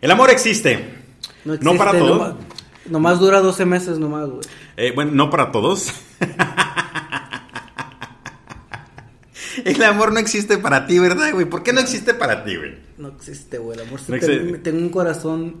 El 0.00 0.10
amor 0.10 0.30
existe. 0.30 0.78
No, 1.44 1.54
No 1.60 1.76
para 1.76 1.90
existe, 1.90 1.98
todos. 2.08 2.18
Nomás, 2.18 2.34
nomás 2.88 3.20
dura 3.20 3.40
12 3.40 3.66
meses 3.66 3.98
nomás, 3.98 4.28
güey. 4.28 4.40
Eh, 4.76 4.92
bueno, 4.94 5.12
no 5.12 5.30
para 5.30 5.52
todos. 5.52 5.92
El 9.64 9.82
amor 9.82 10.12
no 10.12 10.20
existe 10.20 10.58
para 10.58 10.86
ti, 10.86 10.98
¿verdad, 10.98 11.32
güey? 11.32 11.44
¿Por 11.44 11.62
qué 11.62 11.72
no 11.72 11.80
existe 11.80 12.14
para 12.14 12.44
ti, 12.44 12.56
güey? 12.56 12.78
No 12.98 13.08
existe, 13.08 13.58
güey. 13.58 13.78
El 13.78 13.86
amor 13.86 14.00
sí 14.00 14.12
No 14.12 14.18
te- 14.18 14.24
existe. 14.36 14.58
tengo 14.58 14.78
un 14.78 14.88
corazón 14.90 15.56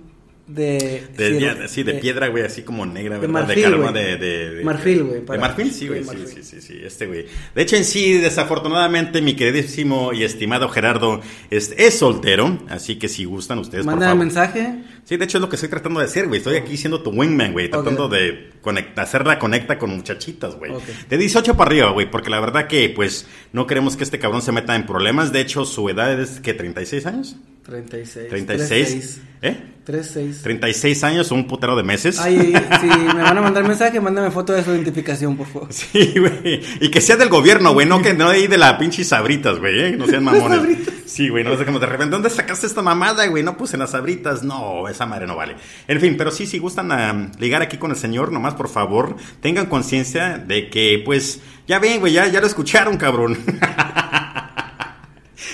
de... 0.54 1.06
De, 1.16 1.68
sí, 1.68 1.82
de 1.82 1.94
piedra, 1.94 2.28
güey, 2.28 2.44
así 2.44 2.62
como 2.62 2.84
negra, 2.86 3.18
de 3.18 3.26
¿verdad? 3.26 3.46
marfil, 3.46 3.92
de, 3.92 4.16
de, 4.16 4.50
de- 4.56 4.64
Marfil, 4.64 5.02
güey, 5.04 5.20
De 5.24 5.38
marfil, 5.38 5.72
sí, 5.72 5.88
güey, 5.88 6.04
sí, 6.04 6.16
sí, 6.26 6.42
sí, 6.42 6.60
sí, 6.60 6.80
este 6.84 7.06
güey. 7.06 7.26
De 7.54 7.62
hecho, 7.62 7.76
en 7.76 7.84
sí, 7.84 8.14
desafortunadamente, 8.18 9.22
mi 9.22 9.34
queridísimo 9.34 10.12
y 10.12 10.24
estimado 10.24 10.68
Gerardo 10.68 11.20
es, 11.50 11.74
es 11.78 11.98
soltero, 11.98 12.58
así 12.68 12.96
que 12.96 13.08
si 13.08 13.24
gustan 13.24 13.58
ustedes, 13.58 13.86
Manda 13.86 14.06
favor. 14.06 14.24
mensaje. 14.24 14.74
Sí, 15.04 15.16
de 15.16 15.24
hecho 15.24 15.38
es 15.38 15.42
lo 15.42 15.48
que 15.48 15.56
estoy 15.56 15.68
tratando 15.70 15.98
de 16.00 16.06
hacer, 16.06 16.26
güey. 16.28 16.38
Estoy 16.38 16.56
aquí 16.56 16.76
siendo 16.76 17.02
tu 17.02 17.10
wingman, 17.10 17.52
güey. 17.52 17.68
Tratando 17.70 18.08
de 18.08 18.50
conecta, 18.60 19.02
hacer 19.02 19.26
la 19.26 19.38
conecta 19.38 19.78
con 19.78 19.90
muchachitas, 19.90 20.54
güey. 20.56 20.72
De 21.08 21.18
18 21.18 21.56
para 21.56 21.68
arriba, 21.70 21.90
güey. 21.90 22.08
Porque 22.10 22.30
la 22.30 22.38
verdad 22.38 22.68
que, 22.68 22.88
pues, 22.90 23.26
no 23.52 23.66
queremos 23.66 23.96
que 23.96 24.04
este 24.04 24.18
cabrón 24.20 24.42
se 24.42 24.52
meta 24.52 24.76
en 24.76 24.86
problemas. 24.86 25.32
De 25.32 25.40
hecho, 25.40 25.64
su 25.64 25.88
edad 25.88 26.20
es, 26.20 26.38
¿qué? 26.40 26.56
¿36 26.56 27.06
años? 27.06 27.36
36. 27.64 28.28
36. 28.28 29.20
¿Eh? 29.42 29.56
36. 29.84 30.42
36 30.42 31.04
años, 31.04 31.30
un 31.30 31.46
putero 31.46 31.74
de 31.74 31.82
meses. 31.82 32.18
Ay, 32.20 32.36
si 32.80 32.86
me 32.86 33.22
van 33.22 33.38
a 33.38 33.40
mandar 33.40 33.64
mensaje, 33.66 34.00
mándame 34.00 34.30
foto 34.30 34.52
de 34.52 34.62
su 34.62 34.70
identificación, 34.70 35.36
por 35.36 35.46
favor. 35.46 35.72
Sí, 35.72 36.14
güey. 36.16 36.60
Y 36.80 36.90
que 36.90 37.00
sea 37.00 37.16
del 37.16 37.28
gobierno, 37.28 37.72
güey. 37.72 37.86
No 37.86 38.02
que 38.02 38.14
no 38.14 38.28
de 38.30 38.36
ahí 38.36 38.46
de 38.46 38.58
la 38.58 38.78
pinche 38.78 39.04
sabritas, 39.04 39.58
güey. 39.58 39.80
¿eh? 39.80 39.96
No 39.96 40.06
sean 40.06 40.24
mamones. 40.24 40.78
Sí, 41.06 41.28
güey. 41.28 41.42
No 41.44 41.56
sé 41.56 41.64
cómo 41.64 41.78
de 41.78 41.86
repente. 41.86 42.12
¿Dónde 42.12 42.30
sacaste 42.30 42.66
esta 42.66 42.82
mamada, 42.82 43.26
güey? 43.26 43.42
No 43.42 43.56
puse 43.56 43.76
en 43.76 43.80
las 43.80 43.90
sabritas. 43.90 44.42
No, 44.42 44.88
esa 44.88 45.06
madre 45.06 45.26
no 45.26 45.36
vale. 45.36 45.56
En 45.88 46.00
fin, 46.00 46.16
pero 46.16 46.30
sí, 46.30 46.46
si 46.46 46.58
gustan 46.58 46.92
ah, 46.92 47.30
ligar 47.38 47.62
aquí 47.62 47.78
con 47.78 47.90
el 47.90 47.96
señor, 47.96 48.32
nomás 48.32 48.54
por 48.54 48.68
favor, 48.68 49.16
tengan 49.40 49.66
conciencia 49.66 50.38
de 50.38 50.70
que, 50.70 51.02
pues, 51.04 51.40
ya 51.66 51.78
ven, 51.78 52.00
güey, 52.00 52.12
ya, 52.12 52.28
ya 52.28 52.40
lo 52.40 52.46
escucharon, 52.46 52.96
cabrón. 52.96 53.38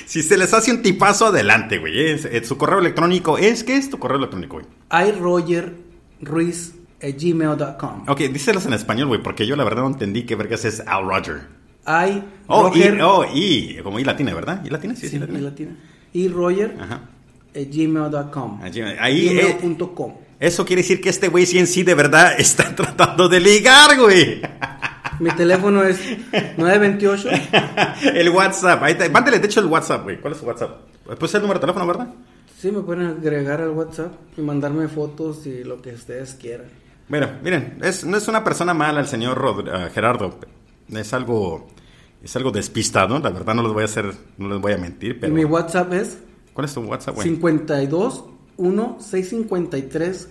si 0.06 0.22
se 0.22 0.38
les 0.38 0.54
hace 0.54 0.72
un 0.72 0.80
tipazo, 0.82 1.26
adelante, 1.26 1.76
güey. 1.78 2.16
Su 2.44 2.56
correo 2.56 2.78
electrónico 2.78 3.36
es, 3.36 3.62
¿qué 3.64 3.76
es 3.76 3.90
tu 3.90 3.98
correo 3.98 4.16
electrónico, 4.16 4.56
güey? 4.56 4.66
iRogerRuiz@gmail.com. 5.10 8.04
Ok, 8.08 8.20
díselos 8.32 8.66
en 8.66 8.72
español, 8.72 9.08
güey, 9.08 9.22
porque 9.22 9.46
yo 9.46 9.56
la 9.56 9.64
verdad 9.64 9.82
no 9.82 9.88
entendí 9.88 10.24
qué 10.24 10.34
vergas 10.36 10.64
es 10.64 10.80
Al 10.86 11.04
Roger. 11.06 11.42
I 11.86 12.22
Oh, 12.48 12.70
y, 12.74 12.82
Roger 12.82 13.02
oh, 13.02 13.24
y, 13.32 13.76
como 13.82 13.98
I 13.98 14.04
latina, 14.04 14.34
¿verdad? 14.34 14.62
¿Y 14.64 14.70
latina? 14.70 14.94
Sí, 14.94 15.02
sí, 15.02 15.08
sí, 15.10 15.18
latina. 15.18 15.38
y 15.38 15.42
latina. 15.42 15.70
Y 16.12 16.28
Roger 16.28 16.76
Ajá. 16.80 17.02
gmail.com. 17.54 18.60
Ahí, 19.00 19.28
eh, 19.28 19.56
Gmail.com. 19.60 20.14
eso 20.40 20.64
quiere 20.64 20.82
decir 20.82 21.00
que 21.00 21.08
este 21.10 21.28
güey 21.28 21.46
sí 21.46 21.58
en 21.58 21.66
sí 21.66 21.82
de 21.82 21.94
verdad 21.94 22.32
está 22.38 22.74
tratando 22.74 23.28
de 23.28 23.40
ligar, 23.40 23.98
güey. 23.98 24.40
Mi 25.20 25.30
teléfono 25.30 25.82
es 25.84 25.98
928 26.56 27.28
el 28.14 28.28
WhatsApp. 28.30 28.82
Ahí 28.82 28.94
te, 28.94 29.08
mándale, 29.08 29.38
de 29.38 29.46
hecho, 29.46 29.60
el 29.60 29.66
WhatsApp, 29.66 30.02
güey. 30.04 30.20
¿Cuál 30.20 30.32
es 30.34 30.38
su 30.40 30.46
WhatsApp? 30.46 30.80
Pues 31.18 31.34
el 31.34 31.42
número 31.42 31.58
de 31.58 31.62
teléfono, 31.62 31.86
¿verdad? 31.86 32.08
Sí, 32.58 32.70
me 32.70 32.80
pueden 32.80 33.06
agregar 33.06 33.60
al 33.60 33.70
WhatsApp 33.70 34.12
y 34.36 34.40
mandarme 34.40 34.88
fotos 34.88 35.46
y 35.46 35.62
lo 35.64 35.80
que 35.82 35.90
ustedes 35.94 36.34
quieran. 36.34 36.66
Bueno, 37.08 37.28
miren, 37.42 37.78
es, 37.82 38.04
no 38.04 38.16
es 38.16 38.26
una 38.28 38.42
persona 38.42 38.74
mala 38.74 39.00
el 39.00 39.06
señor 39.06 39.38
Rod- 39.38 39.68
eh, 39.68 39.90
Gerardo. 39.94 40.38
Es 40.90 41.12
algo, 41.12 41.68
es 42.22 42.34
algo 42.36 42.50
despistado, 42.50 43.18
la 43.18 43.30
verdad 43.30 43.54
no 43.54 43.62
les 43.62 43.72
voy 43.72 43.82
a 43.82 43.84
hacer, 43.86 44.12
no 44.38 44.48
les 44.48 44.60
voy 44.60 44.72
a 44.72 44.78
mentir, 44.78 45.20
pero... 45.20 45.32
Mi 45.32 45.44
WhatsApp 45.44 45.92
es 45.92 46.18
¿Cuál 46.52 46.64
es 46.64 46.74
tu 46.74 46.80
WhatsApp, 46.80 47.14
güey? 47.16 47.28
52 47.28 48.24
1 48.56 48.96
653 48.98 50.28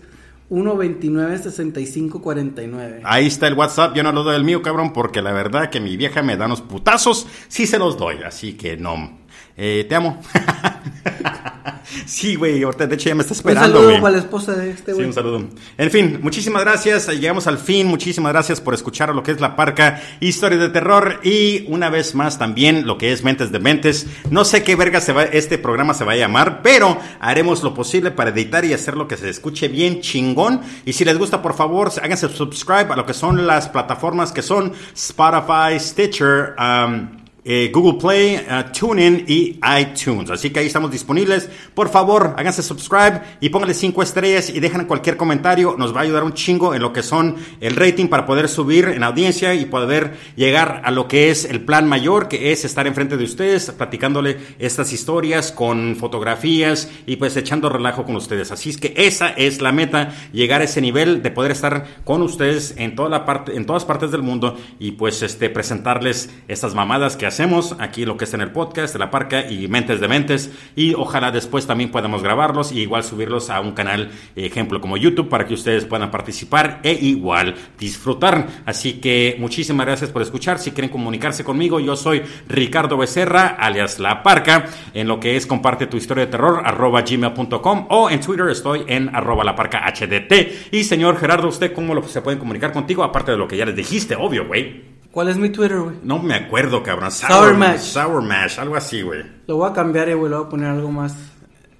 129 0.49 1.37
65 1.39 2.21
49. 2.21 3.01
Ahí 3.03 3.27
está 3.27 3.47
el 3.47 3.55
WhatsApp, 3.55 3.95
yo 3.95 4.03
no 4.03 4.11
lo 4.11 4.23
doy 4.23 4.35
el 4.35 4.43
mío, 4.43 4.61
cabrón, 4.61 4.93
porque 4.93 5.21
la 5.21 5.31
verdad 5.31 5.69
que 5.69 5.79
mi 5.79 5.97
vieja 5.97 6.21
me 6.21 6.37
da 6.37 6.45
unos 6.45 6.61
putazos, 6.61 7.27
sí 7.47 7.65
se 7.65 7.79
los 7.79 7.97
doy, 7.97 8.17
así 8.23 8.53
que 8.53 8.77
no. 8.77 9.17
Eh, 9.57 9.85
te 9.87 9.95
amo. 9.95 10.21
sí, 12.05 12.35
güey, 12.35 12.61
ahorita 12.63 12.87
de 12.87 12.95
hecho 12.95 13.09
ya 13.09 13.15
me 13.15 13.21
está 13.21 13.33
Un 13.33 13.37
esperando, 13.37 13.67
saludo 13.69 13.89
güey. 13.89 14.01
para 14.01 14.11
la 14.13 14.17
esposa 14.19 14.53
de 14.53 14.71
este 14.71 14.91
Sí, 14.91 14.95
güey. 14.95 15.07
un 15.07 15.13
saludo. 15.13 15.43
En 15.77 15.91
fin, 15.91 16.19
muchísimas 16.21 16.63
gracias. 16.63 17.07
Llegamos 17.07 17.47
al 17.47 17.57
fin. 17.57 17.87
Muchísimas 17.87 18.31
gracias 18.31 18.61
por 18.61 18.73
escuchar 18.73 19.13
lo 19.13 19.23
que 19.23 19.31
es 19.31 19.39
La 19.41 19.55
Parca, 19.55 20.01
historia 20.19 20.57
de 20.57 20.69
terror 20.69 21.19
y 21.23 21.65
una 21.67 21.89
vez 21.89 22.15
más 22.15 22.37
también 22.37 22.85
lo 22.87 22.97
que 22.97 23.11
es 23.11 23.23
Mentes 23.23 23.51
de 23.51 23.59
Mentes. 23.59 24.07
No 24.29 24.45
sé 24.45 24.63
qué 24.63 24.75
verga 24.75 25.01
se 25.01 25.13
va, 25.13 25.23
este 25.23 25.57
programa 25.57 25.93
se 25.93 26.03
va 26.05 26.13
a 26.13 26.17
llamar, 26.17 26.61
pero 26.61 26.97
haremos 27.19 27.63
lo 27.63 27.73
posible 27.73 28.11
para 28.11 28.29
editar 28.31 28.65
y 28.65 28.73
hacer 28.73 28.95
lo 28.97 29.07
que 29.07 29.17
se 29.17 29.29
escuche 29.29 29.67
bien 29.67 30.01
chingón. 30.01 30.61
Y 30.85 30.93
si 30.93 31.05
les 31.05 31.17
gusta, 31.17 31.41
por 31.41 31.55
favor, 31.55 31.91
háganse 32.01 32.29
subscribe 32.29 32.91
a 32.91 32.95
lo 32.95 33.05
que 33.05 33.13
son 33.13 33.45
las 33.47 33.69
plataformas 33.69 34.31
que 34.31 34.41
son 34.41 34.73
Spotify, 34.93 35.79
Stitcher, 35.79 36.55
um, 36.59 37.24
eh, 37.47 37.69
Google 37.71 37.99
Play, 37.99 38.37
uh, 38.37 38.71
TuneIn 38.71 39.25
y 39.27 39.59
iTunes. 39.79 40.31
Así 40.31 40.49
que 40.49 40.59
ahí 40.59 40.65
estamos 40.65 40.89
disponibles. 40.89 41.47
Por 41.75 41.89
favor, 41.89 42.33
háganse 42.37 42.63
subscribe 42.63 43.21
y 43.39 43.49
pónganle 43.49 43.75
cinco 43.75 44.01
estrellas 44.01 44.49
y 44.49 44.59
dejen 44.59 44.85
cualquier 44.85 45.15
comentario. 45.15 45.75
Nos 45.77 45.95
va 45.95 45.99
a 45.99 46.03
ayudar 46.03 46.23
un 46.23 46.33
chingo 46.33 46.73
en 46.73 46.81
lo 46.81 46.91
que 46.91 47.03
son 47.03 47.35
el 47.61 47.75
rating 47.75 48.07
para 48.07 48.25
poder 48.25 48.49
subir 48.49 48.85
en 48.85 49.03
audiencia 49.03 49.53
y 49.53 49.65
poder 49.65 50.17
llegar 50.35 50.81
a 50.83 50.89
lo 50.89 51.07
que 51.07 51.29
es 51.29 51.45
el 51.45 51.61
plan 51.61 51.87
mayor, 51.87 52.27
que 52.27 52.51
es 52.51 52.65
estar 52.65 52.87
enfrente 52.87 53.15
de 53.15 53.23
ustedes, 53.23 53.69
platicándole 53.69 54.37
estas 54.57 54.91
historias 54.91 55.51
con 55.51 55.95
fotografías 55.97 56.89
y 57.05 57.17
pues 57.17 57.37
echando 57.37 57.69
relajo 57.69 58.05
con 58.05 58.15
ustedes. 58.15 58.51
Así 58.51 58.71
es 58.71 58.77
que 58.77 58.95
esa 58.97 59.29
es 59.29 59.61
la 59.61 59.71
meta, 59.71 60.15
llegar 60.33 60.61
a 60.61 60.63
ese 60.63 60.81
nivel 60.81 61.21
de 61.21 61.29
poder 61.29 61.51
estar 61.51 61.85
con 62.03 62.23
ustedes 62.23 62.73
en 62.77 62.95
toda 62.95 63.09
la 63.09 63.23
parte, 63.23 63.55
en 63.55 63.67
todas 63.67 63.85
partes 63.85 64.09
del 64.09 64.23
mundo 64.23 64.57
y 64.79 64.93
pues 64.93 65.21
este 65.21 65.51
presentarles 65.51 66.31
estas 66.47 66.73
mamadas 66.73 67.15
que 67.15 67.34
hacemos 67.35 67.75
aquí 67.79 68.05
lo 68.05 68.15
que 68.15 68.23
es 68.23 68.33
en 68.33 68.39
el 68.39 68.51
podcast 68.53 68.93
de 68.93 68.99
la 68.99 69.11
parca 69.11 69.51
y 69.51 69.67
mentes 69.67 69.99
de 69.99 70.07
mentes 70.07 70.51
y 70.73 70.93
ojalá 70.93 71.31
después 71.31 71.67
también 71.67 71.91
podamos 71.91 72.23
grabarlos 72.23 72.71
y 72.71 72.79
igual 72.79 73.03
subirlos 73.03 73.49
a 73.49 73.59
un 73.59 73.73
canal 73.73 74.09
ejemplo 74.37 74.79
como 74.79 74.95
YouTube 74.95 75.27
para 75.27 75.45
que 75.45 75.53
ustedes 75.53 75.83
puedan 75.83 76.11
participar 76.11 76.79
e 76.83 76.93
igual 76.93 77.55
disfrutar. 77.77 78.47
Así 78.65 78.93
que 79.01 79.35
muchísimas 79.37 79.85
gracias 79.85 80.11
por 80.11 80.21
escuchar. 80.21 80.59
Si 80.59 80.71
quieren 80.71 80.89
comunicarse 80.89 81.43
conmigo, 81.43 81.81
yo 81.81 81.97
soy 81.97 82.21
Ricardo 82.47 82.95
Becerra, 82.95 83.47
alias 83.59 83.99
La 83.99 84.23
Parca, 84.23 84.67
en 84.93 85.09
lo 85.09 85.19
que 85.19 85.35
es 85.35 85.45
comparte 85.45 85.87
tu 85.87 85.97
historia 85.97 86.25
de 86.25 86.31
terror, 86.31 86.61
arroba 86.63 87.01
gmail.com 87.01 87.87
o 87.89 88.09
en 88.09 88.21
Twitter 88.21 88.47
estoy 88.47 88.85
en 88.87 89.13
arroba 89.13 89.43
la 89.43 89.55
parca 89.57 89.83
HDT. 89.93 90.71
Y 90.71 90.85
señor 90.85 91.17
Gerardo, 91.19 91.49
¿usted 91.49 91.73
cómo 91.73 91.93
lo- 91.93 92.03
se 92.07 92.21
pueden 92.21 92.39
comunicar 92.39 92.71
contigo? 92.71 93.03
Aparte 93.03 93.31
de 93.31 93.37
lo 93.37 93.45
que 93.45 93.57
ya 93.57 93.65
les 93.65 93.75
dijiste, 93.75 94.15
obvio, 94.15 94.47
güey. 94.47 94.94
¿Cuál 95.15 95.29
es 95.29 95.37
mi 95.37 95.47
Twitter, 95.47 95.79
güey? 95.79 95.95
No 96.03 96.19
me 96.19 96.35
acuerdo, 96.35 96.83
cabrón. 96.83 97.09
Sour 97.09 97.53
Mash. 97.53 97.79
Sour 97.79 98.21
Mash, 98.21 98.59
algo 98.59 98.75
así, 98.75 99.01
güey. 99.01 99.23
Lo 99.47 99.55
voy 99.55 99.69
a 99.69 99.71
cambiar, 99.71 100.09
eh, 100.09 100.13
güey. 100.13 100.29
Le 100.29 100.35
voy 100.35 100.45
a 100.45 100.49
poner 100.49 100.69
algo 100.69 100.91
más. 100.91 101.15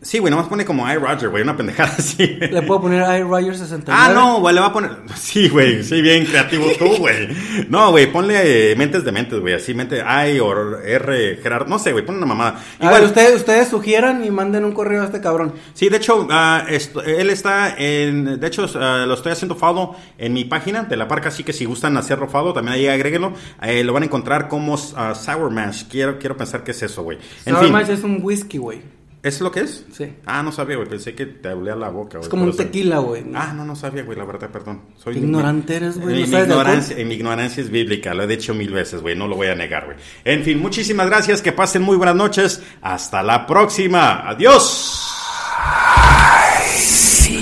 Sí, 0.06 0.20
güey, 0.20 0.30
nomás 0.30 0.48
pone 0.48 0.66
como 0.66 0.88
I, 0.88 0.98
Roger, 0.98 1.30
güey, 1.30 1.42
una 1.42 1.58
pendejada 1.58 1.96
así. 1.98 2.38
Le 2.40 2.62
puedo 2.62 2.82
poner 2.82 3.02
iRoger69. 3.02 3.86
Ah, 3.88 4.12
no, 4.14 4.40
güey, 4.40 4.54
le 4.54 4.62
va 4.62 4.68
a 4.68 4.74
poner. 4.74 4.92
Sí, 5.16 5.50
güey, 5.50 5.84
sí, 5.84 6.00
bien 6.04 6.26
creativo 6.26 6.66
tú, 6.78 6.98
güey. 6.98 7.28
No, 7.70 7.90
güey, 7.90 8.12
ponle 8.12 8.72
eh, 8.72 8.76
mentes 8.76 9.04
de 9.04 9.12
mentes, 9.12 9.40
güey, 9.40 9.56
así, 9.56 9.74
mente 9.74 9.98
I 9.98 10.40
o 10.40 10.78
R, 10.80 11.38
Gerardo, 11.42 11.66
no 11.68 11.80
sé, 11.80 11.92
güey, 11.92 12.06
pon 12.06 12.18
una 12.18 12.28
mamada. 12.28 12.62
A 12.80 12.92
ver, 12.92 13.04
ustedes, 13.04 13.36
ustedes 13.38 13.68
sugieran 13.68 14.24
y 14.24 14.30
manden 14.30 14.64
un 14.64 14.74
correo 14.74 15.02
a 15.02 15.06
este 15.06 15.22
cabrón. 15.22 15.54
Sí, 15.74 15.90
de 15.90 15.98
hecho, 15.98 16.28
esto- 16.70 17.02
él 17.04 17.32
está 17.32 17.76
en. 17.76 18.40
De 18.40 18.46
hecho, 18.48 18.68
ah, 18.76 19.06
lo 19.08 19.16
estoy 19.16 19.32
haciendo 19.32 19.56
follow 19.56 19.96
en 20.20 20.34
mi 20.34 20.46
página 20.46 20.84
de 20.84 20.96
la 20.98 21.08
parca, 21.08 21.30
así 21.30 21.44
que 21.44 21.52
si 21.52 21.66
gustan 21.66 21.98
hacerlo 21.98 22.28
follow, 22.28 22.54
también 22.54 22.76
ahí 22.76 22.88
agréguenlo. 22.88 23.34
Eh, 23.64 23.84
lo 23.84 23.92
van 23.94 24.04
a 24.04 24.06
encontrar 24.06 24.48
como 24.48 24.78
ah, 24.96 25.16
Sour 25.16 25.50
Mash. 25.50 25.86
Quiero, 25.90 26.20
quiero 26.20 26.38
pensar 26.38 26.64
que 26.64 26.72
es 26.72 26.84
eso, 26.84 27.02
güey. 27.02 27.18
En 27.46 27.54
Sour 27.56 27.64
fin, 27.66 27.74
Mash 27.74 27.90
es 27.90 28.04
un 28.04 28.20
whisky, 28.22 28.60
güey. 28.60 28.82
¿Es 29.26 29.42
lo 29.42 29.52
que 29.52 29.62
es? 29.62 29.86
Sí. 29.92 30.14
Ah, 30.26 30.44
no 30.44 30.52
sabía, 30.52 30.76
güey, 30.76 30.88
pensé 30.88 31.16
que 31.16 31.26
te 31.26 31.50
hablé 31.50 31.72
a 31.72 31.76
la 31.76 31.90
boca, 31.90 32.20
güey. 32.20 32.24
Es 32.24 32.30
como 32.30 32.44
un 32.44 32.56
tequila, 32.56 33.00
güey. 33.00 33.26
Ah, 33.34 33.54
no, 33.56 33.66
no 33.66 33.76
sabía, 33.76 34.04
güey, 34.04 34.18
la 34.18 34.24
verdad, 34.24 34.52
perdón. 34.52 34.84
Soy 34.98 35.18
ignorante 35.18 35.76
eres, 35.76 36.00
güey, 36.00 36.16
¿no 36.16 36.22
mi, 36.22 36.28
sabes 36.28 36.48
de 36.48 36.54
ignorancia, 36.54 36.98
eh, 36.98 37.06
mi 37.06 37.16
ignorancia 37.16 37.64
es 37.64 37.72
bíblica, 37.72 38.14
lo 38.14 38.24
he 38.24 38.28
dicho 38.28 38.54
mil 38.54 38.72
veces, 38.72 39.02
güey, 39.02 39.16
no 39.16 39.28
lo 39.28 39.36
voy 39.36 39.48
a 39.48 39.56
negar, 39.56 39.86
güey. 39.86 39.98
En 40.24 40.44
fin, 40.44 40.62
muchísimas 40.62 41.08
gracias, 41.08 41.42
que 41.42 41.52
pasen 41.52 41.82
muy 41.82 41.98
buenas 41.98 42.16
noches. 42.16 42.62
Hasta 42.82 43.24
la 43.24 43.48
próxima. 43.48 44.30
Adiós. 44.30 45.02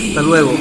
Hasta 0.10 0.22
luego. 0.22 0.54